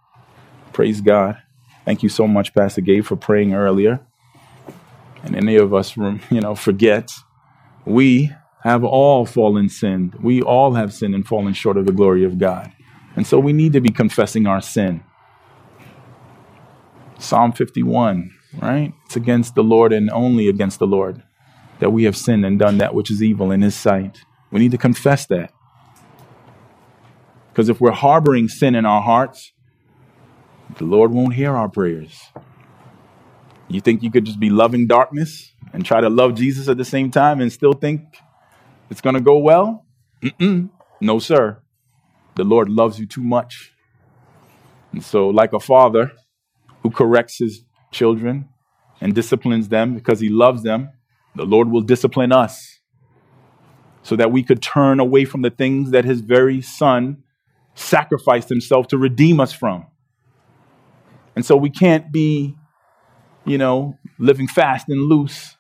Praise 0.73 1.01
God. 1.01 1.39
Thank 1.85 2.03
you 2.03 2.09
so 2.09 2.27
much, 2.27 2.55
Pastor 2.55 2.81
Gabe, 2.81 3.05
for 3.05 3.17
praying 3.17 3.55
earlier. 3.55 4.01
And 5.23 5.37
any 5.37 5.57
of 5.57 5.73
us, 5.73 5.97
you 5.97 6.41
know, 6.41 6.55
forget, 6.55 7.11
we 7.85 8.33
have 8.65 8.85
all 8.85 9.25
fallen 9.25 9.69
sinned. 9.69 10.15
We 10.17 10.43
all 10.43 10.75
have 10.75 10.93
sinned 10.93 11.15
and 11.15 11.27
fallen 11.27 11.55
short 11.55 11.77
of 11.77 11.87
the 11.87 11.93
glory 11.93 12.25
of 12.25 12.39
God. 12.39 12.73
And 13.17 13.27
so 13.27 13.39
we 13.39 13.53
need 13.53 13.73
to 13.73 13.81
be 13.81 13.91
confessing 13.91 14.47
our 14.47 14.61
sin. 14.61 15.03
Psalm 17.19 17.53
51, 17.53 18.31
right? 18.61 18.93
It's 19.07 19.17
against 19.17 19.55
the 19.55 19.65
Lord 19.65 19.93
and 19.93 20.11
only 20.11 20.49
against 20.49 20.79
the 20.79 20.87
Lord 20.87 21.23
that 21.79 21.91
we 21.91 22.05
have 22.05 22.17
sinned 22.17 22.45
and 22.45 22.59
done 22.59 22.79
that 22.79 22.95
which 22.95 23.11
is 23.11 23.23
evil 23.23 23.51
in 23.51 23.63
his 23.63 23.75
sight. 23.75 24.21
We 24.51 24.61
need 24.61 24.73
to 24.73 24.79
confess 24.79 25.27
that. 25.27 25.53
Because 27.51 27.69
if 27.69 27.81
we're 27.81 27.91
harboring 27.91 28.49
sin 28.49 28.75
in 28.75 28.87
our 28.87 29.03
hearts, 29.03 29.53
the 30.77 30.85
Lord 30.85 31.11
won't 31.11 31.35
hear 31.35 31.57
our 31.57 31.69
prayers. 31.69 32.21
You 33.69 33.81
think 33.81 34.03
you 34.03 34.11
could 34.11 34.25
just 34.25 34.41
be 34.41 34.51
loving 34.51 34.87
darkness 34.87 35.53
and 35.73 35.85
try 35.85 36.01
to 36.01 36.09
love 36.09 36.35
Jesus 36.35 36.69
at 36.69 36.77
the 36.77 36.85
same 36.85 37.11
time 37.11 37.41
and 37.41 37.53
still 37.53 37.73
think 37.73 38.03
it's 38.91 39.01
going 39.01 39.15
to 39.15 39.21
go 39.21 39.39
well? 39.39 39.85
Mm-mm. 40.23 40.71
No, 41.01 41.19
sir. 41.19 41.59
The 42.37 42.45
Lord 42.45 42.69
loves 42.69 42.99
you 42.99 43.07
too 43.07 43.23
much. 43.23 43.73
And 44.93 45.03
so, 45.03 45.29
like 45.29 45.53
a 45.53 45.61
father 45.61 46.13
who 46.83 46.91
corrects 46.91 47.39
his 47.39 47.65
children 47.93 48.49
and 49.01 49.15
disciplines 49.15 49.69
them 49.69 49.95
because 49.95 50.21
he 50.21 50.29
loves 50.29 50.63
them, 50.63 50.91
the 51.35 51.45
Lord 51.45 51.71
will 51.71 51.83
discipline 51.83 52.33
us 52.33 52.79
so 54.03 54.17
that 54.17 54.33
we 54.33 54.43
could 54.43 54.63
turn 54.63 55.01
away 55.01 55.25
from 55.25 55.43
the 55.43 55.51
things 55.51 55.91
that 55.91 56.05
his 56.05 56.21
very 56.21 56.61
son 56.63 57.23
sacrificed 57.75 58.49
himself 58.49 58.89
to 58.89 58.99
redeem 58.99 59.39
us 59.39 59.53
from. 59.53 59.87
And 61.37 61.45
so 61.45 61.57
we 61.57 61.71
can't 61.71 62.11
be, 62.11 62.57
you 63.45 63.59
know, 63.59 63.99
living 64.19 64.49
fast 64.49 64.89
and 64.89 65.03
loose, 65.03 65.57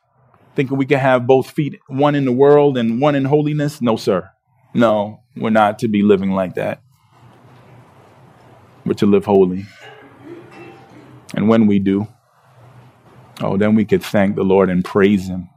thinking 0.57 0.77
we 0.77 0.87
can 0.87 0.99
have 0.99 1.27
both 1.27 1.51
feet, 1.51 1.79
one 1.89 2.15
in 2.15 2.25
the 2.25 2.33
world 2.33 2.77
and 2.79 3.01
one 3.01 3.15
in 3.15 3.27
holiness. 3.27 3.81
No, 3.81 3.97
sir. 3.97 4.31
No, 4.75 5.21
we're 5.37 5.51
not 5.51 5.79
to 5.81 5.89
be 5.89 6.03
living 6.03 6.31
like 6.31 6.55
that. 6.55 6.83
We're 8.85 8.95
to 8.95 9.07
live 9.07 9.27
holy. 9.27 9.67
And 11.37 11.49
when 11.49 11.67
we 11.67 11.79
do, 11.79 12.09
oh, 13.43 13.57
then 13.57 13.75
we 13.75 13.85
could 13.85 14.03
thank 14.03 14.37
the 14.37 14.43
Lord 14.43 14.71
and 14.71 14.83
praise 14.83 15.29
Him 15.29 15.51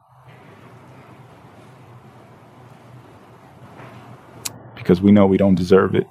because 4.92 5.02
we 5.02 5.14
know 5.14 5.26
we 5.26 5.38
don't 5.38 5.56
deserve 5.56 5.96
it. 5.96 6.06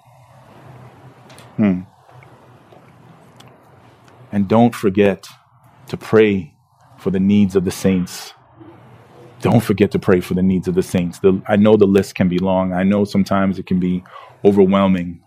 Hmm. 1.57 1.81
And 4.33 4.49
don't 4.49 4.75
forget 4.75 5.29
to 5.89 5.99
pray 5.99 6.55
for 6.99 7.11
the 7.11 7.21
needs 7.21 7.55
of 7.57 7.67
the 7.67 7.71
saints. 7.71 8.33
Don't 9.43 9.63
forget 9.63 9.91
to 9.91 9.99
pray 9.99 10.21
for 10.21 10.33
the 10.33 10.43
needs 10.43 10.67
of 10.67 10.75
the 10.75 10.83
saints. 10.83 11.19
The, 11.19 11.43
I 11.47 11.57
know 11.57 11.77
the 11.77 11.85
list 11.85 12.15
can 12.15 12.31
be 12.31 12.39
long. 12.39 12.73
I 12.73 12.83
know 12.83 13.05
sometimes 13.05 13.59
it 13.59 13.67
can 13.67 13.81
be 13.81 14.03
overwhelming. 14.47 15.21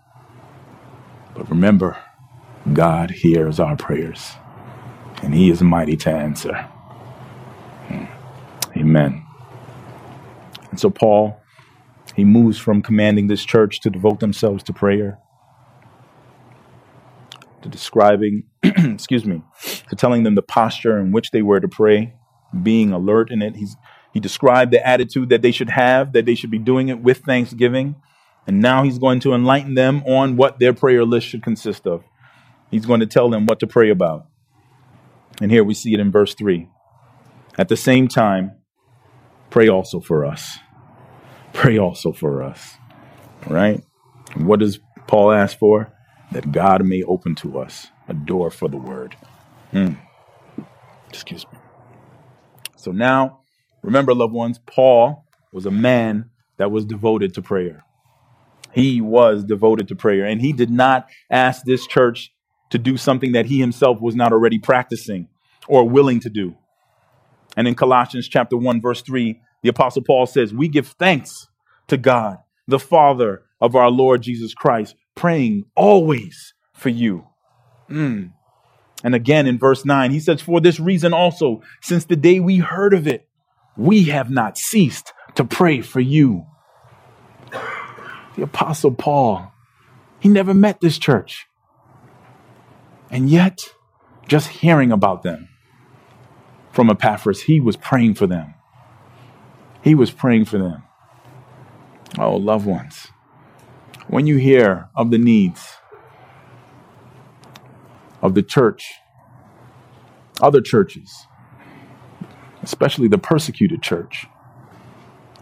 But 1.36 1.48
remember, 1.48 1.96
God 2.72 3.12
hears 3.12 3.60
our 3.60 3.76
prayers, 3.76 4.32
and 5.22 5.32
He 5.32 5.48
is 5.48 5.62
mighty 5.62 5.96
to 5.98 6.10
answer. 6.10 6.54
Hmm. 7.86 8.06
Amen. 8.76 9.24
And 10.72 10.80
so, 10.80 10.90
Paul 10.90 11.40
he 12.14 12.24
moves 12.24 12.58
from 12.58 12.82
commanding 12.82 13.26
this 13.26 13.44
church 13.44 13.80
to 13.80 13.90
devote 13.90 14.20
themselves 14.20 14.62
to 14.64 14.72
prayer, 14.72 15.18
to 17.62 17.68
describing, 17.68 18.44
excuse 18.62 19.24
me, 19.24 19.42
to 19.88 19.96
telling 19.96 20.22
them 20.22 20.36
the 20.36 20.42
posture 20.42 20.98
in 20.98 21.10
which 21.10 21.32
they 21.32 21.42
were 21.42 21.60
to 21.60 21.68
pray, 21.68 22.14
being 22.62 22.92
alert 22.92 23.32
in 23.32 23.42
it. 23.42 23.56
He's, 23.56 23.76
he 24.12 24.20
described 24.20 24.72
the 24.72 24.86
attitude 24.86 25.28
that 25.30 25.42
they 25.42 25.50
should 25.50 25.70
have, 25.70 26.12
that 26.12 26.24
they 26.24 26.36
should 26.36 26.52
be 26.52 26.58
doing 26.58 26.88
it 26.88 27.00
with 27.00 27.18
thanksgiving. 27.18 27.96
And 28.46 28.60
now 28.60 28.84
he's 28.84 28.98
going 28.98 29.20
to 29.20 29.34
enlighten 29.34 29.74
them 29.74 30.04
on 30.04 30.36
what 30.36 30.60
their 30.60 30.74
prayer 30.74 31.04
list 31.04 31.26
should 31.26 31.42
consist 31.42 31.86
of. 31.86 32.04
He's 32.70 32.86
going 32.86 33.00
to 33.00 33.06
tell 33.06 33.28
them 33.28 33.46
what 33.46 33.58
to 33.60 33.66
pray 33.66 33.90
about. 33.90 34.26
And 35.40 35.50
here 35.50 35.64
we 35.64 35.74
see 35.74 35.94
it 35.94 36.00
in 36.00 36.12
verse 36.12 36.34
3. 36.34 36.68
At 37.58 37.68
the 37.68 37.76
same 37.76 38.06
time, 38.06 38.52
pray 39.50 39.68
also 39.68 40.00
for 40.00 40.24
us 40.24 40.58
pray 41.54 41.78
also 41.78 42.12
for 42.12 42.42
us. 42.42 42.74
Right? 43.48 43.82
What 44.36 44.60
does 44.60 44.78
Paul 45.06 45.32
ask 45.32 45.58
for? 45.58 45.90
That 46.32 46.52
God 46.52 46.84
may 46.84 47.02
open 47.04 47.34
to 47.36 47.58
us 47.58 47.86
a 48.08 48.14
door 48.14 48.50
for 48.50 48.68
the 48.68 48.76
word. 48.76 49.16
Hmm. 49.70 49.94
Excuse 51.08 51.46
me. 51.50 51.58
So 52.76 52.90
now, 52.92 53.40
remember, 53.82 54.14
loved 54.14 54.34
ones, 54.34 54.60
Paul 54.66 55.24
was 55.52 55.64
a 55.64 55.70
man 55.70 56.30
that 56.58 56.70
was 56.70 56.84
devoted 56.84 57.34
to 57.34 57.42
prayer. 57.42 57.84
He 58.72 59.00
was 59.00 59.44
devoted 59.44 59.88
to 59.88 59.96
prayer, 59.96 60.24
and 60.24 60.40
he 60.40 60.52
did 60.52 60.70
not 60.70 61.06
ask 61.30 61.62
this 61.64 61.86
church 61.86 62.32
to 62.70 62.78
do 62.78 62.96
something 62.96 63.32
that 63.32 63.46
he 63.46 63.60
himself 63.60 64.00
was 64.00 64.16
not 64.16 64.32
already 64.32 64.58
practicing 64.58 65.28
or 65.68 65.88
willing 65.88 66.20
to 66.20 66.28
do. 66.28 66.56
And 67.56 67.68
in 67.68 67.76
Colossians 67.76 68.26
chapter 68.26 68.56
1 68.56 68.80
verse 68.80 69.00
3, 69.02 69.40
the 69.64 69.70
apostle 69.70 70.02
Paul 70.02 70.26
says, 70.26 70.54
"We 70.54 70.68
give 70.68 70.86
thanks 70.86 71.48
to 71.88 71.96
God, 71.96 72.38
the 72.66 72.78
Father 72.78 73.42
of 73.60 73.74
our 73.74 73.90
Lord 73.90 74.22
Jesus 74.22 74.54
Christ, 74.54 74.94
praying 75.14 75.64
always 75.74 76.54
for 76.72 76.88
you. 76.88 77.26
Mm. 77.88 78.32
And 79.02 79.14
again 79.14 79.46
in 79.46 79.58
verse 79.58 79.84
9, 79.84 80.10
he 80.10 80.20
says, 80.20 80.40
For 80.40 80.60
this 80.60 80.80
reason 80.80 81.12
also, 81.12 81.62
since 81.82 82.04
the 82.04 82.16
day 82.16 82.40
we 82.40 82.58
heard 82.58 82.94
of 82.94 83.06
it, 83.06 83.28
we 83.76 84.04
have 84.04 84.30
not 84.30 84.58
ceased 84.58 85.12
to 85.34 85.44
pray 85.44 85.80
for 85.80 86.00
you. 86.00 86.46
The 88.36 88.42
Apostle 88.42 88.92
Paul, 88.92 89.52
he 90.20 90.28
never 90.28 90.54
met 90.54 90.80
this 90.80 90.98
church. 90.98 91.46
And 93.10 93.30
yet, 93.30 93.60
just 94.26 94.48
hearing 94.48 94.90
about 94.90 95.22
them 95.22 95.48
from 96.72 96.90
Epaphras, 96.90 97.42
he 97.42 97.60
was 97.60 97.76
praying 97.76 98.14
for 98.14 98.26
them. 98.26 98.53
He 99.84 99.94
was 99.94 100.10
praying 100.10 100.46
for 100.46 100.56
them. 100.56 100.82
Oh, 102.18 102.36
loved 102.36 102.64
ones, 102.64 103.08
when 104.08 104.26
you 104.26 104.38
hear 104.38 104.88
of 104.96 105.10
the 105.10 105.18
needs 105.18 105.74
of 108.22 108.34
the 108.34 108.42
church, 108.42 108.94
other 110.40 110.62
churches, 110.62 111.26
especially 112.62 113.08
the 113.08 113.18
persecuted 113.18 113.82
church, 113.82 114.24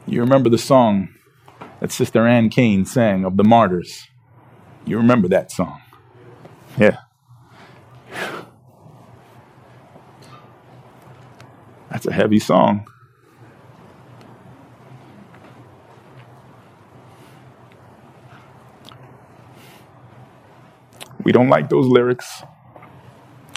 you 0.09 0.21
remember 0.21 0.51
the 0.51 0.59
song 0.59 1.11
that 1.79 1.93
Sister 1.93 2.27
Ann 2.27 2.49
Kane 2.49 2.85
sang 2.85 3.25
of 3.25 3.37
the 3.37 3.45
martyrs. 3.45 4.09
You 4.85 4.97
remember 4.97 5.29
that 5.29 5.53
song. 5.53 5.81
Yeah. 6.77 6.97
That's 11.91 12.07
a 12.07 12.13
heavy 12.13 12.41
song. 12.41 12.89
We 21.25 21.33
don't 21.33 21.51
like 21.51 21.71
those 21.71 21.87
lyrics. 21.87 22.43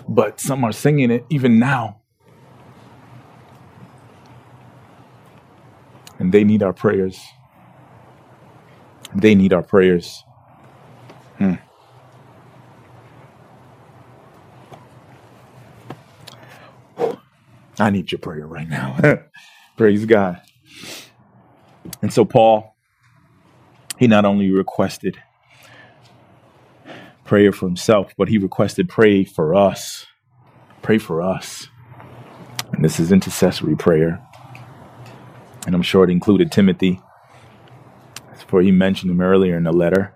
but 0.10 0.39
some 0.41 0.63
are 0.63 0.73
singing 0.73 1.12
it 1.12 1.25
even 1.30 1.60
now. 1.60 2.01
And 6.19 6.32
they 6.34 6.43
need 6.43 6.63
our 6.63 6.73
prayers. 6.73 7.19
They 9.15 9.36
need 9.36 9.54
our 9.54 9.63
prayers. 9.63 10.23
Hmm. 11.38 11.56
I 17.80 17.91
need 17.91 18.12
your 18.12 18.19
prayer 18.19 18.47
right 18.47 18.69
now. 18.69 18.97
Praise 19.78 20.06
God. 20.06 20.41
And 22.01 22.13
so, 22.13 22.25
Paul, 22.25 22.75
he 23.99 24.08
not 24.08 24.25
only 24.25 24.51
requested 24.51 25.17
prayer 27.25 27.51
for 27.51 27.65
himself, 27.65 28.13
but 28.17 28.29
he 28.29 28.38
requested 28.38 28.88
pray 28.88 29.25
for 29.25 29.53
us. 29.53 30.05
Pray 30.81 30.97
for 30.97 31.21
us. 31.21 31.67
And 32.71 32.85
this 32.85 32.99
is 32.99 33.11
intercessory 33.11 33.75
prayer. 33.75 34.25
And 35.65 35.75
I'm 35.75 35.81
sure 35.81 36.03
it 36.03 36.11
included 36.11 36.51
Timothy, 36.51 37.01
for 38.47 38.61
he 38.61 38.71
mentioned 38.71 39.11
him 39.11 39.21
earlier 39.21 39.57
in 39.57 39.63
the 39.63 39.71
letter. 39.73 40.13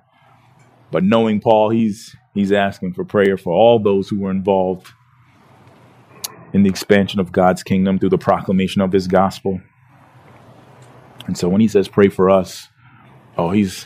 But 0.92 1.04
knowing 1.04 1.42
Paul, 1.42 1.72
he's 1.72 2.16
he's 2.34 2.52
asking 2.52 2.94
for 2.94 3.04
prayer 3.04 3.38
for 3.38 3.54
all 3.54 3.80
those 3.80 4.10
who 4.10 4.20
were 4.20 4.32
involved 4.32 4.88
in 6.54 6.64
the 6.64 6.70
expansion 6.70 7.20
of 7.20 7.32
God's 7.32 7.64
kingdom 7.64 8.00
through 8.00 8.10
the 8.10 8.18
proclamation 8.18 8.82
of 8.82 8.92
his 8.92 9.08
gospel. 9.08 9.60
And 11.26 11.38
so 11.38 11.50
when 11.50 11.62
he 11.62 11.68
says 11.68 11.88
pray 11.88 12.10
for 12.10 12.30
us, 12.30 12.68
oh, 13.38 13.52
he's 13.52 13.86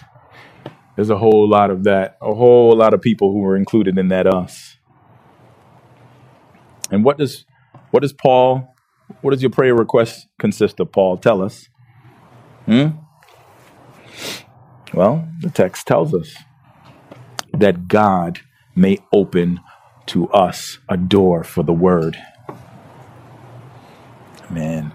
there's 0.95 1.09
a 1.09 1.17
whole 1.17 1.47
lot 1.47 1.71
of 1.71 1.83
that, 1.85 2.17
a 2.21 2.33
whole 2.33 2.75
lot 2.75 2.93
of 2.93 3.01
people 3.01 3.31
who 3.31 3.39
were 3.39 3.55
included 3.55 3.97
in 3.97 4.09
that 4.09 4.27
us. 4.27 4.77
And 6.91 7.03
what 7.03 7.17
does 7.17 7.45
what 7.91 8.01
does 8.01 8.13
Paul 8.13 8.75
what 9.21 9.31
does 9.31 9.41
your 9.41 9.51
prayer 9.51 9.75
request 9.75 10.27
consist 10.39 10.79
of, 10.79 10.91
Paul? 10.91 11.17
Tell 11.17 11.41
us. 11.41 11.69
Hmm? 12.65 12.87
Well, 14.93 15.27
the 15.41 15.49
text 15.49 15.87
tells 15.87 16.13
us 16.13 16.35
that 17.51 17.87
God 17.87 18.41
may 18.75 18.99
open 19.11 19.59
to 20.07 20.27
us 20.29 20.79
a 20.89 20.97
door 20.97 21.43
for 21.43 21.63
the 21.63 21.73
word. 21.73 22.17
Man. 24.49 24.93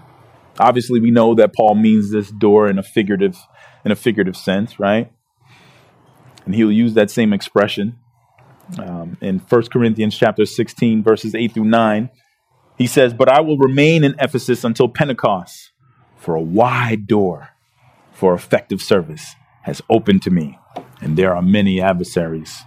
Obviously 0.59 0.99
we 0.99 1.11
know 1.11 1.35
that 1.35 1.53
Paul 1.55 1.75
means 1.75 2.11
this 2.11 2.31
door 2.31 2.69
in 2.69 2.77
a 2.77 2.83
figurative 2.83 3.37
in 3.85 3.91
a 3.91 3.95
figurative 3.95 4.35
sense, 4.35 4.79
right? 4.79 5.11
And 6.49 6.55
he'll 6.55 6.71
use 6.71 6.95
that 6.95 7.11
same 7.11 7.31
expression 7.31 7.99
um, 8.79 9.17
in 9.21 9.37
1 9.37 9.61
Corinthians 9.67 10.17
chapter 10.17 10.47
16 10.47 11.03
verses 11.03 11.35
8 11.35 11.53
through 11.53 11.65
9. 11.65 12.09
He 12.75 12.87
says, 12.87 13.13
"But 13.13 13.29
I 13.29 13.39
will 13.41 13.59
remain 13.59 14.03
in 14.03 14.15
Ephesus 14.17 14.63
until 14.63 14.89
Pentecost, 14.89 15.71
for 16.17 16.33
a 16.33 16.41
wide 16.41 17.05
door 17.05 17.49
for 18.11 18.33
effective 18.33 18.81
service 18.81 19.35
has 19.61 19.83
opened 19.91 20.23
to 20.23 20.31
me, 20.31 20.57
and 21.01 21.15
there 21.15 21.35
are 21.35 21.43
many 21.43 21.79
adversaries." 21.79 22.63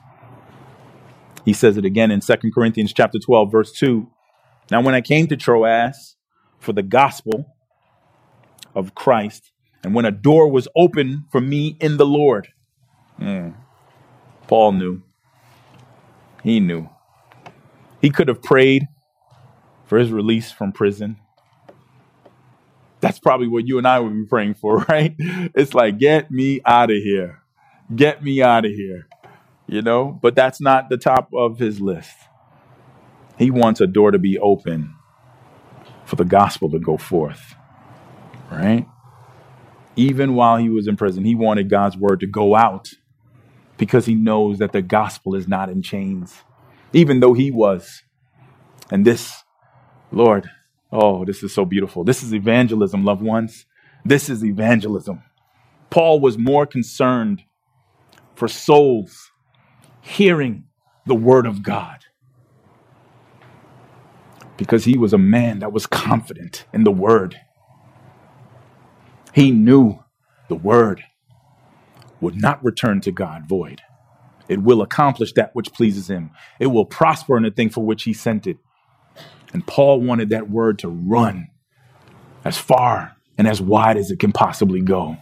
He 1.44 1.52
says 1.52 1.76
it 1.76 1.84
again 1.84 2.12
in 2.12 2.20
2 2.20 2.52
Corinthians 2.54 2.92
chapter 2.92 3.18
12 3.18 3.50
verse 3.50 3.72
2. 3.72 4.06
Now 4.70 4.80
when 4.80 4.94
I 4.94 5.00
came 5.00 5.26
to 5.26 5.36
Troas 5.36 6.14
for 6.60 6.72
the 6.72 6.84
gospel 6.84 7.46
of 8.76 8.94
Christ, 8.94 9.50
and 9.82 9.92
when 9.92 10.04
a 10.04 10.12
door 10.12 10.48
was 10.48 10.68
open 10.76 11.24
for 11.32 11.40
me 11.40 11.76
in 11.80 11.96
the 11.96 12.06
Lord, 12.06 12.46
mm, 13.20 13.54
Paul 14.48 14.72
knew. 14.72 15.02
He 16.42 16.60
knew. 16.60 16.88
He 18.00 18.10
could 18.10 18.28
have 18.28 18.42
prayed 18.42 18.88
for 19.86 19.98
his 19.98 20.12
release 20.12 20.52
from 20.52 20.72
prison. 20.72 21.18
That's 23.00 23.18
probably 23.20 23.48
what 23.48 23.66
you 23.68 23.78
and 23.78 23.86
I 23.88 24.00
would 24.00 24.14
be 24.14 24.26
praying 24.26 24.54
for, 24.54 24.78
right? 24.88 25.14
It's 25.18 25.74
like, 25.74 25.98
get 25.98 26.30
me 26.30 26.60
out 26.66 26.90
of 26.90 26.98
here. 26.98 27.40
Get 27.94 28.22
me 28.24 28.42
out 28.42 28.64
of 28.64 28.72
here. 28.72 29.08
You 29.68 29.82
know, 29.82 30.18
but 30.22 30.34
that's 30.36 30.60
not 30.60 30.90
the 30.90 30.98
top 30.98 31.30
of 31.34 31.58
his 31.58 31.80
list. 31.80 32.12
He 33.38 33.50
wants 33.50 33.80
a 33.80 33.86
door 33.86 34.10
to 34.12 34.18
be 34.18 34.38
open 34.38 34.94
for 36.04 36.16
the 36.16 36.24
gospel 36.24 36.70
to 36.70 36.78
go 36.78 36.96
forth, 36.98 37.54
right? 38.50 38.86
Even 39.96 40.34
while 40.34 40.58
he 40.58 40.70
was 40.70 40.88
in 40.88 40.96
prison, 40.96 41.24
he 41.24 41.34
wanted 41.34 41.70
God's 41.70 41.96
word 41.96 42.20
to 42.20 42.26
go 42.26 42.56
out 42.56 42.90
because 43.82 44.06
he 44.06 44.14
knows 44.14 44.60
that 44.60 44.70
the 44.70 44.80
gospel 44.80 45.34
is 45.34 45.48
not 45.48 45.68
in 45.68 45.82
chains, 45.82 46.42
even 46.92 47.18
though 47.18 47.32
he 47.32 47.50
was. 47.50 48.04
And 48.92 49.04
this, 49.04 49.42
Lord, 50.12 50.48
oh, 50.92 51.24
this 51.24 51.42
is 51.42 51.52
so 51.52 51.64
beautiful. 51.64 52.04
This 52.04 52.22
is 52.22 52.32
evangelism, 52.32 53.04
loved 53.04 53.22
ones. 53.22 53.66
This 54.04 54.30
is 54.30 54.44
evangelism. 54.44 55.24
Paul 55.90 56.20
was 56.20 56.38
more 56.38 56.64
concerned 56.64 57.42
for 58.36 58.46
souls 58.46 59.32
hearing 60.00 60.62
the 61.04 61.16
word 61.16 61.44
of 61.44 61.64
God 61.64 62.04
because 64.56 64.84
he 64.84 64.96
was 64.96 65.12
a 65.12 65.18
man 65.18 65.58
that 65.58 65.72
was 65.72 65.86
confident 65.88 66.66
in 66.72 66.84
the 66.84 66.92
word. 66.92 67.36
He 69.34 69.50
knew 69.50 69.98
the 70.48 70.54
word 70.54 71.02
would 72.22 72.36
not 72.40 72.64
return 72.64 73.02
to 73.02 73.12
God 73.12 73.46
void. 73.48 73.82
It 74.48 74.62
will 74.62 74.82
accomplish 74.82 75.32
that 75.34 75.54
which 75.54 75.72
pleases 75.72 76.08
him. 76.08 76.30
It 76.60 76.68
will 76.68 76.86
prosper 76.86 77.36
in 77.36 77.44
the 77.44 77.50
thing 77.50 77.70
for 77.70 77.84
which 77.84 78.04
he 78.04 78.14
sent 78.14 78.46
it. 78.46 78.58
And 79.52 79.66
Paul 79.66 80.00
wanted 80.00 80.30
that 80.30 80.50
word 80.50 80.78
to 80.80 80.88
run 80.88 81.48
as 82.44 82.58
far 82.58 83.16
and 83.38 83.46
as 83.48 83.60
wide 83.60 83.96
as 83.96 84.10
it 84.10 84.18
can 84.18 84.32
possibly 84.32 84.80
go 84.80 85.16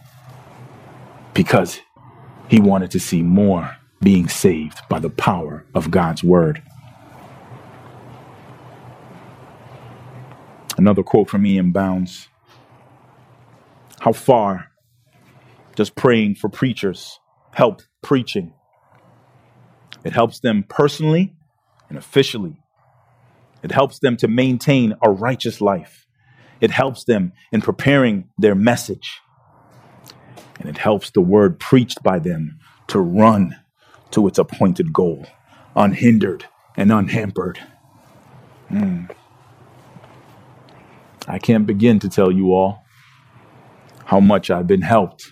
because 1.33 1.81
he 2.49 2.59
wanted 2.59 2.91
to 2.91 2.99
see 2.99 3.21
more 3.23 3.77
being 4.01 4.27
saved 4.27 4.79
by 4.89 4.99
the 4.99 5.09
power 5.09 5.65
of 5.75 5.91
God's 5.91 6.23
word. 6.23 6.61
Another 10.77 11.03
quote 11.03 11.29
from 11.29 11.45
E.M. 11.45 11.71
Bounds 11.71 12.27
How 13.99 14.13
far 14.13 14.70
just 15.75 15.95
praying 15.95 16.35
for 16.35 16.49
preachers 16.49 17.19
help 17.53 17.81
preaching. 18.01 18.53
It 20.03 20.13
helps 20.13 20.39
them 20.39 20.63
personally 20.67 21.33
and 21.89 21.97
officially. 21.97 22.57
It 23.63 23.71
helps 23.71 23.99
them 23.99 24.17
to 24.17 24.27
maintain 24.27 24.95
a 25.03 25.11
righteous 25.11 25.61
life. 25.61 26.07
It 26.59 26.71
helps 26.71 27.03
them 27.03 27.33
in 27.51 27.61
preparing 27.61 28.29
their 28.37 28.55
message. 28.55 29.19
And 30.59 30.69
it 30.69 30.77
helps 30.77 31.11
the 31.11 31.21
word 31.21 31.59
preached 31.59 32.01
by 32.03 32.19
them 32.19 32.59
to 32.87 32.99
run 32.99 33.59
to 34.11 34.27
its 34.27 34.37
appointed 34.37 34.93
goal, 34.93 35.25
unhindered 35.75 36.45
and 36.75 36.91
unhampered. 36.91 37.59
Mm. 38.69 39.11
I 41.27 41.39
can't 41.39 41.65
begin 41.65 41.99
to 41.99 42.09
tell 42.09 42.31
you 42.31 42.53
all 42.53 42.83
how 44.05 44.19
much 44.19 44.49
I've 44.49 44.67
been 44.67 44.81
helped 44.81 45.31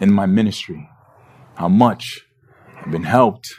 in 0.00 0.12
my 0.12 0.26
ministry, 0.26 0.88
how 1.56 1.68
much 1.68 2.26
I've 2.80 2.90
been 2.90 3.04
helped 3.04 3.54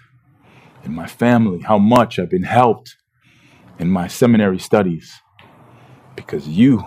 in 0.84 0.94
my 0.94 1.08
family, 1.08 1.62
how 1.62 1.78
much 1.78 2.20
I've 2.20 2.30
been 2.30 2.44
helped 2.44 2.98
in 3.80 3.90
my 3.90 4.08
seminary 4.08 4.60
studies 4.60 5.12
because 6.16 6.48
you, 6.48 6.84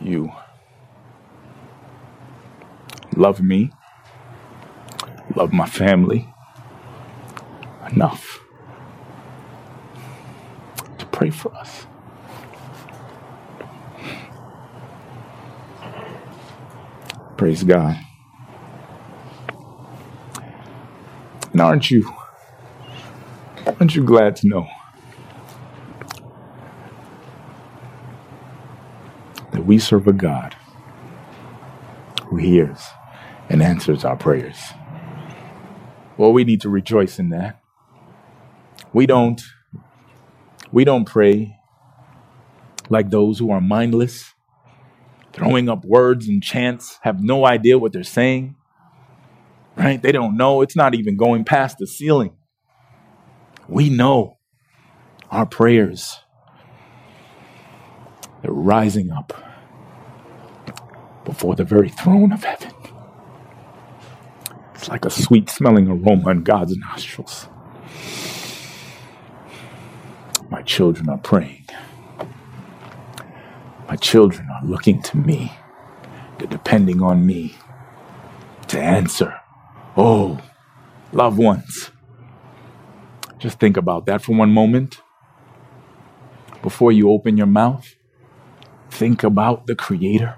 you 0.00 0.32
love 3.16 3.40
me, 3.40 3.70
love 5.36 5.52
my 5.52 5.66
family 5.66 6.32
enough 7.92 8.40
to 10.98 11.06
pray 11.06 11.30
for 11.30 11.54
us. 11.54 11.86
Praise 17.40 17.64
God. 17.64 17.98
And 21.52 21.62
aren't 21.62 21.90
you? 21.90 22.06
Aren't 23.66 23.96
you 23.96 24.04
glad 24.04 24.36
to 24.36 24.46
know 24.46 24.68
that 29.52 29.64
we 29.64 29.78
serve 29.78 30.06
a 30.06 30.12
God 30.12 30.54
who 32.24 32.36
hears 32.36 32.84
and 33.48 33.62
answers 33.62 34.04
our 34.04 34.16
prayers? 34.16 34.58
Well, 36.18 36.34
we 36.34 36.44
need 36.44 36.60
to 36.60 36.68
rejoice 36.68 37.18
in 37.18 37.30
that. 37.30 37.62
We 38.92 39.06
don't 39.06 39.40
we 40.70 40.84
don't 40.84 41.06
pray 41.06 41.56
like 42.90 43.08
those 43.08 43.38
who 43.38 43.50
are 43.50 43.62
mindless 43.62 44.34
throwing 45.32 45.68
up 45.68 45.84
words 45.84 46.28
and 46.28 46.42
chants, 46.42 46.98
have 47.02 47.22
no 47.22 47.46
idea 47.46 47.78
what 47.78 47.92
they're 47.92 48.04
saying. 48.04 48.54
right? 49.76 50.02
They 50.02 50.12
don't 50.12 50.36
know. 50.36 50.62
It's 50.62 50.76
not 50.76 50.94
even 50.94 51.16
going 51.16 51.44
past 51.44 51.78
the 51.78 51.88
ceiling. 51.88 52.32
We 53.68 53.90
know 53.90 54.38
our 55.30 55.46
prayers, 55.46 56.20
they're 58.42 58.52
rising 58.52 59.10
up 59.12 59.32
before 61.24 61.56
the 61.56 61.64
very 61.64 61.90
throne 61.90 62.32
of 62.32 62.44
heaven. 62.44 62.72
It's 64.74 64.88
like 64.88 65.04
a 65.04 65.10
sweet 65.10 65.50
smelling 65.50 65.88
aroma 65.88 66.30
in 66.30 66.44
God's 66.44 66.76
nostrils. 66.76 67.48
My 70.50 70.62
children 70.62 71.08
are 71.10 71.18
praying. 71.18 71.59
My 73.90 73.96
children 73.96 74.46
are 74.48 74.64
looking 74.64 75.02
to 75.02 75.16
me. 75.16 75.50
They're 76.38 76.46
depending 76.46 77.02
on 77.02 77.26
me 77.26 77.56
to 78.68 78.78
answer. 78.80 79.34
Oh, 79.96 80.38
loved 81.12 81.38
ones. 81.38 81.90
Just 83.40 83.58
think 83.58 83.76
about 83.76 84.06
that 84.06 84.22
for 84.22 84.36
one 84.36 84.52
moment. 84.52 85.00
Before 86.62 86.92
you 86.92 87.10
open 87.10 87.36
your 87.36 87.48
mouth, 87.48 87.96
think 88.90 89.24
about 89.24 89.66
the 89.66 89.74
Creator, 89.74 90.36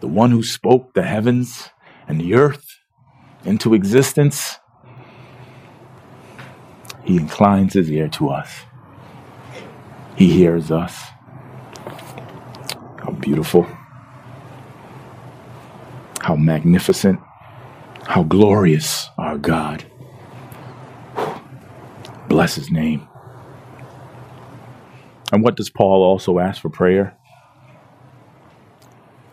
the 0.00 0.08
one 0.08 0.32
who 0.32 0.42
spoke 0.42 0.94
the 0.94 1.04
heavens 1.04 1.70
and 2.08 2.20
the 2.20 2.34
earth 2.34 2.80
into 3.44 3.72
existence. 3.72 4.56
He 7.04 7.18
inclines 7.18 7.74
his 7.74 7.88
ear 7.88 8.08
to 8.08 8.30
us. 8.30 8.62
He 10.16 10.32
hears 10.32 10.72
us. 10.72 11.13
How 13.04 13.12
beautiful. 13.12 13.68
How 16.20 16.36
magnificent. 16.36 17.20
How 18.06 18.22
glorious 18.22 19.08
our 19.18 19.38
God. 19.38 19.84
Bless 22.28 22.54
his 22.54 22.70
name. 22.70 23.06
And 25.32 25.42
what 25.42 25.56
does 25.56 25.70
Paul 25.70 26.02
also 26.02 26.38
ask 26.38 26.62
for 26.62 26.70
prayer? 26.70 27.16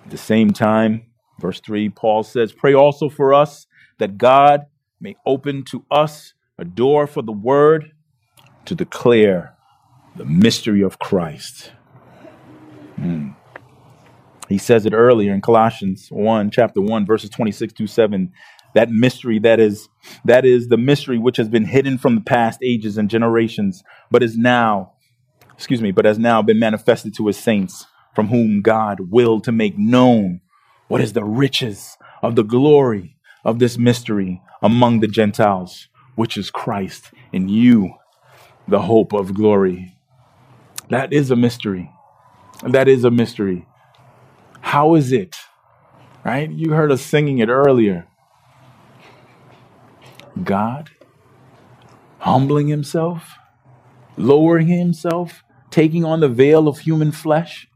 At 0.06 0.12
the 0.12 0.18
same 0.18 0.52
time, 0.52 1.04
verse 1.40 1.62
3, 1.62 1.90
Paul 1.90 2.24
says, 2.24 2.54
Pray 2.54 2.74
also 2.74 3.10
for 3.10 3.34
us 3.34 3.68
that 4.00 4.18
God 4.18 4.66
may 5.00 5.16
open 5.26 5.64
to 5.66 5.86
us 5.92 6.34
a 6.58 6.66
door 6.66 7.08
for 7.08 7.22
the 7.22 7.32
word 7.32 7.94
to 8.66 8.76
declare 8.76 9.56
the 10.18 10.26
mystery 10.26 10.82
of 10.82 11.00
Christ. 11.00 11.72
Hmm. 12.98 13.32
He 14.52 14.58
says 14.58 14.86
it 14.86 14.94
earlier 14.94 15.34
in 15.34 15.42
Colossians 15.42 16.10
1, 16.10 16.52
chapter 16.52 16.82
1, 16.82 17.06
verses 17.06 17.30
26 17.30 17.74
to 17.74 17.88
7. 17.88 18.32
That 18.76 18.92
mystery 18.92 19.40
that 19.40 19.60
is 19.60 19.90
that 20.26 20.46
is 20.46 20.68
the 20.68 20.78
mystery 20.78 21.18
which 21.18 21.38
has 21.38 21.50
been 21.50 21.66
hidden 21.66 21.98
from 21.98 22.16
the 22.16 22.22
past 22.22 22.60
ages 22.64 22.98
and 22.98 23.10
generations, 23.10 23.84
but 24.12 24.24
is 24.24 24.38
now, 24.38 24.94
excuse 25.54 25.82
me, 25.82 25.92
but 25.92 26.06
has 26.06 26.20
now 26.20 26.42
been 26.42 26.60
manifested 26.60 27.16
to 27.16 27.28
his 27.28 27.38
saints, 27.38 27.86
from 28.14 28.28
whom 28.28 28.62
God 28.62 29.12
willed 29.12 29.46
to 29.46 29.54
make 29.54 29.78
known 29.78 30.42
what 30.90 31.02
is 31.02 31.14
the 31.14 31.24
riches 31.24 31.98
of 32.22 32.36
the 32.36 32.44
glory 32.44 33.18
of 33.46 33.60
this 33.60 33.78
mystery 33.78 34.42
among 34.62 35.00
the 35.00 35.08
Gentiles, 35.08 35.88
which 36.16 36.38
is 36.38 36.52
Christ 36.52 37.12
in 37.32 37.48
you, 37.50 37.94
the 38.68 38.82
hope 38.82 39.14
of 39.14 39.34
glory. 39.34 39.98
That 40.90 41.14
is 41.14 41.32
a 41.32 41.38
mystery. 41.38 41.90
That 42.64 42.90
is 42.90 43.06
a 43.06 43.12
mystery. 43.12 43.66
How 44.62 44.96
is 44.96 45.12
it? 45.12 45.36
Right? 46.24 46.50
You 46.50 46.72
heard 46.72 46.92
us 46.92 47.02
singing 47.02 47.40
it 47.40 47.50
earlier. 47.50 48.08
God 50.44 50.90
humbling 52.22 52.68
himself, 52.68 53.38
lowering 54.16 54.68
himself, 54.68 55.44
taking 55.72 56.06
on 56.06 56.20
the 56.20 56.30
veil 56.30 56.68
of 56.68 56.80
human 56.80 57.12
flesh, 57.12 57.68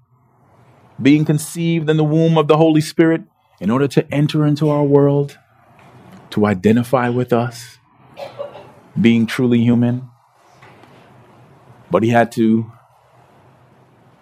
being 1.02 1.26
conceived 1.26 1.90
in 1.90 1.98
the 1.98 2.04
womb 2.04 2.38
of 2.38 2.48
the 2.48 2.58
Holy 2.58 2.82
Spirit 2.82 3.24
in 3.60 3.72
order 3.72 3.88
to 3.88 4.14
enter 4.14 4.46
into 4.46 4.70
our 4.70 4.84
world 4.84 5.38
to 6.30 6.46
identify 6.46 7.10
with 7.10 7.34
us, 7.34 7.80
being 9.00 9.26
truly 9.26 9.60
human. 9.60 10.08
But 11.90 12.04
he 12.04 12.10
had 12.10 12.32
to 12.34 12.72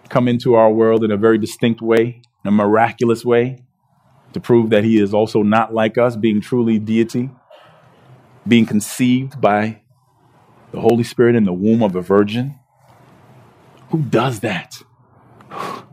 come 0.08 0.28
into 0.30 0.54
our 0.56 0.72
world 0.72 1.04
in 1.04 1.12
a 1.12 1.18
very 1.18 1.38
distinct 1.38 1.82
way, 1.82 2.22
in 2.44 2.50
a 2.50 2.52
miraculous 2.52 3.26
way, 3.26 3.64
to 4.34 4.40
prove 4.40 4.70
that 4.72 4.84
he 4.84 5.00
is 5.00 5.14
also 5.14 5.44
not 5.44 5.74
like 5.74 5.98
us, 5.98 6.16
being 6.16 6.42
truly 6.42 6.80
deity, 6.80 7.30
being 8.48 8.66
conceived 8.66 9.40
by 9.40 9.82
the 10.72 10.82
Holy 10.82 11.04
Spirit 11.04 11.36
in 11.36 11.46
the 11.46 11.54
womb 11.54 11.84
of 11.84 11.96
a 11.96 12.02
virgin. 12.02 12.60
Who 13.92 14.02
does 14.02 14.42
that? 14.42 14.82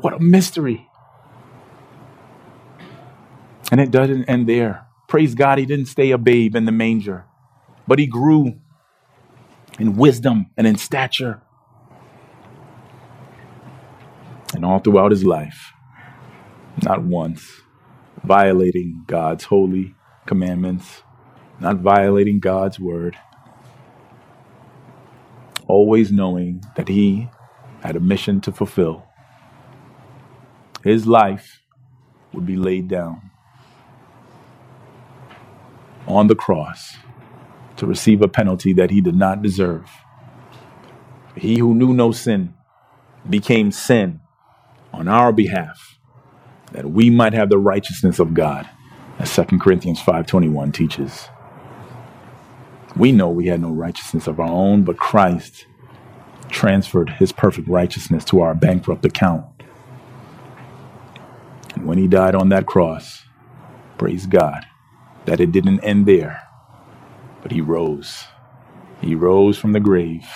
What 0.00 0.14
a 0.14 0.20
mystery. 0.20 0.88
And 3.72 3.80
it 3.80 3.90
doesn't 3.90 4.24
end 4.26 4.48
there. 4.48 4.86
Praise 5.08 5.34
God, 5.34 5.58
he 5.58 5.66
didn't 5.66 5.86
stay 5.86 6.10
a 6.10 6.18
babe 6.18 6.56
in 6.56 6.66
the 6.66 6.72
manger, 6.72 7.24
but 7.88 7.98
he 7.98 8.06
grew 8.06 8.56
in 9.78 9.96
wisdom 9.96 10.50
and 10.56 10.66
in 10.66 10.76
stature. 10.76 11.42
And 14.54 14.64
all 14.64 14.78
throughout 14.78 15.10
his 15.10 15.24
life, 15.24 15.72
not 16.82 17.02
once 17.02 17.62
violating 18.22 19.02
God's 19.06 19.44
holy 19.44 19.94
commandments, 20.26 21.02
not 21.60 21.78
violating 21.78 22.38
God's 22.38 22.78
word, 22.78 23.16
always 25.66 26.12
knowing 26.12 26.62
that 26.76 26.88
he 26.88 27.28
had 27.82 27.96
a 27.96 28.00
mission 28.00 28.40
to 28.42 28.52
fulfill. 28.52 29.04
His 30.82 31.06
life 31.06 31.60
would 32.32 32.46
be 32.46 32.56
laid 32.56 32.88
down 32.88 33.30
on 36.06 36.28
the 36.28 36.34
cross 36.36 36.96
to 37.76 37.86
receive 37.86 38.22
a 38.22 38.28
penalty 38.28 38.72
that 38.74 38.90
he 38.90 39.00
did 39.00 39.16
not 39.16 39.42
deserve. 39.42 39.90
He 41.36 41.58
who 41.58 41.74
knew 41.74 41.92
no 41.92 42.12
sin 42.12 42.54
became 43.28 43.72
sin 43.72 44.20
on 44.94 45.08
our 45.08 45.32
behalf 45.32 45.98
that 46.72 46.90
we 46.90 47.10
might 47.10 47.32
have 47.32 47.50
the 47.50 47.58
righteousness 47.58 48.18
of 48.18 48.34
God 48.34 48.68
as 49.18 49.30
2 49.30 49.60
Corinthians 49.60 50.00
5:21 50.00 50.72
teaches. 50.72 51.28
We 52.96 53.12
know 53.12 53.28
we 53.28 53.46
had 53.46 53.60
no 53.60 53.70
righteousness 53.70 54.26
of 54.26 54.38
our 54.38 54.48
own, 54.48 54.82
but 54.82 54.96
Christ 54.96 55.66
transferred 56.48 57.10
his 57.10 57.32
perfect 57.32 57.68
righteousness 57.68 58.24
to 58.26 58.40
our 58.40 58.54
bankrupt 58.54 59.04
account. 59.04 59.44
And 61.74 61.86
when 61.86 61.98
he 61.98 62.06
died 62.06 62.34
on 62.34 62.50
that 62.50 62.66
cross, 62.66 63.24
praise 63.98 64.26
God, 64.26 64.64
that 65.24 65.40
it 65.40 65.50
didn't 65.50 65.80
end 65.80 66.06
there, 66.06 66.42
but 67.42 67.50
he 67.50 67.60
rose. 67.60 68.24
He 69.00 69.14
rose 69.14 69.58
from 69.58 69.72
the 69.72 69.80
grave. 69.80 70.26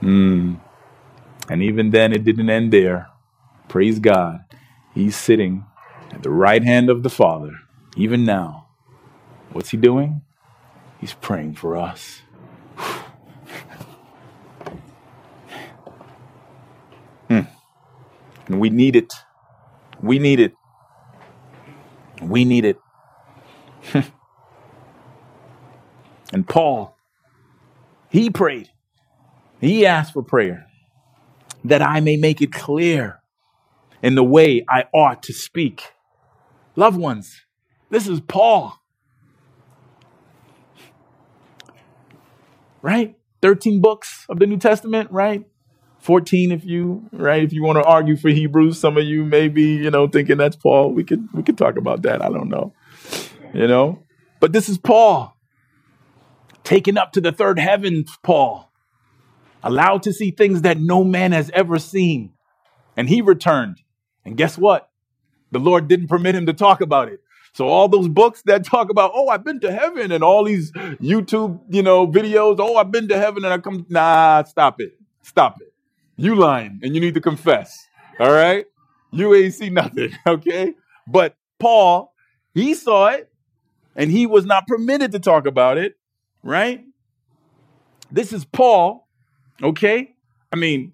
Mm. 0.00 0.60
And 1.48 1.62
even 1.62 1.90
then, 1.90 2.12
it 2.12 2.24
didn't 2.24 2.50
end 2.50 2.72
there. 2.72 3.08
Praise 3.68 3.98
God. 3.98 4.40
He's 4.94 5.16
sitting 5.16 5.64
at 6.12 6.22
the 6.22 6.30
right 6.30 6.62
hand 6.62 6.88
of 6.88 7.02
the 7.02 7.10
Father, 7.10 7.52
even 7.96 8.24
now. 8.24 8.68
What's 9.52 9.70
he 9.70 9.76
doing? 9.76 10.22
He's 11.00 11.14
praying 11.14 11.54
for 11.56 11.76
us. 11.76 12.22
hmm. 17.28 17.40
And 18.46 18.60
we 18.60 18.70
need 18.70 18.96
it. 18.96 19.12
We 20.00 20.18
need 20.18 20.40
it. 20.40 20.54
We 22.22 22.44
need 22.44 22.64
it. 22.64 22.78
and 26.32 26.48
Paul, 26.48 26.96
he 28.08 28.30
prayed. 28.30 28.70
He 29.60 29.86
asked 29.86 30.12
for 30.12 30.22
prayer 30.22 30.66
that 31.64 31.82
I 31.82 32.00
may 32.00 32.16
make 32.16 32.40
it 32.40 32.52
clear 32.52 33.20
in 34.02 34.14
the 34.14 34.24
way 34.24 34.64
I 34.68 34.84
ought 34.94 35.22
to 35.24 35.32
speak. 35.32 35.92
Loved 36.74 36.98
ones, 36.98 37.44
this 37.90 38.06
is 38.06 38.20
Paul. 38.20 38.78
Right? 42.82 43.16
13 43.42 43.80
books 43.80 44.26
of 44.28 44.38
the 44.38 44.46
New 44.46 44.58
Testament, 44.58 45.10
right? 45.10 45.44
14 46.00 46.52
if 46.52 46.64
you 46.64 47.08
right 47.10 47.42
if 47.42 47.52
you 47.52 47.64
want 47.64 47.78
to 47.78 47.82
argue 47.82 48.16
for 48.16 48.28
Hebrews 48.28 48.78
some 48.78 48.96
of 48.96 49.02
you 49.02 49.24
may 49.24 49.48
be 49.48 49.74
you 49.74 49.90
know 49.90 50.06
thinking 50.06 50.36
that's 50.36 50.54
Paul 50.54 50.92
we 50.92 51.02
could 51.02 51.26
we 51.32 51.42
could 51.42 51.58
talk 51.58 51.76
about 51.76 52.02
that 52.02 52.22
I 52.22 52.28
don't 52.28 52.48
know 52.48 52.72
you 53.56 53.66
know? 53.66 54.02
But 54.40 54.52
this 54.52 54.68
is 54.68 54.78
Paul, 54.78 55.36
taken 56.62 56.98
up 56.98 57.12
to 57.12 57.20
the 57.20 57.32
third 57.32 57.58
heavens, 57.58 58.16
Paul, 58.22 58.70
allowed 59.62 60.02
to 60.02 60.12
see 60.12 60.30
things 60.30 60.62
that 60.62 60.78
no 60.78 61.02
man 61.02 61.32
has 61.32 61.50
ever 61.54 61.78
seen. 61.78 62.32
And 62.96 63.08
he 63.08 63.20
returned. 63.22 63.82
And 64.26 64.36
guess 64.36 64.58
what? 64.58 64.90
The 65.52 65.60
Lord 65.60 65.88
didn't 65.88 66.08
permit 66.08 66.34
him 66.34 66.46
to 66.46 66.52
talk 66.52 66.80
about 66.80 67.08
it. 67.08 67.20
So 67.54 67.68
all 67.68 67.88
those 67.88 68.08
books 68.08 68.42
that 68.42 68.64
talk 68.64 68.90
about, 68.90 69.12
oh, 69.14 69.28
I've 69.28 69.44
been 69.44 69.60
to 69.60 69.72
heaven 69.72 70.12
and 70.12 70.22
all 70.22 70.44
these 70.44 70.72
YouTube, 70.72 71.58
you 71.70 71.82
know, 71.82 72.06
videos, 72.06 72.56
oh, 72.58 72.76
I've 72.76 72.90
been 72.90 73.08
to 73.08 73.16
heaven 73.16 73.44
and 73.44 73.54
I 73.54 73.58
come, 73.58 73.86
nah, 73.88 74.42
stop 74.42 74.80
it. 74.80 74.92
Stop 75.22 75.62
it. 75.62 75.72
You 76.16 76.34
lying 76.34 76.80
and 76.82 76.94
you 76.94 77.00
need 77.00 77.14
to 77.14 77.20
confess. 77.20 77.86
All 78.20 78.32
right. 78.32 78.66
You 79.12 79.34
ain't 79.34 79.54
see 79.54 79.70
nothing. 79.70 80.10
Okay. 80.26 80.74
But 81.06 81.36
Paul, 81.60 82.12
he 82.52 82.74
saw 82.74 83.08
it 83.08 83.30
and 83.94 84.10
he 84.10 84.26
was 84.26 84.44
not 84.44 84.66
permitted 84.66 85.12
to 85.12 85.20
talk 85.20 85.46
about 85.46 85.78
it. 85.78 85.96
Right. 86.42 86.84
This 88.10 88.32
is 88.32 88.44
Paul. 88.44 89.08
Okay. 89.62 90.14
I 90.52 90.56
mean, 90.56 90.92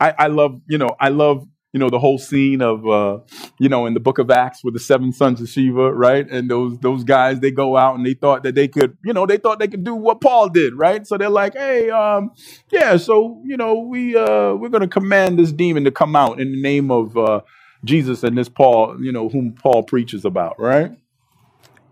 I, 0.00 0.14
I 0.18 0.26
love, 0.26 0.60
you 0.66 0.78
know, 0.78 0.90
I 0.98 1.08
love 1.10 1.46
you 1.72 1.80
know 1.80 1.90
the 1.90 1.98
whole 1.98 2.18
scene 2.18 2.62
of 2.62 2.86
uh, 2.88 3.18
you 3.58 3.68
know 3.68 3.86
in 3.86 3.94
the 3.94 4.00
book 4.00 4.18
of 4.18 4.30
acts 4.30 4.64
with 4.64 4.74
the 4.74 4.80
seven 4.80 5.12
sons 5.12 5.40
of 5.40 5.48
shiva 5.48 5.92
right? 5.92 6.28
And 6.30 6.50
those 6.50 6.78
those 6.80 7.04
guys 7.04 7.40
they 7.40 7.50
go 7.52 7.76
out 7.76 7.96
and 7.96 8.06
they 8.06 8.14
thought 8.14 8.42
that 8.44 8.54
they 8.56 8.68
could 8.68 8.96
you 9.04 9.12
know 9.12 9.26
they 9.26 9.38
thought 9.38 9.60
they 9.60 9.68
could 9.68 9.84
do 9.84 9.94
what 9.94 10.20
paul 10.20 10.48
did 10.48 10.74
right? 10.74 11.06
So 11.06 11.18
they're 11.18 11.30
like 11.30 11.54
hey 11.54 11.90
um 11.90 12.32
yeah 12.70 12.96
so 12.96 13.42
you 13.44 13.56
know 13.56 13.80
we 13.80 14.16
uh 14.16 14.54
we're 14.54 14.70
gonna 14.70 14.88
command 14.88 15.38
this 15.38 15.52
demon 15.52 15.84
to 15.84 15.92
come 15.92 16.16
out 16.16 16.40
in 16.40 16.52
the 16.52 16.62
name 16.62 16.90
of 16.90 17.16
uh 17.16 17.40
jesus 17.84 18.22
and 18.24 18.38
this 18.38 18.48
paul 18.48 18.96
you 19.02 19.12
know 19.12 19.28
whom 19.28 19.52
paul 19.52 19.82
preaches 19.84 20.24
about 20.24 20.58
right? 20.60 20.92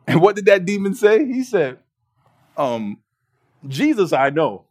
And 0.07 0.21
what 0.23 0.37
did 0.37 0.47
that 0.47 0.65
demon 0.67 0.95
say? 0.95 1.25
He 1.27 1.45
said 1.45 1.79
um 2.57 2.99
jesus 3.69 4.13
i 4.13 4.31
know 4.31 4.65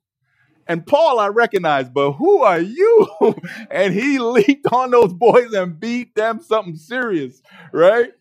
and 0.69 0.85
Paul, 0.85 1.19
I 1.19 1.27
recognize, 1.27 1.89
but 1.89 2.11
who 2.13 2.43
are 2.43 2.59
you? 2.59 3.09
and 3.71 3.91
he 3.91 4.19
leaped 4.19 4.67
on 4.71 4.91
those 4.91 5.11
boys 5.11 5.51
and 5.51 5.79
beat 5.79 6.13
them 6.13 6.41
something 6.41 6.75
serious, 6.75 7.41
right? 7.73 8.11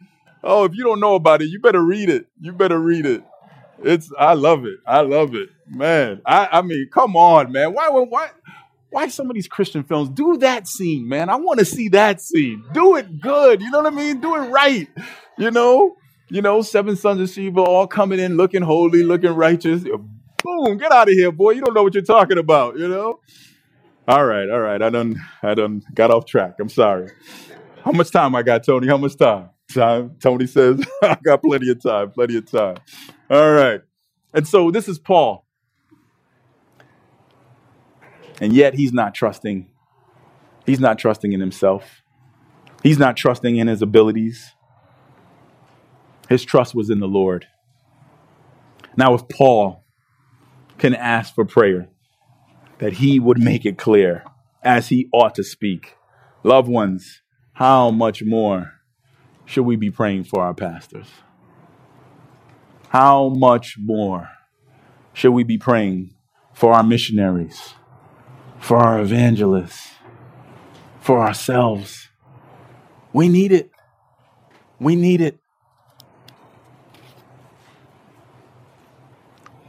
Oh, 0.43 0.65
if 0.65 0.75
you 0.75 0.83
don't 0.83 0.99
know 0.99 1.15
about 1.15 1.43
it, 1.43 1.47
you 1.51 1.61
better 1.61 1.83
read 1.83 2.09
it. 2.09 2.27
You 2.41 2.53
better 2.53 2.79
read 2.79 3.05
it. 3.05 3.23
It's 3.83 4.11
I 4.19 4.33
love 4.33 4.65
it. 4.65 4.79
I 4.87 5.03
love 5.03 5.35
it, 5.35 5.51
man. 5.69 6.23
I 6.25 6.49
I 6.51 6.63
mean, 6.63 6.89
come 6.91 7.17
on, 7.17 7.53
man. 7.53 7.75
Why 7.75 7.91
why 7.91 8.31
why 8.91 9.09
some 9.09 9.29
of 9.29 9.35
these 9.35 9.47
Christian 9.47 9.85
films 9.85 10.09
do 10.09 10.39
that 10.39 10.67
scene, 10.67 11.07
man? 11.07 11.29
I 11.29 11.37
want 11.37 11.59
to 11.59 11.67
see 11.67 11.91
that 11.91 12.21
scene. 12.23 12.65
Do 12.73 12.97
it 12.97 13.21
good. 13.21 13.61
You 13.61 13.71
know 13.71 13.83
what 13.83 13.93
I 13.93 13.95
mean? 13.95 14.21
Do 14.21 14.35
it 14.37 14.49
right. 14.49 14.89
You 15.37 15.51
know, 15.51 15.97
you 16.31 16.41
know, 16.41 16.63
seven 16.63 16.97
sons 16.97 17.21
of 17.21 17.29
Sheba 17.29 17.61
all 17.61 17.87
coming 17.87 18.19
in 18.19 18.37
looking 18.39 18.63
holy, 18.63 19.03
looking 19.03 19.35
righteous. 19.35 19.85
Get 20.79 20.93
out 20.93 21.09
of 21.09 21.15
here, 21.15 21.33
boy. 21.33 21.53
You 21.53 21.63
don't 21.63 21.75
know 21.75 21.83
what 21.83 21.95
you're 21.95 22.03
talking 22.05 22.39
about, 22.39 22.79
you 22.79 22.89
know? 22.89 23.21
All 24.09 24.25
right, 24.27 24.49
all 24.51 24.61
right. 24.61 24.81
I 24.83 24.91
done 24.91 25.17
I 25.43 25.55
done 25.55 25.83
got 25.95 26.11
off 26.11 26.27
track. 26.27 26.57
I'm 26.61 26.69
sorry. 26.69 27.11
How 27.85 27.93
much 27.93 28.11
time 28.11 28.35
I 28.35 28.43
got, 28.43 28.65
Tony? 28.65 28.89
How 28.89 28.99
much 28.99 29.17
time? 29.17 29.51
Time. 29.75 30.17
Tony 30.21 30.47
says, 30.47 30.85
I 31.03 31.19
got 31.25 31.43
plenty 31.43 31.71
of 31.71 31.83
time, 31.83 32.11
plenty 32.13 32.37
of 32.39 32.51
time. 32.51 32.77
All 33.31 33.53
right. 33.53 33.83
And 34.35 34.47
so 34.49 34.71
this 34.71 34.89
is 34.89 34.99
Paul. 34.99 35.47
And 38.41 38.53
yet 38.53 38.75
he's 38.75 38.93
not 38.93 39.15
trusting. 39.15 39.69
He's 40.67 40.81
not 40.81 40.99
trusting 40.99 41.33
in 41.33 41.41
himself. 41.41 42.03
He's 42.83 42.99
not 42.99 43.17
trusting 43.17 43.57
in 43.57 43.67
his 43.69 43.83
abilities. 43.83 44.53
His 46.29 46.45
trust 46.45 46.75
was 46.75 46.91
in 46.91 47.01
the 47.01 47.09
Lord. 47.09 47.47
Now, 48.97 49.15
if 49.15 49.29
Paul 49.29 49.85
can 50.79 50.95
ask 50.95 51.35
for 51.35 51.45
prayer, 51.45 51.89
that 52.79 52.95
he 52.95 53.19
would 53.19 53.39
make 53.39 53.67
it 53.67 53.77
clear 53.77 54.25
as 54.63 54.89
he 54.89 55.09
ought 55.13 55.35
to 55.35 55.43
speak. 55.43 55.97
Loved 56.43 56.69
ones, 56.69 57.21
how 57.55 57.91
much 57.91 58.23
more 58.23 58.75
should 59.45 59.65
we 59.65 59.77
be 59.77 59.91
praying 59.91 60.25
for 60.25 60.43
our 60.43 60.55
pastors? 60.55 61.09
How 62.91 63.29
much 63.29 63.77
more 63.79 64.31
should 65.13 65.33
we 65.33 65.43
be 65.43 65.59
praying 65.59 66.15
for 66.55 66.73
our 66.73 66.83
missionaries, 66.83 67.75
for 68.59 68.79
our 68.79 69.01
evangelists, 69.01 69.95
for 71.01 71.21
ourselves? 71.21 72.09
We 73.13 73.29
need 73.29 73.53
it. 73.53 73.71
We 74.79 74.95
need 74.95 75.21
it. 75.21 75.39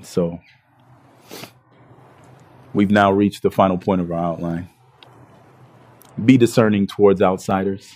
So, 0.02 0.40
We've 2.74 2.92
now 2.92 3.12
reached 3.12 3.42
the 3.42 3.52
final 3.52 3.78
point 3.78 4.02
of 4.02 4.12
our 4.12 4.20
outline. 4.20 4.70
Be 6.24 6.38
discerning 6.38 6.88
towards 6.88 7.22
outsiders. 7.22 7.96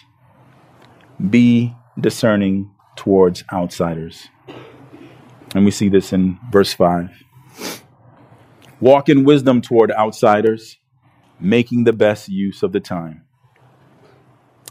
Be 1.29 1.75
discerning 1.99 2.71
towards 2.95 3.43
outsiders. 3.51 4.27
And 5.53 5.65
we 5.65 5.71
see 5.71 5.89
this 5.89 6.13
in 6.13 6.39
verse 6.51 6.73
5. 6.73 7.23
Walk 8.79 9.09
in 9.09 9.23
wisdom 9.23 9.61
toward 9.61 9.91
outsiders, 9.91 10.77
making 11.39 11.83
the 11.83 11.93
best 11.93 12.27
use 12.27 12.63
of 12.63 12.71
the 12.71 12.79
time. 12.79 13.23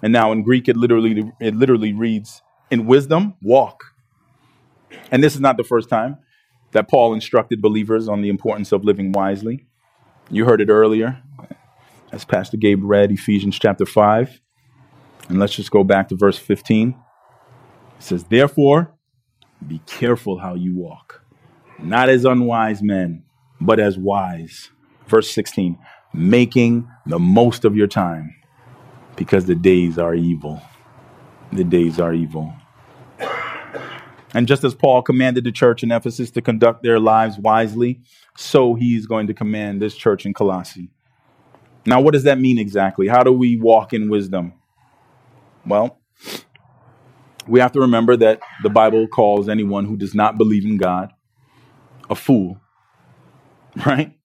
And 0.03 0.13
now 0.13 0.33
in 0.33 0.43
Greek 0.43 0.69
it 0.69 0.77
literally 0.77 1.33
it 1.41 1.55
literally 1.55 1.93
reads 1.93 2.43
in 2.71 2.87
wisdom 2.87 3.35
walk. 3.41 3.85
And 5.11 5.23
this 5.23 5.35
is 5.35 5.41
not 5.41 5.57
the 5.57 5.65
first 5.65 5.89
time 5.89 6.19
that 6.73 6.89
Paul 6.89 7.15
instructed 7.15 7.63
believers 7.63 8.09
on 8.09 8.23
the 8.23 8.29
importance 8.29 8.73
of 8.73 8.85
living 8.85 9.13
wisely. 9.13 9.67
You 10.33 10.47
heard 10.47 10.63
it 10.63 10.71
earlier 10.71 11.23
as 12.11 12.25
Pastor 12.25 12.57
Gabe 12.57 12.83
read 12.83 13.13
Ephesians 13.13 13.59
chapter 13.59 13.85
5. 13.85 14.41
And 15.29 15.39
let's 15.39 15.55
just 15.55 15.71
go 15.71 15.85
back 15.85 16.09
to 16.09 16.17
verse 16.17 16.39
15. 16.39 16.89
It 16.89 16.97
says, 18.03 18.25
Therefore, 18.25 18.95
be 19.69 19.83
careful 19.85 20.39
how 20.39 20.55
you 20.55 20.75
walk, 20.75 21.23
not 21.79 22.09
as 22.09 22.25
unwise 22.25 22.83
men, 22.83 23.25
but 23.61 23.79
as 23.79 23.99
wise. 23.99 24.71
Verse 25.07 25.31
16, 25.31 25.79
making 26.15 26.89
the 27.05 27.19
most 27.19 27.67
of 27.67 27.77
your 27.77 27.87
time 27.87 28.35
because 29.17 29.45
the 29.45 29.55
days 29.55 29.99
are 29.99 30.15
evil. 30.15 30.63
The 31.53 31.65
days 31.65 32.01
are 32.01 32.15
evil. 32.15 32.55
And 34.35 34.49
just 34.49 34.65
as 34.65 34.75
Paul 34.75 35.03
commanded 35.03 35.45
the 35.45 35.53
church 35.53 35.83
in 35.83 35.93
Ephesus 35.93 36.31
to 36.33 36.43
conduct 36.43 36.83
their 36.83 36.99
lives 36.99 37.39
wisely, 37.39 38.01
so 38.37 38.75
he's 38.75 39.07
going 39.07 39.27
to 39.27 39.35
command 39.35 39.83
this 39.83 39.95
church 39.95 40.25
in 40.25 40.33
Colossae. 40.33 40.91
Now, 41.85 42.01
what 42.01 42.13
does 42.13 42.25
that 42.25 42.39
mean 42.39 42.59
exactly? 42.59 43.09
How 43.09 43.23
do 43.23 43.33
we 43.33 43.57
walk 43.57 43.93
in 43.93 44.09
wisdom? 44.09 44.55
Well, 45.67 45.99
we 47.47 47.61
have 47.61 47.73
to 47.73 47.81
remember 47.81 48.17
that 48.17 48.41
the 48.63 48.71
Bible 48.71 49.07
calls 49.09 49.49
anyone 49.49 49.85
who 49.85 49.97
does 49.97 50.15
not 50.15 50.39
believe 50.39 50.65
in 50.65 50.77
God 50.77 51.13
a 52.09 52.15
fool, 52.15 52.61
right? 53.87 54.17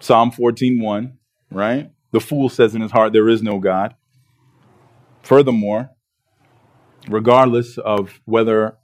Psalm 0.00 0.30
14:1, 0.30 1.12
right? 1.50 1.90
The 2.12 2.20
fool 2.20 2.48
says 2.48 2.74
in 2.74 2.80
his 2.80 2.92
heart 2.92 3.12
there 3.12 3.28
is 3.28 3.42
no 3.42 3.58
God. 3.58 3.94
Furthermore, 5.22 5.90
regardless 7.08 7.78
of 7.78 8.20
whether 8.24 8.76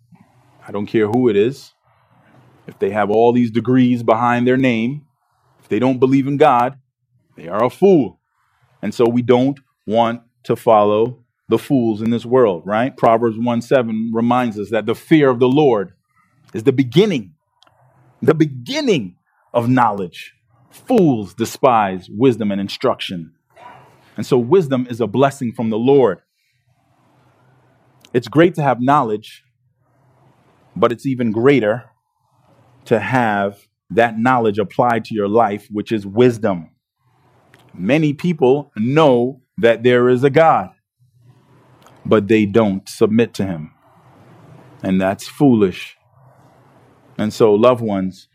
I 0.66 0.72
don't 0.72 0.86
care 0.86 1.08
who 1.08 1.28
it 1.28 1.36
is. 1.36 1.72
If 2.66 2.78
they 2.78 2.90
have 2.90 3.10
all 3.10 3.32
these 3.32 3.50
degrees 3.50 4.02
behind 4.02 4.46
their 4.46 4.56
name, 4.56 5.06
if 5.60 5.68
they 5.68 5.78
don't 5.78 5.98
believe 5.98 6.26
in 6.26 6.36
God, 6.36 6.78
they 7.36 7.48
are 7.48 7.64
a 7.64 7.70
fool. 7.70 8.20
And 8.82 8.94
so 8.94 9.08
we 9.08 9.22
don't 9.22 9.58
want 9.86 10.22
to 10.44 10.56
follow 10.56 11.24
the 11.48 11.58
fools 11.58 12.00
in 12.00 12.10
this 12.10 12.24
world, 12.24 12.62
right? 12.64 12.96
Proverbs 12.96 13.36
1 13.38 13.62
7 13.62 14.12
reminds 14.14 14.58
us 14.58 14.70
that 14.70 14.86
the 14.86 14.94
fear 14.94 15.28
of 15.28 15.40
the 15.40 15.48
Lord 15.48 15.94
is 16.54 16.64
the 16.64 16.72
beginning, 16.72 17.34
the 18.22 18.34
beginning 18.34 19.16
of 19.52 19.68
knowledge. 19.68 20.34
Fools 20.70 21.34
despise 21.34 22.08
wisdom 22.08 22.52
and 22.52 22.60
instruction. 22.60 23.32
And 24.16 24.24
so 24.24 24.38
wisdom 24.38 24.86
is 24.88 25.00
a 25.00 25.06
blessing 25.06 25.52
from 25.52 25.70
the 25.70 25.78
Lord. 25.78 26.20
It's 28.12 28.28
great 28.28 28.54
to 28.56 28.62
have 28.62 28.80
knowledge, 28.80 29.44
but 30.80 30.92
it's 30.92 31.06
even 31.06 31.30
greater 31.30 31.90
to 32.86 32.98
have 32.98 33.68
that 33.90 34.18
knowledge 34.18 34.58
applied 34.58 35.04
to 35.04 35.14
your 35.14 35.28
life, 35.28 35.68
which 35.70 35.92
is 35.92 36.06
wisdom. 36.06 36.70
Many 37.74 38.12
people 38.12 38.72
know 38.76 39.42
that 39.58 39.82
there 39.82 40.08
is 40.08 40.24
a 40.24 40.30
God, 40.30 40.70
but 42.04 42.28
they 42.28 42.46
don't 42.46 42.88
submit 42.88 43.34
to 43.34 43.44
him. 43.44 43.72
And 44.82 45.00
that's 45.00 45.28
foolish. 45.28 45.96
And 47.18 47.32
so, 47.32 47.52
loved 47.54 47.82
ones, 47.82 48.28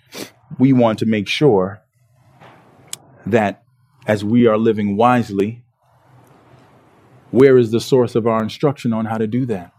we 0.60 0.72
want 0.72 1.00
to 1.00 1.06
make 1.06 1.28
sure 1.28 1.82
that 3.26 3.64
as 4.06 4.24
we 4.24 4.46
are 4.46 4.58
living 4.58 4.96
wisely, 4.96 5.64
where 7.32 7.58
is 7.58 7.72
the 7.72 7.82
source 7.82 8.14
of 8.14 8.28
our 8.28 8.44
instruction 8.44 8.94
on 8.94 9.06
how 9.06 9.18
to 9.18 9.28
do 9.28 9.46
that? 9.48 9.74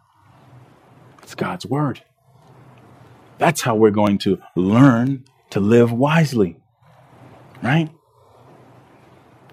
It's 1.23 1.35
God's 1.35 1.65
Word. 1.65 2.03
That's 3.39 3.63
how 3.63 3.75
we're 3.75 3.91
going 3.91 4.19
to 4.19 4.39
learn 4.55 5.25
to 5.51 5.61
live 5.61 5.93
wisely. 5.93 6.57
Right? 7.63 7.91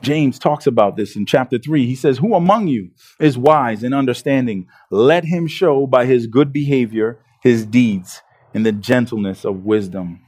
James 0.02 0.38
talks 0.38 0.68
about 0.68 0.98
this 0.98 1.16
in 1.16 1.26
chapter 1.26 1.58
3. 1.58 1.86
He 1.86 1.96
says, 1.96 2.18
Who 2.18 2.36
among 2.36 2.68
you 2.68 2.92
is 3.20 3.38
wise 3.38 3.84
and 3.84 3.96
understanding? 3.96 4.68
Let 4.92 5.24
him 5.24 5.48
show 5.48 5.88
by 5.88 6.06
his 6.06 6.28
good 6.28 6.52
behavior 6.52 7.20
his 7.42 7.66
deeds 7.66 8.22
in 8.54 8.64
the 8.64 8.72
gentleness 8.72 9.46
of 9.46 9.64
wisdom. 9.64 10.22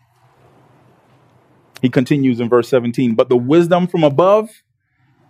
He 1.81 1.89
continues 1.89 2.39
in 2.39 2.49
verse 2.49 2.69
17, 2.69 3.15
But 3.15 3.29
the 3.29 3.37
wisdom 3.37 3.87
from 3.87 4.03
above 4.03 4.49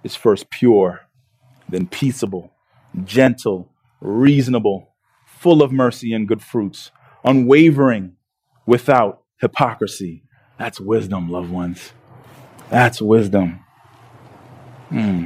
is 0.03 0.15
first 0.15 0.49
pure, 0.51 1.01
then 1.67 1.87
peaceable, 1.87 2.53
gentle, 3.03 3.71
reasonable, 3.99 4.93
full 5.25 5.63
of 5.63 5.71
mercy 5.71 6.13
and 6.13 6.27
good 6.27 6.43
fruits, 6.43 6.91
unwavering, 7.25 8.15
without 8.65 9.23
hypocrisy. 9.41 10.23
That's 10.57 10.79
wisdom, 10.79 11.29
loved 11.29 11.49
ones. 11.49 11.91
That's 12.69 13.01
wisdom. 13.01 13.59
Hmm. 14.89 15.25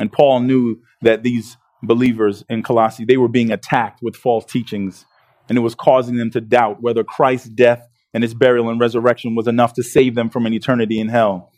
And 0.00 0.12
Paul 0.12 0.40
knew 0.40 0.80
that 1.02 1.22
these 1.22 1.56
believers 1.82 2.44
in 2.48 2.62
Colossae, 2.62 3.04
they 3.04 3.16
were 3.16 3.28
being 3.28 3.50
attacked 3.50 4.00
with 4.02 4.16
false 4.16 4.44
teachings, 4.44 5.04
and 5.48 5.58
it 5.58 5.60
was 5.60 5.74
causing 5.74 6.16
them 6.16 6.30
to 6.30 6.40
doubt 6.40 6.82
whether 6.82 7.04
Christ's 7.04 7.48
death 7.48 7.86
and 8.14 8.22
his 8.22 8.34
burial 8.34 8.68
and 8.68 8.80
resurrection 8.80 9.34
was 9.34 9.46
enough 9.46 9.74
to 9.74 9.82
save 9.82 10.14
them 10.14 10.30
from 10.30 10.46
an 10.46 10.52
eternity 10.52 10.98
in 10.98 11.08
hell. 11.08 11.50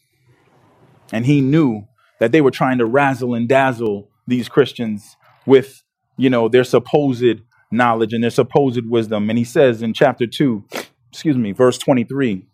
And 1.13 1.27
he 1.27 1.41
knew 1.41 1.87
that 2.21 2.33
they 2.33 2.41
were 2.41 2.51
trying 2.51 2.79
to 2.79 2.87
razzle 2.87 3.35
and 3.35 3.49
dazzle 3.49 4.09
these 4.27 4.49
Christians 4.49 5.17
with, 5.47 5.83
you 6.17 6.31
know, 6.31 6.49
their 6.49 6.65
supposed 6.65 7.41
knowledge 7.75 8.13
and 8.13 8.23
their 8.23 8.31
supposed 8.31 8.87
wisdom. 8.87 9.29
And 9.29 9.39
he 9.39 9.45
says 9.45 9.83
in 9.83 9.93
chapter 9.93 10.27
2, 10.27 10.65
excuse 11.11 11.37
me, 11.37 11.53
verse 11.53 11.79
23, 11.79 12.47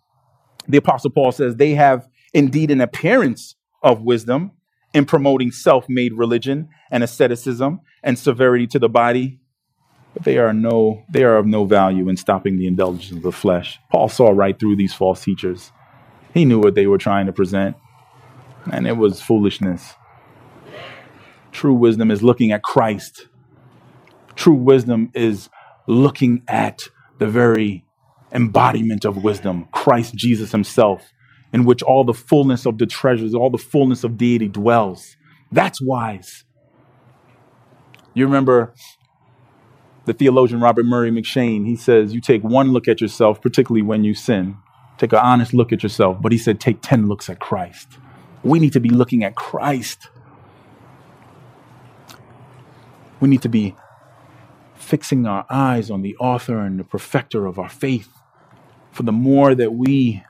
the 0.69 0.79
apostle 0.79 1.11
Paul 1.11 1.33
says, 1.33 1.57
they 1.57 1.75
have 1.75 2.09
indeed 2.33 2.71
an 2.71 2.81
appearance 2.81 3.57
of 3.83 4.03
wisdom 4.03 4.53
in 4.93 5.05
promoting 5.05 5.53
self 5.53 5.87
made 5.89 6.13
religion 6.15 6.69
and 6.91 7.03
asceticism 7.03 7.81
and 8.03 8.19
severity 8.19 8.67
to 8.69 8.79
the 8.79 8.89
body, 8.89 9.41
but 10.15 10.25
they 10.25 10.39
are, 10.39 10.53
no, 10.53 11.05
they 11.11 11.23
are 11.23 11.37
of 11.37 11.47
no 11.47 11.65
value 11.65 12.09
in 12.09 12.17
stopping 12.17 12.59
the 12.59 12.67
indulgence 12.67 13.11
of 13.13 13.23
the 13.23 13.33
flesh. 13.33 13.79
Paul 13.91 14.09
saw 14.09 14.31
right 14.31 14.59
through 14.59 14.77
these 14.77 14.95
false 14.95 15.23
teachers. 15.23 15.71
He 16.35 16.45
knew 16.45 16.61
what 16.61 16.75
they 16.75 16.87
were 16.87 16.99
trying 16.99 17.27
to 17.27 17.33
present, 17.33 17.77
and 18.73 18.87
it 18.87 18.97
was 18.97 19.21
foolishness. 19.21 19.95
True 21.53 21.75
wisdom 21.75 22.11
is 22.11 22.23
looking 22.23 22.53
at 22.53 22.63
Christ. 22.63 23.27
True 24.37 24.55
wisdom 24.55 25.11
is 25.15 25.49
looking 25.87 26.43
at 26.49 26.83
the 27.19 27.27
very 27.27 27.85
embodiment 28.33 29.05
of 29.05 29.23
wisdom, 29.23 29.69
Christ 29.73 30.15
Jesus 30.15 30.53
himself 30.53 31.13
in 31.53 31.65
which 31.65 31.83
all 31.83 32.05
the 32.05 32.15
fullness 32.15 32.67
of 32.67 32.79
the 32.79 32.87
treasures, 32.87 33.35
all 33.35 33.51
the 33.51 33.59
fullness 33.59 34.05
of 34.05 34.17
deity 34.17 34.49
dwells. 34.49 35.17
That's 35.51 35.81
wise. 35.83 36.45
You 38.15 38.27
remember 38.27 38.75
the 40.05 40.13
theologian 40.13 40.61
Robert 40.61 40.87
Murray 40.87 41.11
M'Cheyne, 41.11 41.67
he 41.67 41.77
says, 41.77 42.15
You 42.15 42.21
take 42.21 42.43
one 42.43 42.73
look 42.73 42.89
at 42.89 43.01
yourself, 43.01 43.41
particularly 43.41 43.83
when 43.83 44.05
you 44.05 44.15
sin. 44.15 44.57
Take 44.99 45.13
an 45.13 45.19
honest 45.19 45.55
look 45.55 45.73
at 45.73 45.83
yourself. 45.83 46.21
But 46.21 46.33
he 46.33 46.39
said, 46.39 46.61
Take 46.61 46.79
10 46.83 47.09
looks 47.09 47.29
at 47.29 47.41
Christ. 47.41 47.99
We 48.43 48.59
need 48.59 48.73
to 48.73 48.81
be 48.81 48.91
looking 48.91 49.25
at 49.25 49.35
Christ. 49.35 50.09
We 53.19 53.29
need 53.29 53.43
to 53.43 53.49
be 53.49 53.75
fixing 54.91 55.25
our 55.25 55.47
eyes 55.49 55.89
on 55.89 56.03
the 56.03 56.17
author 56.17 56.59
and 56.59 56.81
the 56.81 56.85
perfecter 56.85 57.47
of 57.47 57.61
our 57.61 57.69
faith. 57.69 58.09
For 58.91 59.05
the 59.05 59.13
more 59.13 59.55
that 59.55 59.73
we 59.73 60.25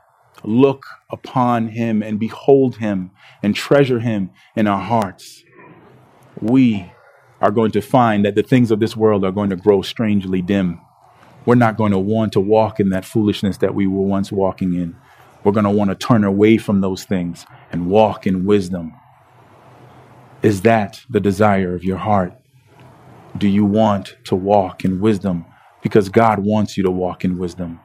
look 0.45 0.85
upon 1.11 1.69
him 1.69 2.03
and 2.03 2.21
behold 2.21 2.77
him 2.77 3.11
and 3.43 3.55
treasure 3.57 4.01
him 4.01 4.31
in 4.55 4.67
our 4.67 4.83
hearts, 4.83 5.43
we 6.43 6.93
are 7.41 7.51
going 7.51 7.71
to 7.71 7.81
find 7.81 8.23
that 8.27 8.35
the 8.35 8.43
things 8.43 8.71
of 8.71 8.81
this 8.81 8.95
world 8.95 9.25
are 9.25 9.33
going 9.33 9.49
to 9.49 9.57
grow 9.57 9.81
strangely 9.81 10.43
dim. 10.43 10.79
We're 11.47 11.55
not 11.55 11.79
going 11.79 11.93
to 11.93 11.99
want 11.99 12.35
to 12.35 12.41
walk 12.41 12.81
in 12.81 12.91
that 12.91 13.07
foolishness 13.07 13.57
that 13.59 13.75
we 13.75 13.87
were 13.87 14.03
once 14.03 14.31
walking 14.31 14.75
in. 14.75 14.95
We're 15.43 15.53
going 15.53 15.65
to 15.65 15.71
want 15.71 15.89
to 15.89 15.95
turn 15.95 16.23
away 16.23 16.59
from 16.59 16.83
those 16.83 17.05
things 17.05 17.47
and 17.73 17.89
walk 17.89 18.27
in 18.27 18.45
wisdom. 18.45 18.93
Is 20.43 20.61
that 20.63 21.01
the 21.09 21.21
desire 21.21 21.75
of 21.75 21.83
your 21.83 21.97
heart? 21.97 22.40
Do 23.37 23.49
you 23.49 23.65
want 23.65 24.17
to 24.25 24.35
walk 24.37 24.85
in 24.85 25.01
wisdom? 25.01 25.47
Because 25.83 26.09
God 26.09 26.41
wants 26.41 26.77
you 26.77 26.83
to 26.85 26.91
walk 26.91 27.25
in 27.25 27.39
wisdom. 27.39 27.81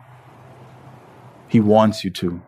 He 1.47 1.59
wants 1.59 2.03
you 2.03 2.11
to. 2.11 2.41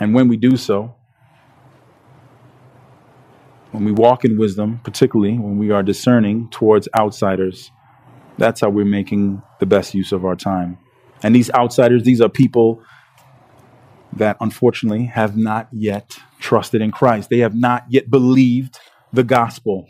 And 0.00 0.14
when 0.14 0.28
we 0.28 0.36
do 0.36 0.56
so, 0.56 0.94
when 3.72 3.84
we 3.84 3.92
walk 3.92 4.24
in 4.24 4.38
wisdom, 4.38 4.80
particularly 4.84 5.38
when 5.38 5.58
we 5.58 5.70
are 5.70 5.82
discerning 5.82 6.48
towards 6.50 6.88
outsiders, 6.96 7.70
that's 8.38 8.60
how 8.60 8.70
we're 8.70 8.84
making 8.84 9.42
the 9.60 9.66
best 9.66 9.94
use 9.94 10.12
of 10.12 10.24
our 10.24 10.36
time. 10.36 10.78
And 11.22 11.34
these 11.34 11.50
outsiders, 11.50 12.02
these 12.04 12.20
are 12.20 12.28
people 12.28 12.82
that 14.12 14.36
unfortunately 14.40 15.06
have 15.06 15.36
not 15.36 15.68
yet 15.72 16.16
trusted 16.42 16.82
in 16.82 16.90
Christ. 16.90 17.30
They 17.30 17.38
have 17.38 17.54
not 17.54 17.84
yet 17.88 18.10
believed 18.10 18.78
the 19.12 19.24
gospel. 19.24 19.88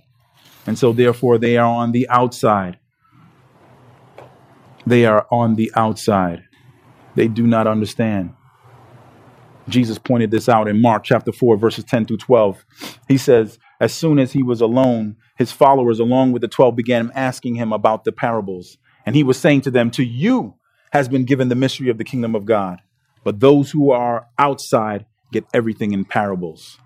And 0.67 0.79
so, 0.79 0.93
therefore, 0.93 1.39
they 1.39 1.57
are 1.57 1.67
on 1.67 1.93
the 1.93 2.09
outside. 2.09 2.79
They 4.87 5.07
are 5.07 5.27
on 5.31 5.57
the 5.57 5.73
outside. 5.75 6.45
They 7.15 7.29
do 7.29 7.47
not 7.47 7.67
understand. 7.67 8.35
Jesus 9.69 9.99
pointed 9.99 10.31
this 10.31 10.49
out 10.49 10.69
in 10.69 10.81
Mark 10.81 11.05
chapter 11.05 11.33
4, 11.33 11.57
verses 11.57 11.85
10 11.85 12.07
through 12.07 12.17
12. 12.19 12.65
He 13.09 13.17
says, 13.17 13.59
As 13.81 13.93
soon 13.93 14.19
as 14.19 14.33
he 14.33 14.43
was 14.43 14.61
alone, 14.61 15.17
his 15.37 15.53
followers, 15.53 15.99
along 15.99 16.33
with 16.33 16.43
the 16.43 16.49
12, 16.49 16.75
began 16.77 17.13
asking 17.15 17.55
him 17.57 17.73
about 17.73 18.05
the 18.05 18.13
parables. 18.13 18.79
And 19.07 19.15
he 19.15 19.23
was 19.23 19.39
saying 19.39 19.63
to 19.63 19.71
them, 19.71 19.91
To 19.93 20.05
you 20.05 20.55
has 20.93 21.09
been 21.09 21.25
given 21.25 21.49
the 21.49 21.55
mystery 21.55 21.89
of 21.89 21.99
the 21.99 22.05
kingdom 22.05 22.35
of 22.35 22.45
God. 22.45 22.81
But 23.25 23.41
those 23.41 23.71
who 23.71 23.93
are 23.93 24.27
outside 24.39 25.07
get 25.33 25.47
everything 25.55 25.93
in 25.93 26.05
parables, 26.05 26.79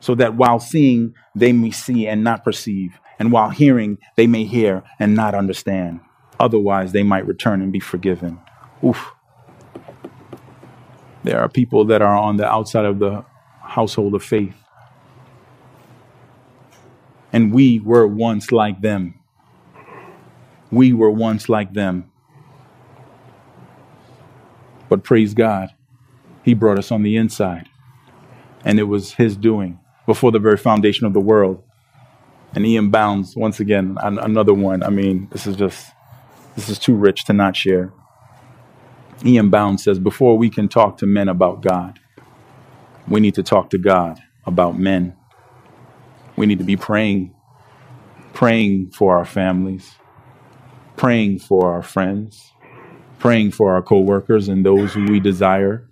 so 0.00 0.14
that 0.16 0.34
while 0.34 0.60
seeing, 0.60 1.14
they 1.34 1.52
may 1.52 1.70
see 1.70 2.06
and 2.06 2.24
not 2.24 2.44
perceive, 2.44 2.98
and 3.18 3.32
while 3.32 3.50
hearing, 3.50 3.98
they 4.16 4.26
may 4.26 4.44
hear 4.44 4.82
and 4.98 5.14
not 5.14 5.34
understand. 5.34 6.00
Otherwise, 6.40 6.92
they 6.92 7.04
might 7.04 7.26
return 7.26 7.62
and 7.62 7.72
be 7.72 7.80
forgiven. 7.80 8.40
Oof. 8.84 9.12
There 11.24 11.40
are 11.40 11.48
people 11.48 11.84
that 11.86 12.02
are 12.02 12.16
on 12.16 12.36
the 12.36 12.46
outside 12.46 12.84
of 12.84 12.98
the 12.98 13.24
household 13.62 14.14
of 14.14 14.24
faith. 14.24 14.56
And 17.32 17.54
we 17.54 17.80
were 17.80 18.06
once 18.06 18.52
like 18.52 18.82
them. 18.82 19.14
We 20.70 20.92
were 20.92 21.10
once 21.10 21.48
like 21.48 21.74
them. 21.74 22.10
But 24.88 25.04
praise 25.04 25.32
God, 25.34 25.70
He 26.42 26.54
brought 26.54 26.78
us 26.78 26.90
on 26.90 27.02
the 27.02 27.16
inside. 27.16 27.68
And 28.64 28.78
it 28.78 28.84
was 28.84 29.14
His 29.14 29.36
doing 29.36 29.78
before 30.06 30.32
the 30.32 30.38
very 30.38 30.56
foundation 30.56 31.06
of 31.06 31.12
the 31.12 31.20
world. 31.20 31.62
And 32.54 32.66
E.M. 32.66 32.90
Bounds, 32.90 33.34
once 33.34 33.60
again, 33.60 33.96
another 34.02 34.52
one. 34.52 34.82
I 34.82 34.90
mean, 34.90 35.28
this 35.32 35.46
is 35.46 35.56
just, 35.56 35.86
this 36.54 36.68
is 36.68 36.78
too 36.78 36.94
rich 36.94 37.24
to 37.24 37.32
not 37.32 37.56
share. 37.56 37.92
E.M. 39.24 39.50
Bounds 39.50 39.84
says, 39.84 39.98
before 39.98 40.36
we 40.36 40.50
can 40.50 40.68
talk 40.68 40.98
to 40.98 41.06
men 41.06 41.28
about 41.28 41.62
God, 41.62 41.98
we 43.08 43.20
need 43.20 43.34
to 43.34 43.42
talk 43.42 43.70
to 43.70 43.78
God 43.78 44.20
about 44.44 44.78
men. 44.78 45.16
We 46.36 46.46
need 46.46 46.58
to 46.58 46.64
be 46.64 46.76
praying, 46.76 47.34
praying 48.32 48.90
for 48.90 49.16
our 49.16 49.24
families, 49.24 49.94
praying 50.96 51.38
for 51.38 51.72
our 51.72 51.82
friends, 51.82 52.52
praying 53.18 53.52
for 53.52 53.72
our 53.74 53.82
coworkers 53.82 54.48
and 54.48 54.64
those 54.66 54.92
who 54.92 55.04
we 55.06 55.20
desire 55.20 55.88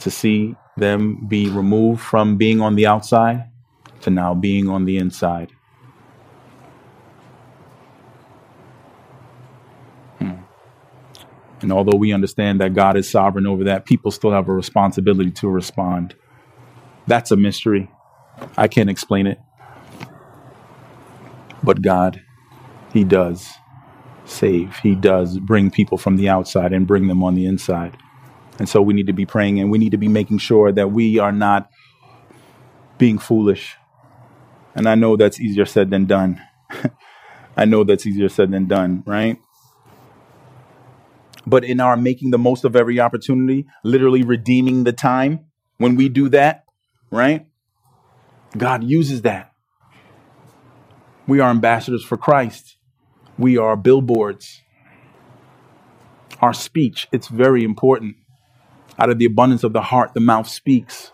to 0.00 0.10
see 0.10 0.56
them 0.78 1.26
be 1.28 1.48
removed 1.48 2.00
from 2.00 2.36
being 2.36 2.60
on 2.60 2.76
the 2.76 2.86
outside 2.86 3.50
to 4.02 4.10
now 4.10 4.34
being 4.34 4.68
on 4.68 4.84
the 4.84 4.96
inside. 4.96 5.52
Hmm. 10.18 10.36
And 11.60 11.72
although 11.72 11.96
we 11.96 12.12
understand 12.12 12.60
that 12.60 12.74
God 12.74 12.96
is 12.96 13.10
sovereign 13.10 13.46
over 13.46 13.64
that, 13.64 13.86
people 13.86 14.10
still 14.10 14.32
have 14.32 14.48
a 14.48 14.52
responsibility 14.52 15.30
to 15.32 15.48
respond. 15.48 16.14
That's 17.06 17.30
a 17.30 17.36
mystery. 17.36 17.90
I 18.56 18.68
can't 18.68 18.90
explain 18.90 19.26
it. 19.26 19.40
But 21.62 21.82
God, 21.82 22.22
He 22.92 23.04
does 23.04 23.48
save. 24.24 24.76
He 24.78 24.94
does 24.94 25.38
bring 25.38 25.70
people 25.70 25.98
from 25.98 26.16
the 26.16 26.28
outside 26.28 26.72
and 26.72 26.86
bring 26.86 27.08
them 27.08 27.22
on 27.22 27.34
the 27.34 27.46
inside. 27.46 27.96
And 28.58 28.68
so 28.68 28.82
we 28.82 28.94
need 28.94 29.08
to 29.08 29.14
be 29.14 29.26
praying 29.26 29.60
and 29.60 29.70
we 29.70 29.78
need 29.78 29.92
to 29.92 29.98
be 29.98 30.08
making 30.08 30.38
sure 30.38 30.72
that 30.72 30.92
we 30.92 31.18
are 31.18 31.32
not 31.32 31.70
being 32.98 33.18
foolish. 33.18 33.76
And 34.74 34.88
I 34.88 34.94
know 34.96 35.16
that's 35.16 35.40
easier 35.40 35.66
said 35.66 35.90
than 35.90 36.06
done. 36.06 36.42
I 37.56 37.64
know 37.66 37.84
that's 37.84 38.06
easier 38.06 38.28
said 38.28 38.52
than 38.52 38.66
done, 38.68 39.02
right? 39.06 39.38
but 41.46 41.64
in 41.64 41.80
our 41.80 41.96
making 41.96 42.30
the 42.30 42.38
most 42.38 42.64
of 42.64 42.76
every 42.76 43.00
opportunity, 43.00 43.66
literally 43.84 44.22
redeeming 44.22 44.84
the 44.84 44.92
time, 44.92 45.46
when 45.78 45.96
we 45.96 46.08
do 46.08 46.28
that, 46.30 46.64
right? 47.10 47.46
God 48.56 48.84
uses 48.84 49.22
that. 49.22 49.52
We 51.26 51.40
are 51.40 51.50
ambassadors 51.50 52.04
for 52.04 52.16
Christ. 52.16 52.76
We 53.38 53.58
are 53.58 53.76
billboards. 53.76 54.62
Our 56.40 56.54
speech, 56.54 57.08
it's 57.12 57.28
very 57.28 57.64
important. 57.64 58.16
Out 58.98 59.10
of 59.10 59.18
the 59.18 59.26
abundance 59.26 59.62
of 59.62 59.72
the 59.72 59.82
heart, 59.82 60.14
the 60.14 60.20
mouth 60.20 60.48
speaks. 60.48 61.12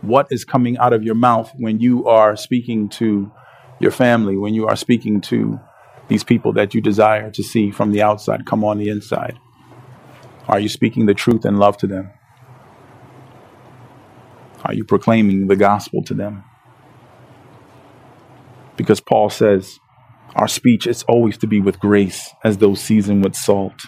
What 0.00 0.26
is 0.30 0.44
coming 0.44 0.78
out 0.78 0.92
of 0.92 1.02
your 1.02 1.14
mouth 1.14 1.52
when 1.56 1.78
you 1.78 2.06
are 2.08 2.34
speaking 2.36 2.88
to 2.90 3.30
your 3.78 3.90
family, 3.90 4.36
when 4.36 4.54
you 4.54 4.66
are 4.66 4.76
speaking 4.76 5.20
to 5.22 5.60
these 6.08 6.24
people 6.24 6.52
that 6.54 6.74
you 6.74 6.80
desire 6.80 7.30
to 7.30 7.42
see 7.42 7.70
from 7.70 7.92
the 7.92 8.02
outside 8.02 8.46
come 8.46 8.64
on 8.64 8.78
the 8.78 8.88
inside? 8.88 9.38
Are 10.48 10.58
you 10.58 10.68
speaking 10.68 11.06
the 11.06 11.14
truth 11.14 11.44
and 11.44 11.58
love 11.58 11.76
to 11.78 11.86
them? 11.86 12.10
Are 14.64 14.74
you 14.74 14.84
proclaiming 14.84 15.46
the 15.46 15.56
gospel 15.56 16.02
to 16.04 16.14
them? 16.14 16.44
Because 18.76 19.00
Paul 19.00 19.30
says, 19.30 19.78
our 20.34 20.48
speech 20.48 20.86
is 20.86 21.02
always 21.04 21.38
to 21.38 21.46
be 21.46 21.60
with 21.60 21.78
grace, 21.78 22.30
as 22.44 22.58
though 22.58 22.74
seasoned 22.74 23.22
with 23.22 23.34
salt. 23.34 23.86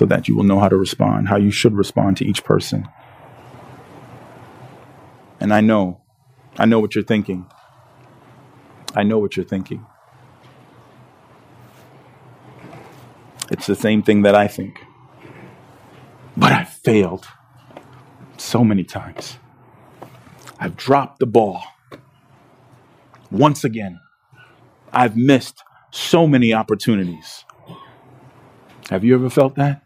So 0.00 0.06
that 0.06 0.28
you 0.28 0.34
will 0.34 0.44
know 0.44 0.58
how 0.58 0.68
to 0.70 0.78
respond, 0.78 1.28
how 1.28 1.36
you 1.36 1.50
should 1.50 1.74
respond 1.74 2.16
to 2.16 2.24
each 2.24 2.42
person. 2.42 2.88
And 5.38 5.52
I 5.52 5.60
know, 5.60 6.00
I 6.58 6.64
know 6.64 6.80
what 6.80 6.94
you're 6.94 7.04
thinking. 7.04 7.44
I 8.94 9.02
know 9.02 9.18
what 9.18 9.36
you're 9.36 9.44
thinking. 9.44 9.84
It's 13.50 13.66
the 13.66 13.74
same 13.74 14.02
thing 14.02 14.22
that 14.22 14.34
I 14.34 14.48
think. 14.48 14.82
But 16.34 16.52
I've 16.52 16.70
failed 16.70 17.28
so 18.38 18.64
many 18.64 18.84
times. 18.84 19.36
I've 20.58 20.78
dropped 20.78 21.18
the 21.18 21.26
ball. 21.26 21.62
Once 23.30 23.64
again, 23.64 24.00
I've 24.94 25.18
missed 25.18 25.62
so 25.90 26.26
many 26.26 26.54
opportunities. 26.54 27.44
Have 28.88 29.04
you 29.04 29.14
ever 29.14 29.28
felt 29.28 29.56
that? 29.56 29.84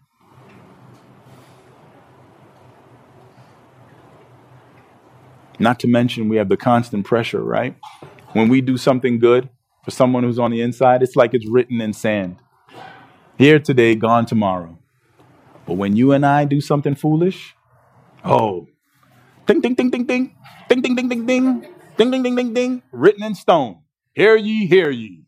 Not 5.59 5.79
to 5.81 5.89
mention, 5.89 6.29
we 6.29 6.37
have 6.37 6.49
the 6.49 6.57
constant 6.57 7.07
pressure, 7.07 7.43
right? 7.43 7.77
When 8.33 8.49
we 8.49 8.61
do 8.61 8.77
something 8.77 9.19
good 9.19 9.49
for 9.85 9.91
someone 9.91 10.25
who's 10.25 10.39
on 10.39 10.51
the 10.51 10.61
inside, 10.61 11.03
it's 11.03 11.17
like 11.17 11.35
it's 11.35 11.49
written 11.49 11.81
in 11.81 11.93
sand. 11.93 12.37
Here 13.39 13.59
today, 13.59 13.95
gone 13.95 14.27
tomorrow. 14.27 14.79
But 15.67 15.75
when 15.75 15.97
you 15.97 16.13
and 16.13 16.27
I 16.27 16.45
do 16.45 16.61
something 16.61 16.95
foolish, 16.95 17.55
oh, 18.25 18.67
ding, 19.47 19.61
ding, 19.61 19.75
ding, 19.75 19.91
ding, 19.91 20.05
ding, 20.05 20.35
ding, 20.69 20.81
ding, 20.83 20.95
ding, 20.95 21.09
ding, 21.09 21.27
ding, 21.27 21.61
ding, 21.97 22.11
ding, 22.11 22.23
ding, 22.23 22.35
ding, 22.37 22.55
ding, 22.55 22.83
written 22.93 23.23
in 23.25 23.35
stone. 23.35 23.79
Hear 24.13 24.37
ye, 24.37 24.67
hear 24.67 24.91
ye. 24.91 25.25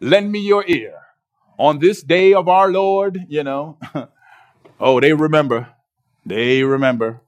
Lend 0.00 0.32
me 0.32 0.40
your 0.40 0.64
ear 0.66 0.94
on 1.58 1.78
this 1.78 2.02
day 2.02 2.34
of 2.34 2.48
our 2.48 2.70
Lord, 2.70 3.20
you 3.28 3.44
know. 3.44 3.78
oh, 4.80 5.00
they 5.00 5.12
remember. 5.12 5.68
They 6.26 6.62
remember. 6.62 7.20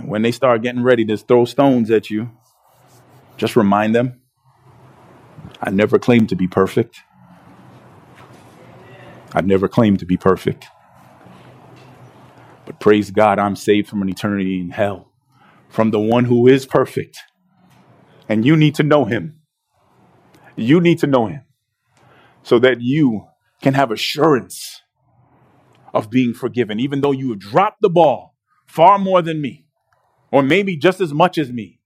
And 0.00 0.08
when 0.08 0.22
they 0.22 0.32
start 0.32 0.62
getting 0.62 0.82
ready 0.82 1.04
to 1.04 1.16
throw 1.18 1.44
stones 1.44 1.90
at 1.90 2.08
you, 2.08 2.30
just 3.36 3.54
remind 3.54 3.94
them 3.94 4.22
I 5.60 5.68
never 5.68 5.98
claimed 5.98 6.30
to 6.30 6.36
be 6.36 6.48
perfect. 6.48 7.00
I 9.34 9.42
never 9.42 9.68
claimed 9.68 9.98
to 9.98 10.06
be 10.06 10.16
perfect. 10.16 10.64
But 12.64 12.80
praise 12.80 13.10
God, 13.10 13.38
I'm 13.38 13.56
saved 13.56 13.88
from 13.88 14.00
an 14.00 14.08
eternity 14.08 14.58
in 14.58 14.70
hell 14.70 15.12
from 15.68 15.90
the 15.90 16.00
one 16.00 16.24
who 16.24 16.48
is 16.48 16.64
perfect. 16.64 17.18
And 18.26 18.46
you 18.46 18.56
need 18.56 18.74
to 18.76 18.82
know 18.82 19.04
him. 19.04 19.40
You 20.56 20.80
need 20.80 20.98
to 21.00 21.06
know 21.06 21.26
him 21.26 21.42
so 22.42 22.58
that 22.58 22.80
you 22.80 23.26
can 23.60 23.74
have 23.74 23.90
assurance 23.90 24.80
of 25.92 26.08
being 26.08 26.32
forgiven, 26.32 26.80
even 26.80 27.02
though 27.02 27.12
you 27.12 27.30
have 27.30 27.38
dropped 27.38 27.82
the 27.82 27.90
ball 27.90 28.34
far 28.66 28.98
more 28.98 29.20
than 29.20 29.42
me, 29.42 29.66
or 30.32 30.42
maybe 30.42 30.76
just 30.76 31.00
as 31.00 31.12
much 31.12 31.38
as 31.38 31.52
me. 31.52 31.80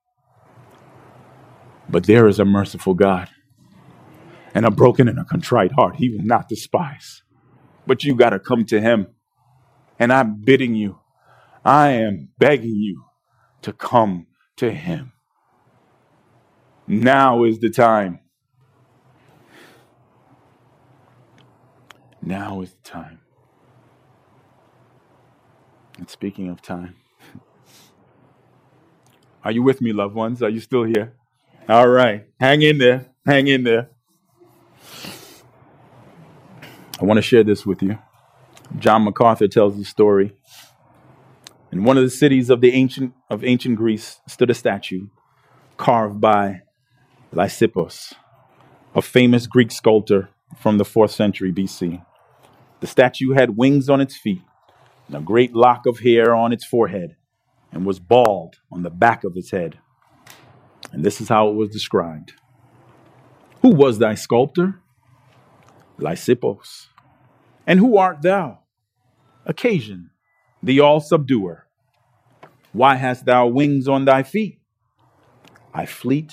But 1.88 2.04
there 2.04 2.26
is 2.28 2.40
a 2.40 2.44
merciful 2.44 2.94
God 2.94 3.28
and 4.54 4.64
a 4.64 4.70
broken 4.70 5.08
and 5.08 5.18
a 5.18 5.24
contrite 5.24 5.72
heart 5.72 5.96
he 5.96 6.10
will 6.10 6.24
not 6.24 6.48
despise. 6.48 7.22
But 7.86 8.04
you 8.04 8.14
got 8.14 8.30
to 8.30 8.38
come 8.38 8.64
to 8.66 8.80
him. 8.80 9.08
And 9.98 10.12
I'm 10.12 10.40
bidding 10.42 10.74
you, 10.74 10.98
I 11.64 11.90
am 11.90 12.30
begging 12.38 12.76
you 12.76 13.04
to 13.62 13.72
come 13.72 14.26
to 14.56 14.70
him. 14.72 15.12
Now 16.86 17.44
is 17.44 17.60
the 17.60 17.70
time. 17.70 18.20
Now 22.22 22.62
is 22.62 22.72
the 22.74 22.90
time. 22.90 23.20
And 25.98 26.10
speaking 26.10 26.48
of 26.48 26.62
time, 26.62 26.96
are 29.44 29.52
you 29.52 29.62
with 29.62 29.82
me, 29.82 29.92
loved 29.92 30.14
ones? 30.14 30.42
Are 30.42 30.48
you 30.48 30.60
still 30.60 30.84
here? 30.84 31.14
All 31.68 31.88
right. 31.88 32.26
Hang 32.40 32.62
in 32.62 32.78
there. 32.78 33.06
Hang 33.26 33.46
in 33.46 33.64
there. 33.64 33.90
I 37.00 37.04
want 37.04 37.18
to 37.18 37.22
share 37.22 37.44
this 37.44 37.66
with 37.66 37.82
you. 37.82 37.98
John 38.78 39.04
MacArthur 39.04 39.48
tells 39.48 39.76
the 39.76 39.84
story. 39.84 40.34
In 41.70 41.84
one 41.84 41.98
of 41.98 42.04
the 42.04 42.10
cities 42.10 42.50
of 42.50 42.60
the 42.60 42.72
ancient 42.72 43.12
of 43.28 43.44
ancient 43.44 43.76
Greece 43.76 44.20
stood 44.28 44.48
a 44.48 44.54
statue 44.54 45.08
carved 45.76 46.20
by 46.20 46.62
Lysippos, 47.32 48.14
a 48.94 49.02
famous 49.02 49.46
Greek 49.46 49.72
sculptor 49.72 50.30
from 50.58 50.78
the 50.78 50.84
4th 50.84 51.10
century 51.10 51.52
BC. 51.52 52.04
The 52.80 52.86
statue 52.86 53.32
had 53.32 53.56
wings 53.56 53.90
on 53.90 54.00
its 54.00 54.16
feet 54.16 54.42
and 55.08 55.16
a 55.16 55.20
great 55.20 55.52
lock 55.54 55.86
of 55.86 55.98
hair 55.98 56.34
on 56.34 56.52
its 56.52 56.64
forehead 56.64 57.16
and 57.74 57.84
was 57.84 57.98
bald 57.98 58.60
on 58.72 58.82
the 58.82 58.90
back 58.90 59.24
of 59.24 59.36
its 59.36 59.50
head. 59.50 59.78
And 60.92 61.04
this 61.04 61.20
is 61.20 61.28
how 61.28 61.48
it 61.48 61.54
was 61.54 61.68
described 61.68 62.32
Who 63.60 63.70
was 63.74 63.98
thy 63.98 64.14
sculptor? 64.14 64.80
Lysippos. 65.98 66.86
And 67.66 67.80
who 67.80 67.96
art 67.96 68.22
thou? 68.22 68.60
Occasion, 69.44 70.10
the 70.62 70.80
all 70.80 71.00
subduer. 71.00 71.66
Why 72.72 72.96
hast 72.96 73.26
thou 73.26 73.46
wings 73.46 73.88
on 73.88 74.04
thy 74.04 74.22
feet? 74.22 74.58
I 75.72 75.86
fleet 75.86 76.32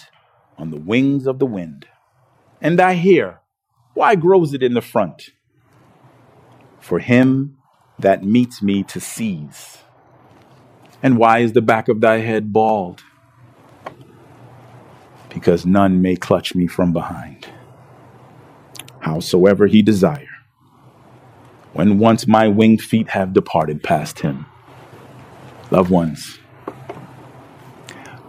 on 0.58 0.70
the 0.72 0.80
wings 0.80 1.28
of 1.28 1.40
the 1.40 1.46
wind. 1.46 1.88
And 2.62 2.78
thy 2.78 2.94
hair, 2.94 3.42
why 3.94 4.16
grows 4.16 4.54
it 4.54 4.62
in 4.64 4.74
the 4.74 4.82
front? 4.82 5.30
For 6.80 7.00
him 7.00 7.58
that 8.00 8.24
meets 8.24 8.62
me 8.62 8.84
to 8.84 9.00
seize. 9.00 9.80
And 11.04 11.18
why 11.18 11.40
is 11.40 11.54
the 11.54 11.62
back 11.62 11.88
of 11.88 12.02
thy 12.02 12.20
head 12.20 12.54
bald? 12.54 13.04
Because 15.30 15.66
none 15.66 16.02
may 16.02 16.16
clutch 16.16 16.56
me 16.56 16.68
from 16.68 16.94
behind. 16.94 17.48
Howsoever 19.00 19.68
he 19.68 19.82
desire 19.82 20.28
when 21.74 21.98
once 22.00 22.28
my 22.28 22.48
winged 22.48 22.82
feet 22.82 23.10
have 23.10 23.34
departed 23.34 23.84
past 23.84 24.20
him. 24.20 24.46
Loved 25.72 25.90
ones, 25.90 26.38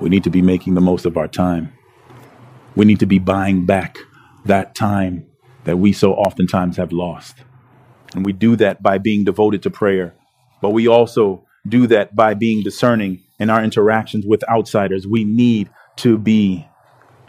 we 0.00 0.08
need 0.08 0.24
to 0.24 0.30
be 0.30 0.42
making 0.42 0.74
the 0.74 0.80
most 0.80 1.04
of 1.04 1.16
our 1.16 1.28
time. 1.28 1.72
We 2.76 2.84
need 2.84 3.00
to 3.00 3.06
be 3.06 3.18
buying 3.18 3.66
back 3.66 3.98
that 4.44 4.74
time 4.74 5.26
that 5.64 5.78
we 5.78 5.92
so 5.92 6.14
oftentimes 6.14 6.76
have 6.76 6.92
lost. 6.92 7.36
And 8.14 8.24
we 8.24 8.32
do 8.32 8.56
that 8.56 8.82
by 8.82 8.98
being 8.98 9.24
devoted 9.24 9.62
to 9.62 9.70
prayer, 9.70 10.14
but 10.60 10.70
we 10.70 10.86
also 10.86 11.44
do 11.66 11.86
that 11.88 12.14
by 12.14 12.34
being 12.34 12.62
discerning 12.62 13.22
in 13.38 13.50
our 13.50 13.62
interactions 13.62 14.26
with 14.26 14.42
outsiders. 14.48 15.06
We 15.06 15.24
need 15.24 15.70
to 15.96 16.18
be 16.18 16.66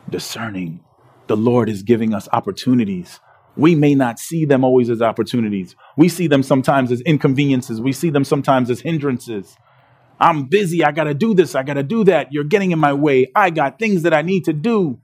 discerning. 0.10 0.84
The 1.28 1.38
Lord 1.38 1.70
is 1.70 1.84
giving 1.84 2.14
us 2.14 2.28
opportunities 2.32 3.20
we 3.56 3.76
may 3.76 3.94
not 3.94 4.20
see 4.20 4.46
them 4.46 4.64
always 4.64 4.90
as 4.90 5.02
opportunities. 5.02 5.76
We 5.96 6.10
see 6.10 6.28
them 6.28 6.44
sometimes 6.44 6.92
as 6.92 7.02
inconveniences. 7.02 7.80
We 7.80 7.92
see 7.92 8.10
them 8.10 8.24
sometimes 8.24 8.70
as 8.70 8.82
hindrances. 8.82 9.56
I'm 10.20 10.46
busy. 10.46 10.84
I 10.84 10.92
got 10.92 11.06
to 11.06 11.14
do 11.14 11.34
this. 11.34 11.54
I 11.54 11.64
got 11.64 11.76
to 11.76 11.84
do 11.84 12.04
that. 12.06 12.32
You're 12.32 12.44
getting 12.46 12.72
in 12.72 12.80
my 12.80 12.94
way. 12.94 13.32
I 13.36 13.50
got 13.50 13.78
things 13.78 14.04
that 14.04 14.14
I 14.14 14.22
need 14.22 14.46
to 14.46 14.54
do. 14.54 15.00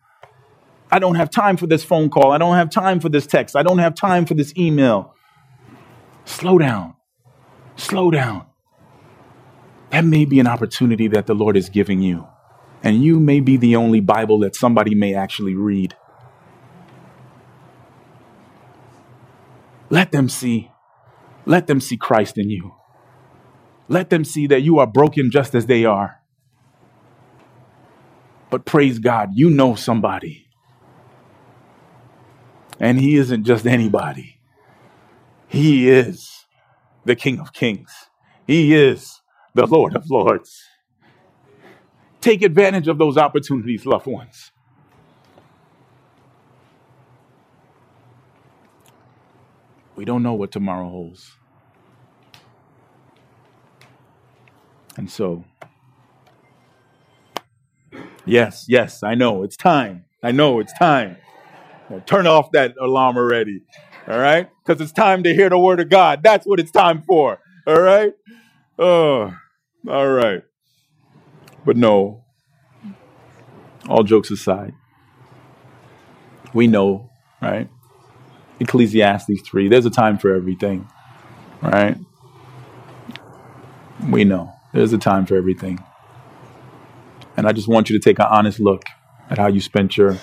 I 0.92 0.98
don't 0.98 1.16
have 1.16 1.30
time 1.30 1.58
for 1.58 1.68
this 1.68 1.84
phone 1.84 2.10
call. 2.10 2.32
I 2.32 2.40
don't 2.40 2.56
have 2.56 2.70
time 2.72 3.00
for 3.00 3.10
this 3.10 3.28
text. 3.28 3.56
I 3.56 3.62
don't 3.62 3.78
have 3.78 3.94
time 3.94 4.26
for 4.26 4.34
this 4.34 4.54
email. 4.58 5.14
Slow 6.26 6.58
down. 6.58 6.96
Slow 7.76 8.10
down. 8.10 8.49
That 9.92 10.06
may 10.06 10.26
be 10.26 10.40
an 10.40 10.48
opportunity 10.48 11.08
that 11.10 11.28
the 11.28 11.34
Lord 11.34 11.58
is 11.58 11.70
giving 11.70 12.02
you. 12.02 12.28
And 12.84 13.04
you 13.04 13.20
may 13.20 13.40
be 13.40 13.58
the 13.58 13.76
only 13.76 14.00
Bible 14.00 14.40
that 14.40 14.56
somebody 14.56 14.96
may 14.96 15.14
actually 15.14 15.56
read. 15.56 15.96
Let 19.90 20.12
them 20.12 20.30
see. 20.30 20.72
Let 21.46 21.68
them 21.68 21.82
see 21.82 21.98
Christ 21.98 22.38
in 22.38 22.50
you. 22.50 22.76
Let 23.88 24.12
them 24.12 24.24
see 24.24 24.46
that 24.48 24.62
you 24.62 24.78
are 24.80 24.88
broken 24.88 25.32
just 25.32 25.56
as 25.56 25.66
they 25.66 25.84
are. 25.84 26.22
But 28.52 28.66
praise 28.66 29.00
God, 29.00 29.30
you 29.34 29.50
know 29.50 29.76
somebody. 29.76 30.48
And 32.80 33.00
He 33.00 33.18
isn't 33.18 33.44
just 33.44 33.66
anybody, 33.66 34.40
He 35.48 35.90
is 35.90 36.46
the 37.06 37.16
King 37.16 37.40
of 37.40 37.54
Kings. 37.54 37.92
He 38.46 38.76
is 38.76 39.19
the 39.56 39.66
Lord 39.68 39.96
of 39.96 40.10
Lords. 40.10 40.64
Take 42.22 42.42
advantage 42.42 42.88
of 42.88 42.98
those 42.98 43.18
opportunities, 43.18 43.86
loved 43.86 44.08
ones. 44.08 44.52
We 49.96 50.06
don't 50.06 50.24
know 50.24 50.34
what 50.34 50.52
tomorrow 50.52 50.90
holds. 50.90 51.32
And 54.98 55.10
so, 55.12 55.46
yes, 58.26 58.66
yes, 58.70 59.04
I 59.04 59.16
know 59.16 59.44
it's 59.44 59.58
time. 59.58 60.06
I 60.24 60.32
know 60.32 60.60
it's 60.60 60.74
time. 60.80 61.18
Now, 61.90 62.00
turn 62.06 62.28
off 62.28 62.52
that 62.52 62.76
alarm 62.82 63.18
already. 63.18 63.62
All 64.08 64.20
right? 64.20 64.50
Because 64.66 64.82
it's 64.82 64.92
time 64.92 65.24
to 65.24 65.34
hear 65.34 65.50
the 65.50 65.60
word 65.60 65.80
of 65.80 65.90
God. 65.90 66.22
That's 66.24 66.46
what 66.48 66.60
it's 66.60 66.72
time 66.72 67.04
for. 67.08 67.40
All 67.68 67.82
right? 67.82 68.14
Oh, 68.80 69.36
all 69.90 70.08
right. 70.08 70.42
But 71.66 71.76
no, 71.76 72.24
all 73.90 74.04
jokes 74.04 74.32
aside, 74.32 74.74
we 76.54 76.68
know, 76.68 77.10
right? 77.42 77.70
Ecclesiastes 78.62 79.42
3, 79.42 79.68
there's 79.68 79.86
a 79.86 79.90
time 79.90 80.18
for 80.18 80.34
everything, 80.34 80.88
right? 81.62 81.98
We 84.10 84.24
know 84.24 84.54
there's 84.74 84.94
a 84.94 84.98
time 84.98 85.26
for 85.26 85.36
everything. 85.36 85.84
And 87.36 87.48
I 87.48 87.52
just 87.52 87.68
want 87.68 87.90
you 87.90 88.00
to 88.00 88.04
take 88.04 88.20
an 88.20 88.28
honest 88.30 88.62
look 88.62 88.84
at 89.30 89.38
how 89.38 89.48
you 89.48 89.60
spent 89.60 89.98
your, 89.98 90.18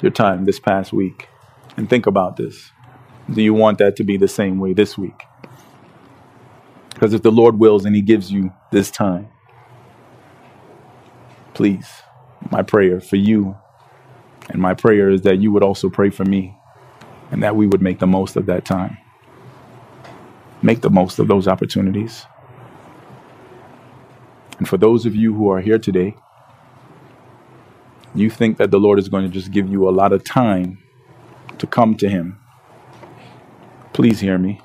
your 0.00 0.12
time 0.12 0.44
this 0.44 0.60
past 0.60 0.92
week 0.92 1.28
and 1.76 1.90
think 1.90 2.06
about 2.06 2.36
this. 2.36 2.70
Do 3.32 3.42
you 3.42 3.52
want 3.54 3.78
that 3.78 3.96
to 3.96 4.04
be 4.04 4.16
the 4.16 4.28
same 4.28 4.60
way 4.60 4.74
this 4.74 4.96
week? 4.96 5.24
Because 6.96 7.14
if 7.14 7.22
the 7.22 7.32
Lord 7.32 7.60
wills 7.60 7.86
and 7.86 7.96
He 7.96 8.02
gives 8.02 8.32
you 8.32 8.52
this 8.72 8.90
time, 8.90 9.28
please, 11.54 11.88
my 12.50 12.62
prayer 12.62 13.00
for 13.00 13.16
you 13.16 13.56
and 14.50 14.62
my 14.62 14.74
prayer 14.74 15.10
is 15.10 15.22
that 15.22 15.38
you 15.40 15.52
would 15.52 15.64
also 15.64 15.90
pray 15.90 16.10
for 16.10 16.24
me 16.24 16.56
and 17.30 17.42
that 17.42 17.56
we 17.56 17.66
would 17.66 17.82
make 17.82 18.00
the 18.00 18.06
most 18.08 18.36
of 18.36 18.46
that 18.46 18.64
time. 18.66 18.98
Make 20.62 20.82
the 20.82 20.90
most 20.90 21.18
of 21.20 21.28
those 21.28 21.48
opportunities. 21.48 22.26
And 24.58 24.68
for 24.68 24.78
those 24.78 25.06
of 25.06 25.16
you 25.16 25.34
who 25.34 25.50
are 25.50 25.60
here 25.60 25.78
today, 25.78 26.16
you 28.14 28.30
think 28.30 28.58
that 28.58 28.70
the 28.72 28.80
Lord 28.80 28.98
is 28.98 29.08
going 29.08 29.24
to 29.24 29.30
just 29.30 29.52
give 29.52 29.68
you 29.68 29.88
a 29.88 29.92
lot 29.92 30.12
of 30.12 30.24
time 30.24 30.78
to 31.58 31.66
come 31.66 31.96
to 31.96 32.08
Him. 32.08 32.38
Please 33.94 34.20
hear 34.20 34.38
me. 34.38 34.60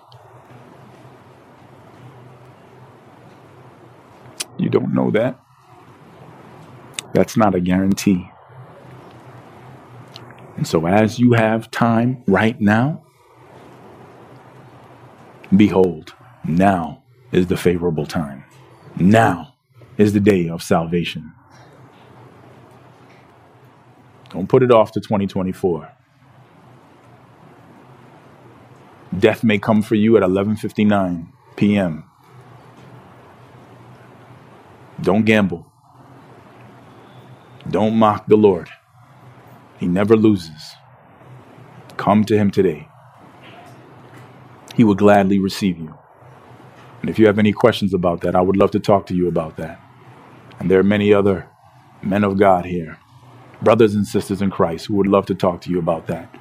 Don't 4.71 4.93
know 4.93 5.11
that. 5.11 5.39
That's 7.13 7.37
not 7.37 7.55
a 7.55 7.61
guarantee. 7.61 8.29
And 10.57 10.67
so, 10.67 10.87
as 10.87 11.19
you 11.19 11.33
have 11.33 11.71
time 11.71 12.23
right 12.27 12.59
now, 12.61 13.03
behold, 15.55 16.13
now 16.45 17.03
is 17.31 17.47
the 17.47 17.57
favorable 17.57 18.05
time. 18.05 18.45
Now 18.97 19.55
is 19.97 20.13
the 20.13 20.19
day 20.21 20.49
of 20.49 20.63
salvation. 20.63 21.33
Don't 24.31 24.49
put 24.49 24.63
it 24.63 24.71
off 24.71 24.91
to 24.93 25.01
2024. 25.01 25.91
Death 29.19 29.43
may 29.43 29.59
come 29.59 29.81
for 29.83 29.95
you 29.95 30.17
at 30.17 30.23
11:59 30.23 31.27
p.m. 31.57 32.05
Don't 35.01 35.25
gamble. 35.25 35.71
Don't 37.69 37.95
mock 37.95 38.27
the 38.27 38.35
Lord. 38.35 38.69
He 39.79 39.87
never 39.87 40.15
loses. 40.15 40.73
Come 41.97 42.23
to 42.25 42.37
him 42.37 42.51
today. 42.51 42.87
He 44.75 44.83
will 44.83 44.95
gladly 44.95 45.39
receive 45.39 45.77
you. 45.77 45.95
And 47.01 47.09
if 47.09 47.17
you 47.17 47.25
have 47.25 47.39
any 47.39 47.51
questions 47.51 47.93
about 47.93 48.21
that, 48.21 48.35
I 48.35 48.41
would 48.41 48.57
love 48.57 48.71
to 48.71 48.79
talk 48.79 49.07
to 49.07 49.15
you 49.15 49.27
about 49.27 49.57
that. 49.57 49.81
And 50.59 50.69
there 50.69 50.79
are 50.79 50.83
many 50.83 51.13
other 51.13 51.49
men 52.03 52.23
of 52.23 52.37
God 52.37 52.65
here, 52.65 52.97
brothers 53.61 53.95
and 53.95 54.05
sisters 54.05 54.41
in 54.41 54.51
Christ, 54.51 54.85
who 54.85 54.95
would 54.95 55.07
love 55.07 55.25
to 55.27 55.35
talk 55.35 55.61
to 55.61 55.69
you 55.71 55.79
about 55.79 56.07
that. 56.07 56.33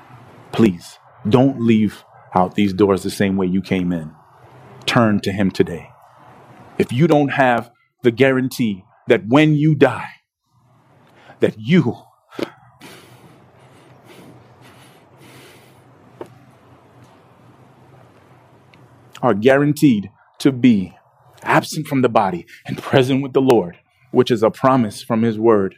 Please 0.52 0.98
don't 1.28 1.60
leave 1.60 2.04
out 2.34 2.54
these 2.54 2.72
doors 2.72 3.02
the 3.02 3.10
same 3.10 3.36
way 3.36 3.46
you 3.46 3.62
came 3.62 3.92
in. 3.92 4.12
Turn 4.84 5.20
to 5.20 5.32
Him 5.32 5.50
today. 5.50 5.90
If 6.78 6.92
you 6.92 7.06
don't 7.06 7.30
have 7.30 7.70
the 8.02 8.10
guarantee 8.10 8.84
that 9.08 9.22
when 9.26 9.54
you 9.54 9.74
die, 9.74 10.10
that 11.40 11.58
you 11.58 11.96
are 19.22 19.34
guaranteed 19.34 20.10
to 20.38 20.52
be 20.52 20.96
absent 21.42 21.86
from 21.86 22.02
the 22.02 22.08
body 22.08 22.46
and 22.66 22.78
present 22.78 23.22
with 23.22 23.32
the 23.32 23.40
Lord, 23.40 23.78
which 24.10 24.30
is 24.30 24.42
a 24.42 24.50
promise 24.50 25.02
from 25.02 25.22
His 25.22 25.38
Word. 25.38 25.76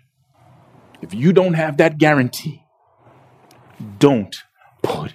If 1.00 1.12
you 1.14 1.32
don't 1.32 1.54
have 1.54 1.76
that 1.78 1.98
guarantee, 1.98 2.64
don't 3.98 4.36
put 4.82 5.14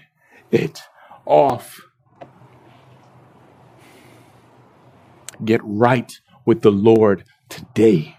it 0.52 0.82
off. 1.26 1.80
Get 5.44 5.62
right 5.64 6.12
with 6.48 6.62
the 6.62 6.72
Lord 6.72 7.26
today 7.50 8.18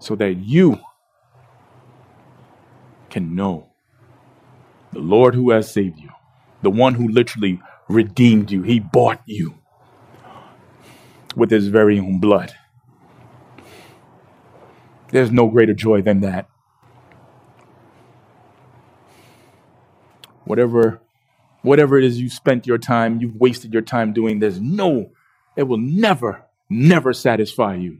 so 0.00 0.16
that 0.16 0.36
you 0.38 0.80
can 3.08 3.34
know 3.34 3.70
the 4.92 4.98
Lord 4.98 5.34
who 5.36 5.50
has 5.52 5.72
saved 5.72 6.00
you, 6.00 6.10
the 6.62 6.70
one 6.70 6.94
who 6.94 7.06
literally 7.08 7.60
redeemed 7.88 8.50
you. 8.50 8.62
He 8.62 8.80
bought 8.80 9.22
you 9.26 9.54
with 11.36 11.52
his 11.52 11.68
very 11.68 12.00
own 12.00 12.18
blood. 12.18 12.52
There's 15.12 15.30
no 15.30 15.46
greater 15.48 15.74
joy 15.74 16.02
than 16.02 16.20
that. 16.20 16.48
Whatever 20.44 21.00
whatever 21.62 21.98
it 21.98 22.04
is 22.04 22.20
you 22.20 22.28
spent 22.28 22.66
your 22.66 22.78
time, 22.78 23.20
you've 23.20 23.36
wasted 23.36 23.72
your 23.72 23.82
time 23.82 24.12
doing, 24.12 24.38
there's 24.38 24.60
no, 24.60 25.10
it 25.56 25.64
will 25.64 25.78
never, 25.78 26.44
never 26.68 27.12
satisfy 27.12 27.74
you. 27.74 27.98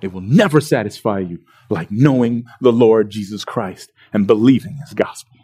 It 0.00 0.12
will 0.12 0.20
never 0.20 0.60
satisfy 0.60 1.20
you 1.20 1.40
like 1.68 1.90
knowing 1.90 2.44
the 2.60 2.72
Lord 2.72 3.10
Jesus 3.10 3.44
Christ 3.44 3.92
and 4.12 4.26
believing 4.26 4.76
his 4.76 4.94
gospel. 4.94 5.36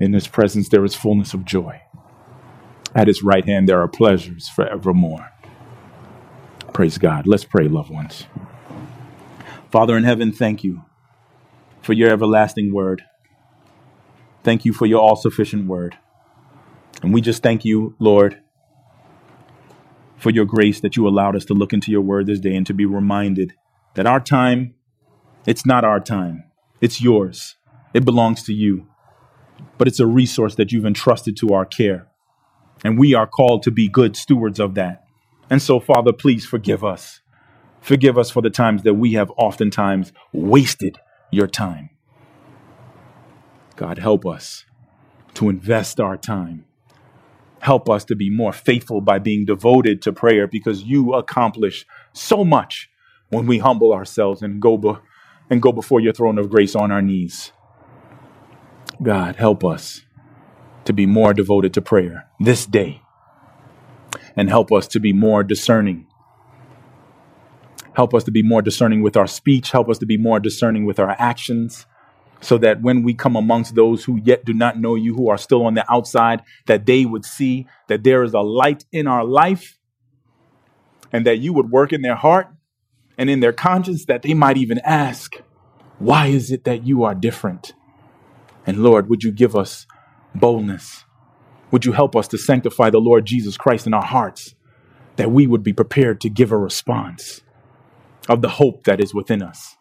In 0.00 0.12
his 0.14 0.26
presence, 0.26 0.68
there 0.68 0.84
is 0.84 0.94
fullness 0.94 1.34
of 1.34 1.44
joy. 1.44 1.82
At 2.94 3.06
his 3.06 3.22
right 3.22 3.44
hand, 3.44 3.68
there 3.68 3.80
are 3.80 3.88
pleasures 3.88 4.48
forevermore. 4.48 5.30
Praise 6.72 6.98
God. 6.98 7.26
Let's 7.26 7.44
pray, 7.44 7.68
loved 7.68 7.90
ones. 7.90 8.26
Father 9.70 9.96
in 9.96 10.04
heaven, 10.04 10.32
thank 10.32 10.64
you 10.64 10.84
for 11.82 11.92
your 11.92 12.10
everlasting 12.10 12.72
word. 12.72 13.04
Thank 14.42 14.64
you 14.64 14.72
for 14.72 14.86
your 14.86 15.00
all 15.00 15.16
sufficient 15.16 15.66
word. 15.66 15.98
And 17.02 17.12
we 17.12 17.20
just 17.20 17.42
thank 17.42 17.64
you, 17.64 17.94
Lord, 17.98 18.40
for 20.20 20.30
your 20.30 20.44
grace 20.44 20.80
that 20.80 20.96
you 20.96 21.08
allowed 21.08 21.34
us 21.34 21.46
to 21.46 21.54
look 21.54 21.72
into 21.72 21.90
your 21.90 22.02
word 22.02 22.26
this 22.26 22.38
day 22.38 22.54
and 22.54 22.66
to 22.66 22.74
be 22.74 22.84
reminded 22.84 23.54
that 23.94 24.06
our 24.06 24.20
time, 24.20 24.74
it's 25.46 25.64
not 25.64 25.82
our 25.82 25.98
time, 25.98 26.44
it's 26.80 27.00
yours. 27.00 27.56
It 27.94 28.04
belongs 28.04 28.42
to 28.44 28.52
you. 28.52 28.86
But 29.78 29.88
it's 29.88 29.98
a 29.98 30.06
resource 30.06 30.54
that 30.56 30.72
you've 30.72 30.84
entrusted 30.84 31.36
to 31.38 31.54
our 31.54 31.64
care. 31.64 32.06
And 32.84 32.98
we 32.98 33.14
are 33.14 33.26
called 33.26 33.62
to 33.64 33.70
be 33.70 33.88
good 33.88 34.14
stewards 34.14 34.60
of 34.60 34.74
that. 34.74 35.04
And 35.48 35.60
so, 35.60 35.80
Father, 35.80 36.12
please 36.12 36.44
forgive 36.44 36.84
us. 36.84 37.20
Forgive 37.80 38.18
us 38.18 38.30
for 38.30 38.42
the 38.42 38.50
times 38.50 38.82
that 38.82 38.94
we 38.94 39.14
have 39.14 39.32
oftentimes 39.36 40.12
wasted 40.32 40.98
your 41.32 41.46
time. 41.46 41.90
God, 43.76 43.98
help 43.98 44.26
us 44.26 44.66
to 45.34 45.48
invest 45.48 45.98
our 45.98 46.16
time 46.16 46.66
Help 47.60 47.90
us 47.90 48.04
to 48.06 48.16
be 48.16 48.30
more 48.30 48.52
faithful 48.52 49.00
by 49.00 49.18
being 49.18 49.44
devoted 49.44 50.02
to 50.02 50.12
prayer 50.12 50.46
because 50.46 50.84
you 50.84 51.14
accomplish 51.14 51.86
so 52.12 52.44
much 52.44 52.90
when 53.28 53.46
we 53.46 53.58
humble 53.58 53.92
ourselves 53.92 54.42
and 54.42 54.60
go, 54.62 54.76
be- 54.78 54.98
and 55.50 55.62
go 55.62 55.72
before 55.72 56.00
your 56.00 56.12
throne 56.12 56.38
of 56.38 56.50
grace 56.50 56.74
on 56.74 56.90
our 56.90 57.02
knees. 57.02 57.52
God, 59.02 59.36
help 59.36 59.64
us 59.64 60.02
to 60.84 60.92
be 60.92 61.06
more 61.06 61.34
devoted 61.34 61.74
to 61.74 61.82
prayer 61.82 62.28
this 62.40 62.66
day 62.66 63.02
and 64.36 64.48
help 64.48 64.72
us 64.72 64.86
to 64.88 65.00
be 65.00 65.12
more 65.12 65.44
discerning. 65.44 66.06
Help 67.94 68.14
us 68.14 68.24
to 68.24 68.30
be 68.30 68.42
more 68.42 68.62
discerning 68.62 69.02
with 69.02 69.16
our 69.16 69.26
speech. 69.26 69.72
Help 69.72 69.88
us 69.88 69.98
to 69.98 70.06
be 70.06 70.16
more 70.16 70.40
discerning 70.40 70.86
with 70.86 70.98
our 70.98 71.14
actions 71.18 71.86
so 72.40 72.58
that 72.58 72.80
when 72.80 73.02
we 73.02 73.14
come 73.14 73.36
amongst 73.36 73.74
those 73.74 74.04
who 74.04 74.18
yet 74.24 74.44
do 74.44 74.54
not 74.54 74.78
know 74.78 74.94
you, 74.94 75.14
who 75.14 75.28
are 75.28 75.38
still 75.38 75.64
on 75.66 75.74
the 75.74 75.92
outside, 75.92 76.42
that 76.66 76.86
they 76.86 77.04
would 77.04 77.24
see 77.24 77.66
that 77.88 78.02
there 78.02 78.22
is 78.22 78.32
a 78.32 78.40
light 78.40 78.84
in 78.92 79.06
our 79.06 79.24
life 79.24 79.78
and 81.12 81.26
that 81.26 81.38
you 81.38 81.52
would 81.52 81.70
work 81.70 81.92
in 81.92 82.02
their 82.02 82.14
heart 82.14 82.48
and 83.18 83.28
in 83.28 83.40
their 83.40 83.52
conscience 83.52 84.06
that 84.06 84.22
they 84.22 84.32
might 84.32 84.56
even 84.56 84.78
ask, 84.84 85.36
Why 85.98 86.28
is 86.28 86.50
it 86.50 86.64
that 86.64 86.86
you 86.86 87.04
are 87.04 87.14
different? 87.14 87.74
And 88.66 88.82
Lord, 88.82 89.10
would 89.10 89.22
you 89.22 89.32
give 89.32 89.54
us 89.54 89.86
boldness? 90.34 91.04
Would 91.70 91.84
you 91.84 91.92
help 91.92 92.16
us 92.16 92.26
to 92.28 92.38
sanctify 92.38 92.90
the 92.90 92.98
Lord 92.98 93.26
Jesus 93.26 93.56
Christ 93.56 93.86
in 93.86 93.94
our 93.94 94.04
hearts 94.04 94.54
that 95.16 95.30
we 95.30 95.46
would 95.46 95.62
be 95.62 95.72
prepared 95.72 96.20
to 96.22 96.30
give 96.30 96.52
a 96.52 96.58
response 96.58 97.42
of 98.28 98.42
the 98.42 98.48
hope 98.48 98.84
that 98.84 99.00
is 99.00 99.14
within 99.14 99.42
us? 99.42 99.76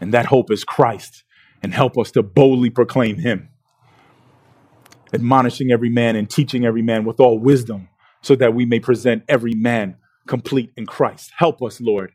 And 0.00 0.14
that 0.14 0.26
hope 0.26 0.50
is 0.52 0.62
Christ 0.62 1.24
and 1.62 1.74
help 1.74 1.98
us 1.98 2.10
to 2.12 2.22
boldly 2.22 2.70
proclaim 2.70 3.18
him, 3.18 3.48
admonishing 5.12 5.72
every 5.72 5.90
man 5.90 6.16
and 6.16 6.30
teaching 6.30 6.64
every 6.64 6.82
man 6.82 7.04
with 7.04 7.20
all 7.20 7.38
wisdom, 7.38 7.88
so 8.22 8.34
that 8.36 8.54
we 8.54 8.66
may 8.66 8.80
present 8.80 9.24
every 9.28 9.54
man 9.54 9.96
complete 10.26 10.70
in 10.76 10.86
Christ. 10.86 11.32
Help 11.36 11.62
us, 11.62 11.80
Lord. 11.80 12.12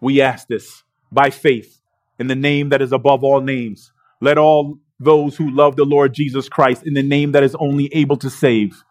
We 0.00 0.20
ask 0.20 0.48
this 0.48 0.82
by 1.12 1.30
faith 1.30 1.80
in 2.18 2.28
the 2.28 2.34
name 2.34 2.70
that 2.70 2.82
is 2.82 2.92
above 2.92 3.24
all 3.24 3.40
names. 3.40 3.92
Let 4.20 4.38
all 4.38 4.78
those 5.00 5.36
who 5.36 5.50
love 5.50 5.76
the 5.76 5.84
Lord 5.84 6.14
Jesus 6.14 6.48
Christ 6.48 6.82
in 6.86 6.94
the 6.94 7.02
name 7.02 7.32
that 7.32 7.42
is 7.42 7.54
only 7.56 7.90
able 7.94 8.16
to 8.18 8.30
save 8.30 8.82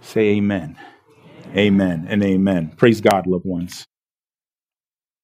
say 0.00 0.36
amen. 0.36 0.78
Amen 1.56 2.06
and 2.08 2.22
amen. 2.22 2.72
Praise 2.76 3.00
God, 3.00 3.26
loved 3.26 3.44
ones. 3.46 3.86